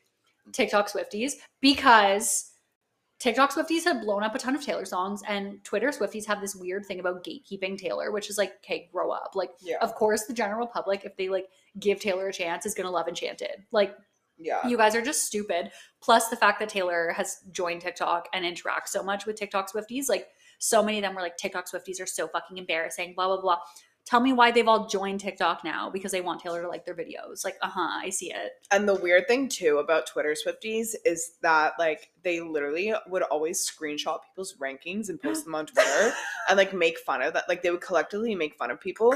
TikTok 0.51 0.89
Swifties 0.89 1.33
because 1.61 2.51
TikTok 3.19 3.53
Swifties 3.53 3.85
have 3.85 4.01
blown 4.01 4.23
up 4.23 4.35
a 4.35 4.39
ton 4.39 4.55
of 4.55 4.63
Taylor 4.63 4.85
songs, 4.85 5.21
and 5.27 5.63
Twitter 5.63 5.89
Swifties 5.89 6.25
have 6.25 6.41
this 6.41 6.55
weird 6.55 6.85
thing 6.85 6.99
about 6.99 7.23
gatekeeping 7.23 7.77
Taylor, 7.77 8.11
which 8.11 8.29
is 8.29 8.37
like, 8.37 8.55
okay, 8.63 8.89
grow 8.91 9.11
up. 9.11 9.31
Like, 9.35 9.51
yeah, 9.61 9.77
of 9.81 9.95
course, 9.95 10.25
the 10.25 10.33
general 10.33 10.67
public, 10.67 11.05
if 11.05 11.15
they 11.15 11.29
like 11.29 11.47
give 11.79 11.99
Taylor 11.99 12.27
a 12.27 12.33
chance, 12.33 12.65
is 12.65 12.75
gonna 12.75 12.91
love 12.91 13.07
Enchanted. 13.07 13.63
Like, 13.71 13.95
yeah. 14.37 14.67
you 14.67 14.75
guys 14.75 14.95
are 14.95 15.01
just 15.01 15.23
stupid. 15.23 15.71
Plus 16.01 16.27
the 16.27 16.35
fact 16.35 16.59
that 16.59 16.69
Taylor 16.69 17.13
has 17.15 17.37
joined 17.51 17.81
TikTok 17.81 18.27
and 18.33 18.43
interacts 18.43 18.89
so 18.89 19.01
much 19.01 19.25
with 19.25 19.37
TikTok 19.37 19.71
Swifties, 19.71 20.09
like 20.09 20.27
so 20.59 20.83
many 20.83 20.97
of 20.97 21.03
them 21.03 21.15
were 21.15 21.21
like 21.21 21.37
TikTok 21.37 21.69
Swifties 21.71 22.01
are 22.01 22.05
so 22.05 22.27
fucking 22.27 22.57
embarrassing, 22.57 23.13
blah 23.15 23.27
blah 23.27 23.41
blah. 23.41 23.59
Tell 24.05 24.19
me 24.19 24.33
why 24.33 24.51
they've 24.51 24.67
all 24.67 24.87
joined 24.87 25.19
TikTok 25.19 25.63
now 25.63 25.89
because 25.89 26.11
they 26.11 26.21
want 26.21 26.39
Taylor 26.39 26.61
to 26.61 26.69
like 26.69 26.85
their 26.85 26.93
videos. 26.93 27.43
Like, 27.43 27.57
uh 27.63 27.69
huh, 27.69 27.99
I 28.03 28.11
see 28.11 28.31
it. 28.31 28.51
And 28.71 28.87
the 28.87 28.93
weird 28.93 29.27
thing 29.27 29.49
too 29.49 29.79
about 29.79 30.05
Twitter 30.05 30.35
Swifties 30.35 30.93
is 31.03 31.37
that 31.41 31.73
like 31.79 32.11
they 32.21 32.39
literally 32.39 32.93
would 33.07 33.23
always 33.23 33.67
screenshot 33.67 34.19
people's 34.29 34.55
rankings 34.61 35.09
and 35.09 35.19
post 35.19 35.43
them 35.45 35.55
on 35.55 35.65
Twitter 35.65 36.13
and 36.49 36.57
like 36.57 36.71
make 36.71 36.99
fun 36.99 37.23
of 37.23 37.33
that. 37.33 37.49
Like 37.49 37.63
they 37.63 37.71
would 37.71 37.81
collectively 37.81 38.35
make 38.35 38.55
fun 38.55 38.69
of 38.69 38.79
people. 38.79 39.15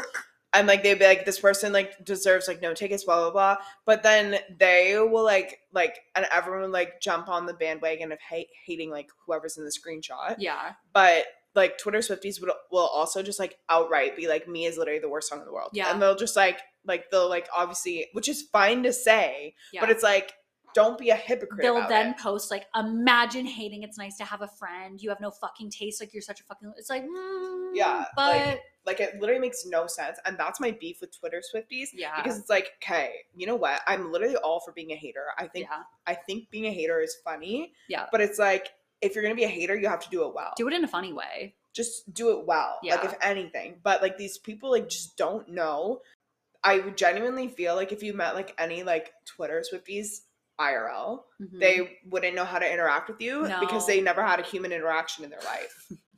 And 0.54 0.66
like 0.66 0.82
they'd 0.82 0.98
be 0.98 1.06
like, 1.06 1.26
this 1.26 1.40
person 1.40 1.72
like 1.72 2.04
deserves 2.04 2.48
like 2.48 2.60
no 2.60 2.74
tickets, 2.74 3.04
blah 3.04 3.18
blah 3.18 3.32
blah. 3.32 3.58
But 3.86 4.02
then 4.02 4.40
they 4.58 4.98
will 4.98 5.24
like 5.24 5.60
like 5.72 6.00
and 6.16 6.26
everyone 6.34 6.62
would 6.62 6.72
like 6.72 7.00
jump 7.00 7.30
on 7.30 7.46
the 7.46 7.54
bandwagon 7.54 8.12
of 8.12 8.20
hate 8.20 8.48
hating 8.66 8.90
like 8.90 9.12
whoever's 9.24 9.58
in 9.60 9.66
the 9.66 9.72
screenshot. 9.72 10.36
Yeah, 10.40 10.74
but 10.94 11.26
like 11.56 11.78
Twitter 11.78 12.00
Swifties 12.00 12.40
would 12.42 12.52
will 12.72 12.88
also 12.88 13.24
just 13.24 13.40
like 13.40 13.58
outright 13.70 14.16
be 14.16 14.28
like 14.28 14.48
me 14.48 14.66
is 14.66 14.78
literally 14.78 15.00
the 15.00 15.10
worst 15.10 15.30
song 15.30 15.40
in 15.40 15.46
the 15.46 15.54
world. 15.54 15.72
Yeah. 15.74 15.92
And 15.92 16.02
they'll 16.02 16.16
just 16.16 16.36
like 16.36 16.62
like 16.86 17.10
they'll 17.12 17.30
like 17.30 17.48
obviously 17.56 18.08
which 18.14 18.30
is 18.30 18.44
fine 18.52 18.84
to 18.84 18.94
say, 18.94 19.56
yeah. 19.74 19.82
but 19.82 19.90
it's 19.90 20.04
like 20.04 20.34
don't 20.74 20.98
be 20.98 21.10
a 21.10 21.16
hypocrite. 21.16 21.62
They'll 21.62 21.88
then 21.88 22.12
it. 22.12 22.18
post 22.18 22.52
like, 22.52 22.66
imagine 22.76 23.46
hating. 23.46 23.84
It's 23.84 23.98
nice 23.98 24.18
to 24.18 24.24
have 24.24 24.42
a 24.42 24.48
friend. 24.48 25.02
You 25.02 25.10
have 25.10 25.20
no 25.20 25.32
fucking 25.32 25.72
taste. 25.72 26.00
Like 26.02 26.14
you're 26.14 26.22
such 26.22 26.42
a 26.42 26.44
fucking. 26.44 26.72
It's 26.78 26.90
like, 26.90 27.04
mm, 27.04 27.72
Yeah, 27.74 28.06
but 28.16 28.36
like- 28.36 28.62
like 28.86 29.00
it 29.00 29.20
literally 29.20 29.42
makes 29.42 29.66
no 29.66 29.88
sense. 29.88 30.18
And 30.26 30.38
that's 30.38 30.60
my 30.60 30.72
beef 30.72 31.00
with 31.02 31.18
Twitter 31.18 31.42
Swifties. 31.54 31.90
yeah, 31.94 32.22
Because 32.22 32.40
it's 32.40 32.50
like, 32.50 32.72
okay, 32.82 33.12
you 33.36 33.46
know 33.46 33.56
what? 33.56 33.82
I'm 33.88 34.12
literally 34.12 34.38
all 34.38 34.62
for 34.62 34.72
being 34.72 34.92
a 34.92 34.96
hater. 34.96 35.26
I 35.38 35.48
think 35.48 35.68
yeah, 35.70 35.84
I 36.08 36.16
think 36.16 36.50
being 36.50 36.66
a 36.66 36.72
hater 36.72 37.00
is 37.00 37.16
funny. 37.24 37.74
Yeah. 37.88 38.06
But 38.12 38.22
it's 38.22 38.40
like 38.40 38.70
if 39.02 39.16
you're 39.16 39.24
gonna 39.24 39.36
be 39.36 39.44
a 39.46 39.48
hater, 39.50 39.76
you 39.76 39.88
have 39.88 40.02
to 40.02 40.10
do 40.10 40.26
it 40.28 40.34
well. 40.34 40.54
do 40.58 40.68
it 40.68 40.74
in 40.74 40.84
a 40.84 40.88
funny 40.88 41.14
way. 41.14 41.56
just 41.72 42.12
do 42.14 42.32
it 42.38 42.46
well 42.48 42.80
Yeah. 42.84 42.96
like 42.96 43.06
if 43.06 43.14
anything 43.22 43.76
but 43.84 44.02
like 44.02 44.18
these 44.18 44.38
people 44.40 44.72
like 44.72 44.90
just 44.90 45.16
don't 45.18 45.48
know 45.48 46.02
i 46.64 46.80
would 46.80 46.98
genuinely 46.98 47.48
feel 47.48 47.76
like 47.76 47.92
if 47.92 48.02
you 48.02 48.12
met 48.14 48.34
like 48.34 48.54
any 48.58 48.82
like 48.84 49.14
twitter 49.26 49.64
swifties 49.72 50.22
irl 50.60 51.24
Mhm. 51.40 51.60
they 51.60 52.00
wouldn't 52.10 52.36
know 52.36 52.44
how 52.44 52.58
to 52.60 52.70
interact 52.74 53.08
with 53.08 53.22
you 53.22 53.44
because 53.62 53.86
they 53.86 54.02
never 54.02 54.24
had 54.26 54.40
a 54.40 54.44
human 54.44 54.72
interaction 54.74 55.24
in 55.24 55.30
their 55.30 55.40
life 55.46 55.88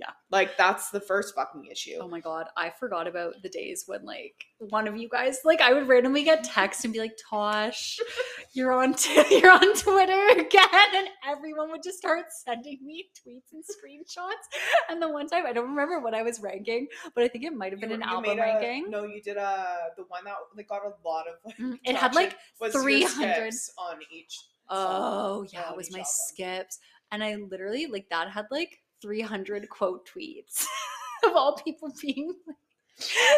Yeah. 0.00 0.12
like 0.30 0.56
that's 0.56 0.90
the 0.90 1.00
first 1.00 1.34
fucking 1.34 1.66
issue 1.66 1.98
Oh 2.00 2.08
my 2.08 2.20
god, 2.20 2.46
I 2.56 2.70
forgot 2.70 3.06
about 3.06 3.34
the 3.42 3.48
days 3.50 3.84
when 3.86 4.04
like 4.04 4.46
one 4.58 4.88
of 4.88 4.96
you 4.96 5.08
guys 5.08 5.40
like 5.44 5.60
I 5.60 5.72
would 5.74 5.86
randomly 5.88 6.22
get 6.24 6.42
text 6.44 6.84
and 6.84 6.92
be 6.92 7.00
like, 7.00 7.16
"Tosh, 7.28 7.98
you're 8.54 8.72
on 8.72 8.94
t- 8.94 9.22
you're 9.40 9.50
on 9.52 9.74
Twitter 9.74 10.28
again," 10.40 10.88
and 10.96 11.08
everyone 11.28 11.70
would 11.70 11.82
just 11.82 11.98
start 11.98 12.26
sending 12.44 12.78
me 12.84 13.10
tweets 13.18 13.52
and 13.52 13.62
screenshots. 13.62 14.44
And 14.88 15.00
the 15.02 15.08
one 15.08 15.28
time 15.28 15.44
I 15.46 15.52
don't 15.52 15.68
remember 15.68 16.00
what 16.00 16.14
I 16.14 16.22
was 16.22 16.40
ranking, 16.40 16.86
but 17.14 17.22
I 17.24 17.28
think 17.28 17.44
it 17.44 17.52
might 17.52 17.72
have 17.72 17.80
been 17.80 17.90
You- 17.90 17.96
an 17.96 18.02
album 18.02 18.38
a- 18.38 18.42
ranking. 18.42 18.90
no 18.90 19.04
you 19.04 19.20
did 19.20 19.36
a 19.36 19.76
the 19.96 20.04
one 20.04 20.24
that 20.24 20.34
like 20.56 20.68
got 20.68 20.82
a 20.84 20.92
lot 21.06 21.26
of 21.28 21.34
like, 21.44 21.56
Mm, 21.58 21.78
It 21.84 21.96
had 21.96 22.14
like 22.14 22.36
your 22.60 22.70
300 22.70 23.52
on 23.78 23.98
each 24.10 24.38
Oh 24.68 25.44
song 25.44 25.48
yeah, 25.52 25.70
it 25.70 25.76
was 25.76 25.90
my 25.92 25.98
album. 25.98 26.10
skips, 26.28 26.78
and 27.12 27.22
I 27.24 27.34
literally 27.36 27.86
like 27.86 28.08
that 28.10 28.30
had 28.30 28.46
like 28.50 28.78
300 29.00 29.68
quote 29.68 30.08
tweets 30.08 30.66
of 31.24 31.34
all 31.34 31.56
people 31.56 31.92
being 32.00 32.34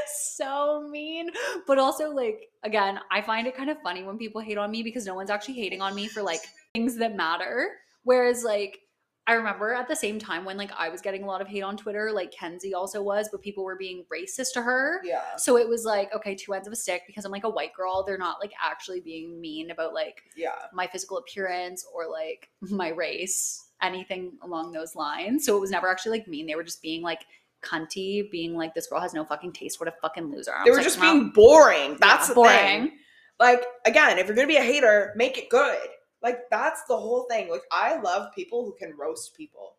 so 0.06 0.88
mean, 0.90 1.30
but 1.66 1.78
also 1.78 2.10
like 2.10 2.48
again, 2.62 2.98
I 3.10 3.22
find 3.22 3.46
it 3.46 3.56
kind 3.56 3.70
of 3.70 3.80
funny 3.82 4.02
when 4.02 4.18
people 4.18 4.40
hate 4.40 4.58
on 4.58 4.70
me 4.70 4.82
because 4.82 5.06
no 5.06 5.14
one's 5.14 5.30
actually 5.30 5.54
hating 5.54 5.80
on 5.80 5.94
me 5.94 6.08
for 6.08 6.22
like 6.22 6.40
things 6.74 6.96
that 6.96 7.16
matter. 7.16 7.70
Whereas 8.04 8.44
like 8.44 8.80
I 9.26 9.34
remember 9.34 9.72
at 9.72 9.86
the 9.86 9.94
same 9.94 10.18
time 10.18 10.44
when 10.44 10.56
like 10.56 10.72
I 10.76 10.88
was 10.88 11.00
getting 11.00 11.22
a 11.22 11.26
lot 11.26 11.40
of 11.40 11.46
hate 11.46 11.62
on 11.62 11.76
Twitter, 11.76 12.10
like 12.10 12.32
Kenzie 12.32 12.74
also 12.74 13.02
was, 13.02 13.28
but 13.30 13.40
people 13.40 13.62
were 13.62 13.76
being 13.76 14.04
racist 14.12 14.54
to 14.54 14.62
her. 14.62 15.00
yeah 15.04 15.36
So 15.36 15.56
it 15.56 15.68
was 15.68 15.84
like, 15.84 16.12
okay, 16.14 16.34
two 16.34 16.54
ends 16.54 16.66
of 16.66 16.72
a 16.72 16.76
stick 16.76 17.02
because 17.06 17.24
I'm 17.24 17.30
like 17.30 17.44
a 17.44 17.50
white 17.50 17.72
girl. 17.72 18.02
They're 18.04 18.18
not 18.18 18.40
like 18.40 18.52
actually 18.60 19.00
being 19.00 19.40
mean 19.40 19.70
about 19.70 19.94
like 19.94 20.22
yeah 20.36 20.50
my 20.72 20.88
physical 20.88 21.18
appearance 21.18 21.86
or 21.94 22.10
like 22.10 22.50
my 22.62 22.88
race, 22.88 23.64
anything 23.80 24.32
along 24.42 24.72
those 24.72 24.96
lines. 24.96 25.46
So 25.46 25.56
it 25.56 25.60
was 25.60 25.70
never 25.70 25.88
actually 25.88 26.18
like 26.18 26.26
mean. 26.26 26.46
They 26.46 26.56
were 26.56 26.64
just 26.64 26.82
being 26.82 27.02
like 27.02 27.24
cunty, 27.62 28.28
being 28.28 28.54
like, 28.54 28.74
this 28.74 28.88
girl 28.88 29.00
has 29.00 29.14
no 29.14 29.24
fucking 29.24 29.52
taste. 29.52 29.78
What 29.78 29.88
a 29.88 29.94
fucking 30.02 30.32
loser. 30.32 30.52
I 30.52 30.64
they 30.64 30.70
were 30.70 30.78
like, 30.78 30.84
just 30.84 30.98
"Well, 30.98 31.14
being 31.14 31.30
boring 31.30 31.96
that's 32.00 32.28
yeah, 32.28 32.34
the 32.34 32.42
thing 32.42 32.98
like 33.38 33.64
again 33.86 34.18
if 34.18 34.26
you're 34.26 34.36
gonna 34.36 34.48
be 34.48 34.56
a 34.56 34.62
hater 34.62 35.12
make 35.16 35.36
it 35.38 35.48
good 35.48 35.78
like 36.22 36.38
that's 36.50 36.82
the 36.84 36.96
whole 36.96 37.26
thing. 37.28 37.50
Like 37.50 37.64
i 37.70 38.00
love 38.00 38.34
people 38.34 38.64
who 38.64 38.74
can 38.78 38.96
roast 38.96 39.36
people. 39.36 39.76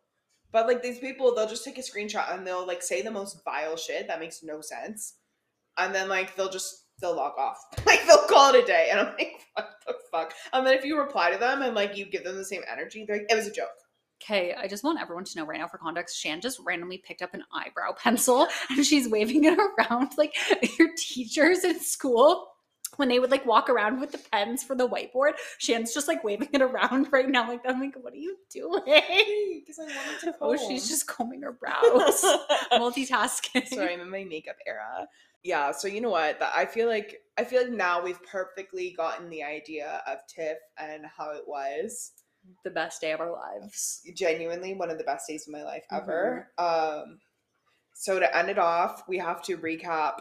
But 0.52 0.68
like 0.68 0.84
these 0.84 1.00
people 1.00 1.34
they'll 1.34 1.48
just 1.48 1.66
take 1.66 1.78
a 1.78 1.82
screenshot 1.82 2.34
and 2.34 2.46
they'll 2.46 2.66
like 2.66 2.84
say 2.84 3.02
the 3.02 3.12
most 3.12 3.44
vile 3.44 3.78
shit 3.78 4.08
that 4.08 4.20
makes 4.20 4.44
no 4.44 4.62
sense. 4.62 5.16
And 5.78 5.94
then 5.94 6.10
like 6.10 6.36
they'll 6.36 6.50
just 6.50 6.86
they'll 7.02 7.16
log 7.16 7.34
off. 7.38 7.58
Like 7.86 8.06
they'll 8.06 8.28
call 8.28 8.54
it 8.54 8.64
a 8.64 8.66
day. 8.66 8.90
And 8.92 9.00
i'm 9.00 9.14
like 9.18 9.34
what 9.56 9.70
the 9.88 9.94
fuck? 10.12 10.34
And 10.52 10.66
then 10.66 10.74
if 10.78 10.86
you 10.86 11.00
reply 11.00 11.32
to 11.32 11.38
them 11.38 11.62
and 11.62 11.76
like 11.76 11.98
you 11.98 12.06
give 12.06 12.24
them 12.24 12.38
the 12.38 12.46
same 12.46 12.62
energy 12.72 13.06
they're 13.08 13.18
like 13.18 13.28
it 13.30 13.36
was 13.36 13.48
a 13.48 13.52
joke. 13.52 13.70
Okay, 14.24 14.54
I 14.54 14.68
just 14.68 14.86
want 14.86 15.02
everyone 15.02 15.26
to 15.26 15.38
know 15.38 15.46
right 15.46 15.60
now 15.60 15.68
for 15.68 15.78
context, 15.78 16.18
Shan 16.18 16.40
just 16.40 16.60
randomly 16.64 16.98
picked 16.98 17.22
up 17.22 17.34
an 17.34 17.44
eyebrow 17.54 17.92
pencil 17.92 18.48
and 18.70 18.86
she's 18.86 19.10
waving 19.10 19.44
it 19.44 19.58
around 19.58 20.12
like 20.18 20.34
your 20.80 20.90
teachers 20.98 21.64
in 21.66 21.80
school 21.82 22.53
when 22.98 23.10
they 23.10 23.20
would 23.20 23.32
like 23.32 23.46
walk 23.46 23.70
around 23.70 24.00
with 24.00 24.12
the 24.12 24.22
pens 24.32 24.64
for 24.64 24.76
the 24.76 24.88
whiteboard. 24.88 25.34
Shan's 25.58 25.94
just 25.94 26.08
like 26.08 26.24
waving 26.24 26.50
it 26.54 26.62
around 26.62 27.08
right 27.12 27.30
now. 27.30 27.48
Like 27.48 27.62
I'm 27.68 27.80
like, 27.80 27.96
what 28.02 28.14
are 28.14 28.18
you 28.18 28.38
doing? 28.52 28.82
Because 28.86 29.80
I 29.80 29.84
wanted 29.84 30.20
to 30.22 30.36
Oh, 30.42 30.56
she's 30.56 30.88
just 30.88 31.08
combing 31.08 31.42
her 31.42 31.54
brows. 31.54 32.24
Multitasking. 32.74 33.68
Sorry, 33.68 33.94
I'm 33.94 34.02
in 34.02 34.10
my 34.10 34.24
makeup 34.24 34.58
era. 34.66 35.08
Yeah, 35.44 35.72
so 35.72 35.88
you 35.88 36.00
know 36.00 36.10
what? 36.10 36.40
That 36.40 36.54
I 36.56 36.66
feel 36.66 36.88
like 36.88 37.22
I 37.38 37.44
feel 37.44 37.64
like 37.64 37.72
now 37.72 38.02
we've 38.02 38.22
perfectly 38.24 38.94
gotten 38.96 39.30
the 39.30 39.44
idea 39.44 40.02
of 40.08 40.20
TIFF 40.28 40.58
and 40.78 41.06
how 41.18 41.32
it 41.32 41.44
was. 41.48 42.12
The 42.66 42.72
best 42.72 43.00
day 43.00 43.12
of 43.14 43.22
our 43.22 43.32
lives. 43.32 44.02
Genuinely 44.16 44.74
one 44.74 44.90
of 44.90 44.98
the 44.98 45.04
best 45.04 45.28
days 45.28 45.48
of 45.48 45.54
my 45.54 45.64
life 45.64 45.86
ever. 45.92 46.50
Um 46.58 47.20
so 47.94 48.20
to 48.20 48.38
end 48.38 48.50
it 48.50 48.58
off, 48.58 49.04
we 49.08 49.18
have 49.20 49.42
to 49.44 49.58
recap 49.58 50.20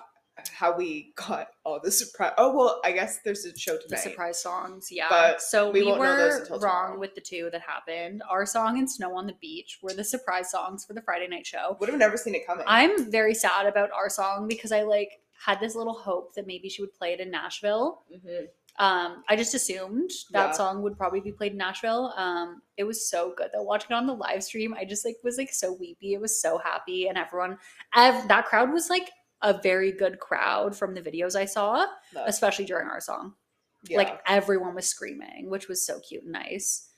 how 0.50 0.76
we 0.76 1.12
got 1.14 1.48
all 1.64 1.78
the 1.82 1.90
surprise. 1.90 2.32
Oh 2.38 2.56
well, 2.56 2.80
I 2.84 2.92
guess 2.92 3.20
there's 3.24 3.44
a 3.44 3.56
show 3.56 3.76
The 3.88 3.96
surprise 3.96 4.42
songs, 4.42 4.88
yeah. 4.90 5.06
But 5.08 5.42
so 5.42 5.70
we 5.70 5.82
we, 5.82 5.86
won't 5.88 6.02
know 6.02 6.16
those 6.16 6.48
were 6.50 6.58
wrong 6.58 6.60
tomorrow. 6.60 6.98
with 6.98 7.14
the 7.14 7.20
two 7.20 7.48
that 7.52 7.60
happened. 7.60 8.22
Our 8.28 8.46
song 8.46 8.78
and 8.78 8.90
Snow 8.90 9.14
on 9.16 9.26
the 9.26 9.34
Beach 9.40 9.78
were 9.82 9.92
the 9.92 10.04
surprise 10.04 10.50
songs 10.50 10.84
for 10.84 10.94
the 10.94 11.02
Friday 11.02 11.28
night 11.28 11.46
show. 11.46 11.76
Would 11.80 11.88
have 11.90 11.98
never 11.98 12.16
seen 12.16 12.34
it 12.34 12.46
coming. 12.46 12.64
I'm 12.66 13.10
very 13.10 13.34
sad 13.34 13.66
about 13.66 13.90
our 13.92 14.08
song 14.08 14.48
because 14.48 14.72
I 14.72 14.82
like 14.82 15.20
had 15.44 15.60
this 15.60 15.74
little 15.74 15.94
hope 15.94 16.34
that 16.34 16.46
maybe 16.46 16.68
she 16.68 16.82
would 16.82 16.94
play 16.94 17.12
it 17.12 17.20
in 17.20 17.30
Nashville. 17.30 18.02
Mhm. 18.14 18.46
Um, 18.78 19.22
I 19.28 19.36
just 19.36 19.52
assumed 19.54 20.10
that 20.30 20.46
Yeah. 20.46 20.52
song 20.52 20.80
would 20.82 20.96
probably 20.96 21.20
be 21.20 21.30
played 21.32 21.52
in 21.52 21.58
Nashville. 21.58 22.14
Um, 22.16 22.62
it 22.78 22.84
was 22.84 23.06
so 23.06 23.34
good 23.36 23.50
though. 23.52 23.62
Watching 23.62 23.88
it 23.90 23.94
on 23.94 24.06
the 24.06 24.14
live 24.14 24.42
stream, 24.42 24.72
I 24.72 24.86
just 24.86 25.04
like 25.04 25.16
was 25.22 25.36
like 25.36 25.52
so 25.52 25.72
weepy. 25.74 26.14
It 26.14 26.20
was 26.22 26.40
so 26.40 26.56
happy, 26.56 27.06
and 27.08 27.18
everyone, 27.18 27.58
ev- 27.94 28.28
that 28.28 28.46
crowd 28.46 28.72
was 28.72 28.88
like 28.88 29.10
a 29.42 29.60
very 29.62 29.92
good 29.92 30.18
crowd 30.20 30.76
from 30.76 30.94
the 30.94 31.02
videos 31.02 31.34
I 31.36 31.44
saw, 31.44 31.86
Love. 32.14 32.24
especially 32.26 32.64
during 32.64 32.88
our 32.88 33.00
song. 33.00 33.34
Yeah. 33.88 33.98
Like 33.98 34.20
everyone 34.26 34.74
was 34.74 34.86
screaming, 34.86 35.50
which 35.50 35.68
was 35.68 35.84
so 35.84 35.98
cute 36.00 36.22
and 36.22 36.32
nice. 36.32 36.88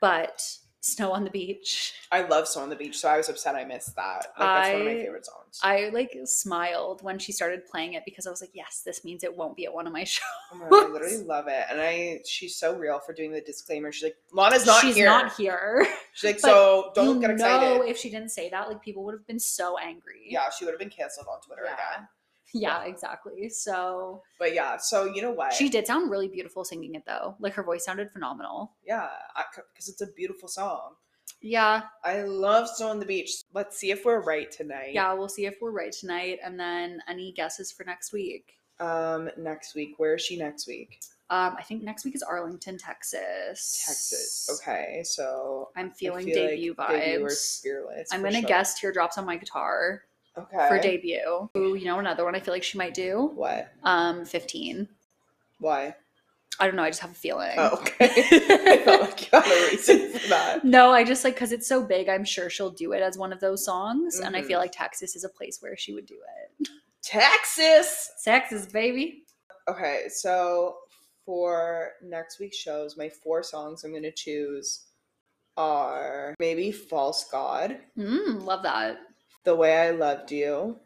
But 0.00 0.42
Snow 0.82 1.12
on 1.12 1.24
the 1.24 1.30
Beach, 1.30 1.92
I 2.10 2.22
love 2.22 2.48
Snow 2.48 2.62
on 2.62 2.70
the 2.70 2.76
Beach, 2.76 2.96
so 2.98 3.08
I 3.08 3.18
was 3.18 3.28
upset 3.28 3.54
I 3.54 3.64
missed 3.64 3.94
that. 3.96 4.28
Like 4.38 4.48
that's 4.48 4.68
one 4.72 4.80
of 4.80 4.86
my 4.86 4.92
I- 4.92 4.96
favorite 5.02 5.26
songs. 5.26 5.60
I 5.62 5.90
like 5.92 6.16
smiled 6.24 7.02
when 7.02 7.18
she 7.18 7.32
started 7.32 7.66
playing 7.66 7.94
it 7.94 8.02
because 8.06 8.26
I 8.26 8.30
was 8.30 8.40
like, 8.40 8.52
yes, 8.54 8.82
this 8.84 9.04
means 9.04 9.22
it 9.22 9.36
won't 9.36 9.56
be 9.56 9.66
at 9.66 9.74
one 9.74 9.86
of 9.86 9.92
my 9.92 10.04
shows. 10.04 10.22
Oh 10.54 10.86
I 10.88 10.90
literally 10.90 11.18
love 11.24 11.48
it. 11.48 11.64
And 11.70 11.80
I 11.80 12.20
she's 12.26 12.56
so 12.56 12.74
real 12.76 12.98
for 12.98 13.12
doing 13.12 13.30
the 13.32 13.40
disclaimer. 13.42 13.92
She's 13.92 14.04
like, 14.04 14.16
Lana's 14.32 14.64
not 14.64 14.80
She's 14.80 14.94
here. 14.96 15.06
not 15.06 15.34
here. 15.34 15.86
She's 16.14 16.30
like, 16.30 16.40
so 16.50 16.92
don't 16.94 17.20
get 17.20 17.30
excited. 17.30 17.66
know 17.78 17.82
if 17.82 17.98
she 17.98 18.08
didn't 18.08 18.30
say 18.30 18.48
that, 18.50 18.68
like 18.68 18.80
people 18.80 19.04
would 19.04 19.14
have 19.14 19.26
been 19.26 19.40
so 19.40 19.76
angry. 19.76 20.26
yeah, 20.28 20.48
she 20.50 20.64
would 20.64 20.70
have 20.72 20.80
been 20.80 20.88
canceled 20.88 21.26
on 21.30 21.40
Twitter 21.42 21.62
Yeah. 21.66 21.74
again. 21.74 22.08
Yeah, 22.52 22.84
exactly. 22.84 23.48
So 23.48 24.22
But 24.38 24.54
yeah, 24.54 24.76
so 24.76 25.04
you 25.04 25.22
know 25.22 25.30
what? 25.30 25.52
she 25.52 25.68
did 25.68 25.86
sound 25.86 26.10
really 26.10 26.28
beautiful 26.28 26.64
singing 26.64 26.94
it 26.94 27.04
though. 27.06 27.36
Like 27.40 27.54
her 27.54 27.62
voice 27.62 27.84
sounded 27.84 28.10
phenomenal. 28.10 28.72
Yeah, 28.86 29.08
because 29.72 29.88
it's 29.88 30.00
a 30.00 30.06
beautiful 30.08 30.48
song. 30.48 30.94
Yeah. 31.40 31.82
I 32.04 32.22
love 32.22 32.68
Snow 32.68 32.88
on 32.88 33.00
the 33.00 33.06
Beach. 33.06 33.30
Let's 33.54 33.76
see 33.78 33.90
if 33.90 34.04
we're 34.04 34.20
right 34.20 34.50
tonight. 34.50 34.92
Yeah, 34.92 35.12
we'll 35.14 35.28
see 35.28 35.46
if 35.46 35.56
we're 35.60 35.70
right 35.70 35.92
tonight. 35.92 36.38
And 36.44 36.58
then 36.58 37.00
any 37.08 37.32
guesses 37.32 37.72
for 37.72 37.84
next 37.84 38.12
week? 38.12 38.54
Um, 38.78 39.30
next 39.38 39.74
week. 39.74 39.94
Where 39.98 40.14
is 40.16 40.22
she 40.22 40.36
next 40.36 40.66
week? 40.66 40.98
Um, 41.30 41.54
I 41.56 41.62
think 41.62 41.84
next 41.84 42.04
week 42.04 42.16
is 42.16 42.22
Arlington, 42.22 42.76
Texas. 42.76 43.84
Texas. 43.86 44.50
Okay, 44.60 45.02
so 45.04 45.68
I'm 45.76 45.92
feeling 45.92 46.26
feel 46.26 46.34
debut 46.34 46.74
like 46.76 46.90
Debut 46.90 47.24
or 47.24 47.28
vibes. 47.28 47.62
fearless. 47.62 48.08
I'm 48.12 48.20
gonna 48.22 48.40
sure. 48.40 48.48
guess 48.48 48.80
teardrops 48.80 49.16
on 49.16 49.24
my 49.26 49.36
guitar 49.36 50.02
Okay. 50.38 50.68
for 50.68 50.78
debut. 50.78 51.50
Ooh, 51.56 51.74
you 51.74 51.84
know 51.84 51.98
another 51.98 52.24
one 52.24 52.34
I 52.34 52.40
feel 52.40 52.54
like 52.54 52.62
she 52.62 52.78
might 52.78 52.94
do? 52.94 53.30
What? 53.34 53.72
Um, 53.82 54.24
15. 54.24 54.88
Why? 55.58 55.94
I 56.58 56.66
don't 56.66 56.76
know, 56.76 56.82
I 56.82 56.90
just 56.90 57.00
have 57.00 57.10
a 57.12 57.14
feeling. 57.14 57.54
Oh, 57.56 57.78
okay. 57.80 58.06
I 58.10 58.82
felt 58.84 59.00
like 59.02 59.20
you 59.32 59.38
had 59.40 59.46
a 59.46 59.70
reason 59.70 60.10
for 60.12 60.28
that. 60.28 60.60
No, 60.64 60.90
I 60.90 61.04
just 61.04 61.24
like 61.24 61.34
because 61.34 61.52
it's 61.52 61.66
so 61.66 61.82
big, 61.82 62.08
I'm 62.08 62.24
sure 62.24 62.50
she'll 62.50 62.70
do 62.70 62.92
it 62.92 63.00
as 63.02 63.16
one 63.16 63.32
of 63.32 63.40
those 63.40 63.64
songs. 63.64 64.20
And 64.20 64.36
I 64.36 64.42
feel 64.42 64.58
like 64.58 64.72
Texas 64.72 65.16
is 65.16 65.24
a 65.24 65.28
place 65.28 65.58
where 65.62 65.76
she 65.76 65.94
would 65.94 66.06
do 66.06 66.18
it. 66.60 66.68
Texas. 67.02 68.10
Texas, 68.22 68.66
baby. 68.66 69.24
Okay, 69.68 70.04
so 70.08 70.76
for 71.24 71.92
next 72.02 72.40
week's 72.40 72.56
shows, 72.56 72.96
my 72.96 73.08
four 73.08 73.42
songs 73.42 73.84
I'm 73.84 73.92
gonna 73.94 74.10
choose 74.12 74.86
are 75.56 76.34
maybe 76.38 76.72
False 76.72 77.28
God, 77.30 77.78
Mm, 77.98 78.42
love 78.44 78.62
that. 78.64 78.98
The 79.44 79.54
Way 79.54 79.76
I 79.88 79.90
Loved 79.90 80.30
You 80.32 80.78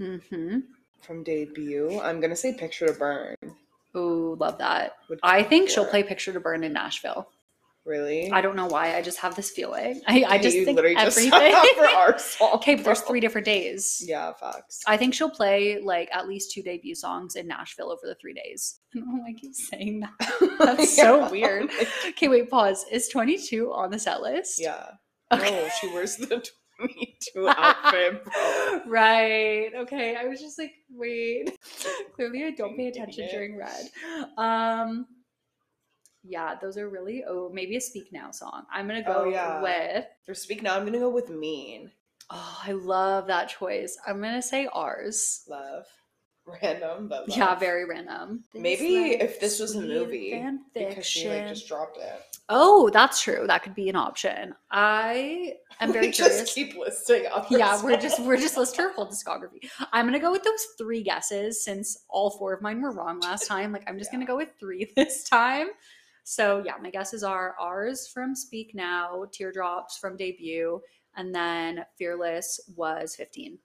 Mm-hmm. 0.00 0.58
from 1.02 1.22
debut. 1.22 2.00
I'm 2.00 2.20
gonna 2.20 2.34
say 2.36 2.54
Picture 2.54 2.86
to 2.88 2.92
Burn. 2.94 3.36
Ooh, 3.96 4.36
love 4.40 4.58
that. 4.58 4.96
I 5.22 5.42
think 5.42 5.68
she'll 5.68 5.86
play 5.86 6.02
Picture 6.02 6.32
to 6.32 6.40
Burn 6.40 6.64
in 6.64 6.72
Nashville. 6.72 7.28
Really? 7.84 8.30
I 8.30 8.40
don't 8.40 8.54
know 8.54 8.66
why. 8.66 8.96
I 8.96 9.02
just 9.02 9.18
have 9.18 9.34
this 9.34 9.50
feeling. 9.50 10.00
I, 10.06 10.24
I 10.26 10.38
just 10.38 10.56
you 10.56 10.64
think 10.64 10.76
literally 10.76 10.94
just 10.94 11.18
everything. 11.18 11.52
up 11.52 11.66
for 11.76 11.84
our 11.88 12.18
song. 12.18 12.50
okay, 12.54 12.76
but 12.76 12.84
there's 12.84 13.00
three 13.00 13.18
different 13.20 13.44
days. 13.44 14.02
Yeah, 14.06 14.32
facts. 14.34 14.82
I 14.86 14.96
think 14.96 15.14
she'll 15.14 15.30
play 15.30 15.80
like 15.80 16.08
at 16.12 16.28
least 16.28 16.52
two 16.52 16.62
debut 16.62 16.94
songs 16.94 17.34
in 17.36 17.46
Nashville 17.48 17.90
over 17.90 18.02
the 18.04 18.14
three 18.14 18.34
days. 18.34 18.78
I 18.94 18.98
don't 19.00 19.08
know 19.16 19.22
why 19.22 19.30
I 19.30 19.32
keep 19.34 19.54
saying 19.54 20.00
that. 20.00 20.56
That's 20.60 20.94
so 20.96 21.28
weird. 21.30 21.70
Okay, 22.10 22.28
wait, 22.28 22.48
pause. 22.50 22.84
Is 22.90 23.08
22 23.08 23.72
on 23.72 23.90
the 23.90 23.98
set 23.98 24.22
list? 24.22 24.60
yeah. 24.60 24.86
Okay. 25.32 25.50
No, 25.50 25.68
she 25.80 25.88
wears 25.92 26.16
the 26.16 26.46
22 27.32 27.48
outfit, 27.48 28.24
bro. 28.24 28.80
right. 28.86 29.70
Okay. 29.74 30.16
I 30.16 30.24
was 30.26 30.40
just 30.40 30.58
like, 30.58 30.72
wait. 30.90 31.50
Clearly 32.14 32.44
I 32.44 32.50
don't 32.50 32.76
pay 32.76 32.88
Idiot. 32.88 32.96
attention 33.08 33.28
during 33.30 33.56
red. 33.56 33.88
Um 34.36 35.06
yeah, 36.24 36.54
those 36.60 36.76
are 36.78 36.88
really 36.88 37.24
oh 37.26 37.50
maybe 37.52 37.76
a 37.76 37.80
speak 37.80 38.12
now 38.12 38.30
song. 38.30 38.64
I'm 38.72 38.86
gonna 38.86 39.02
go 39.02 39.24
Oh, 39.26 39.28
yeah. 39.28 39.60
with 39.62 40.04
For 40.24 40.34
Speak 40.34 40.62
Now, 40.62 40.76
I'm 40.76 40.84
gonna 40.84 40.98
go 41.00 41.10
with 41.10 41.30
Mean. 41.30 41.90
oh 42.30 42.60
I 42.64 42.72
love 42.72 43.26
that 43.26 43.48
choice. 43.48 43.96
I'm 44.06 44.20
gonna 44.20 44.42
say 44.42 44.68
ours. 44.72 45.42
Love. 45.48 45.84
Random, 46.44 47.06
but 47.08 47.28
love. 47.28 47.38
Yeah, 47.38 47.54
very 47.54 47.84
random. 47.84 48.44
Maybe 48.54 49.10
This 49.16 49.22
if 49.22 49.40
this 49.40 49.60
was 49.60 49.76
a 49.76 49.80
movie, 49.80 50.44
Because 50.74 51.06
she 51.06 51.28
like 51.28 51.48
just 51.48 51.68
dropped 51.68 51.98
it. 51.98 52.31
Oh, 52.54 52.90
that's 52.90 53.22
true. 53.22 53.46
That 53.46 53.62
could 53.62 53.74
be 53.74 53.88
an 53.88 53.96
option. 53.96 54.54
I 54.70 55.54
am 55.80 55.90
very 55.92 56.08
we 56.08 56.12
curious. 56.12 56.40
just 56.40 56.54
keep 56.54 56.76
listing 56.76 57.24
yeah, 57.50 57.82
we're 57.82 57.96
just 57.96 58.20
we're 58.20 58.36
just 58.36 58.56
listing 58.58 58.84
her 58.84 58.92
whole 58.92 59.06
discography. 59.06 59.70
I'm 59.90 60.04
gonna 60.06 60.18
go 60.20 60.30
with 60.30 60.42
those 60.44 60.62
three 60.76 61.02
guesses 61.02 61.64
since 61.64 62.04
all 62.10 62.28
four 62.30 62.52
of 62.52 62.60
mine 62.60 62.82
were 62.82 62.90
wrong 62.92 63.20
last 63.20 63.46
time. 63.48 63.72
Like 63.72 63.84
I'm 63.88 63.98
just 63.98 64.12
gonna 64.12 64.26
go 64.26 64.36
with 64.36 64.50
three 64.60 64.92
this 64.96 65.24
time. 65.24 65.68
So 66.24 66.62
yeah, 66.64 66.74
my 66.80 66.90
guesses 66.90 67.24
are 67.24 67.56
ours 67.58 68.06
from 68.06 68.34
Speak 68.36 68.74
Now, 68.74 69.24
Teardrops 69.32 69.96
from 69.96 70.16
Debut, 70.18 70.80
and 71.16 71.34
then 71.34 71.84
Fearless 71.96 72.60
was 72.76 73.16
15, 73.16 73.58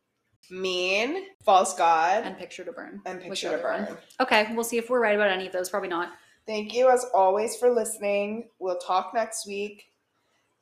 Mean, 0.49 1.25
False 1.43 1.75
God, 1.75 2.23
and 2.23 2.37
Picture 2.37 2.63
to 2.63 2.71
Burn. 2.71 3.01
and 3.05 3.21
Picture 3.21 3.49
to 3.49 3.55
other 3.55 3.63
one. 3.63 3.85
Burn. 3.85 3.97
Okay, 4.21 4.47
we'll 4.55 4.63
see 4.63 4.77
if 4.77 4.89
we're 4.89 5.01
right 5.01 5.13
about 5.15 5.29
any 5.29 5.45
of 5.45 5.51
those. 5.53 5.69
Probably 5.69 5.89
not. 5.89 6.13
Thank 6.47 6.73
you 6.73 6.89
as 6.89 7.05
always 7.13 7.57
for 7.57 7.69
listening. 7.69 8.49
We'll 8.59 8.79
talk 8.79 9.13
next 9.13 9.45
week. 9.45 9.91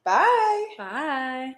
Bye. 0.04 0.68
Bye. 0.78 1.56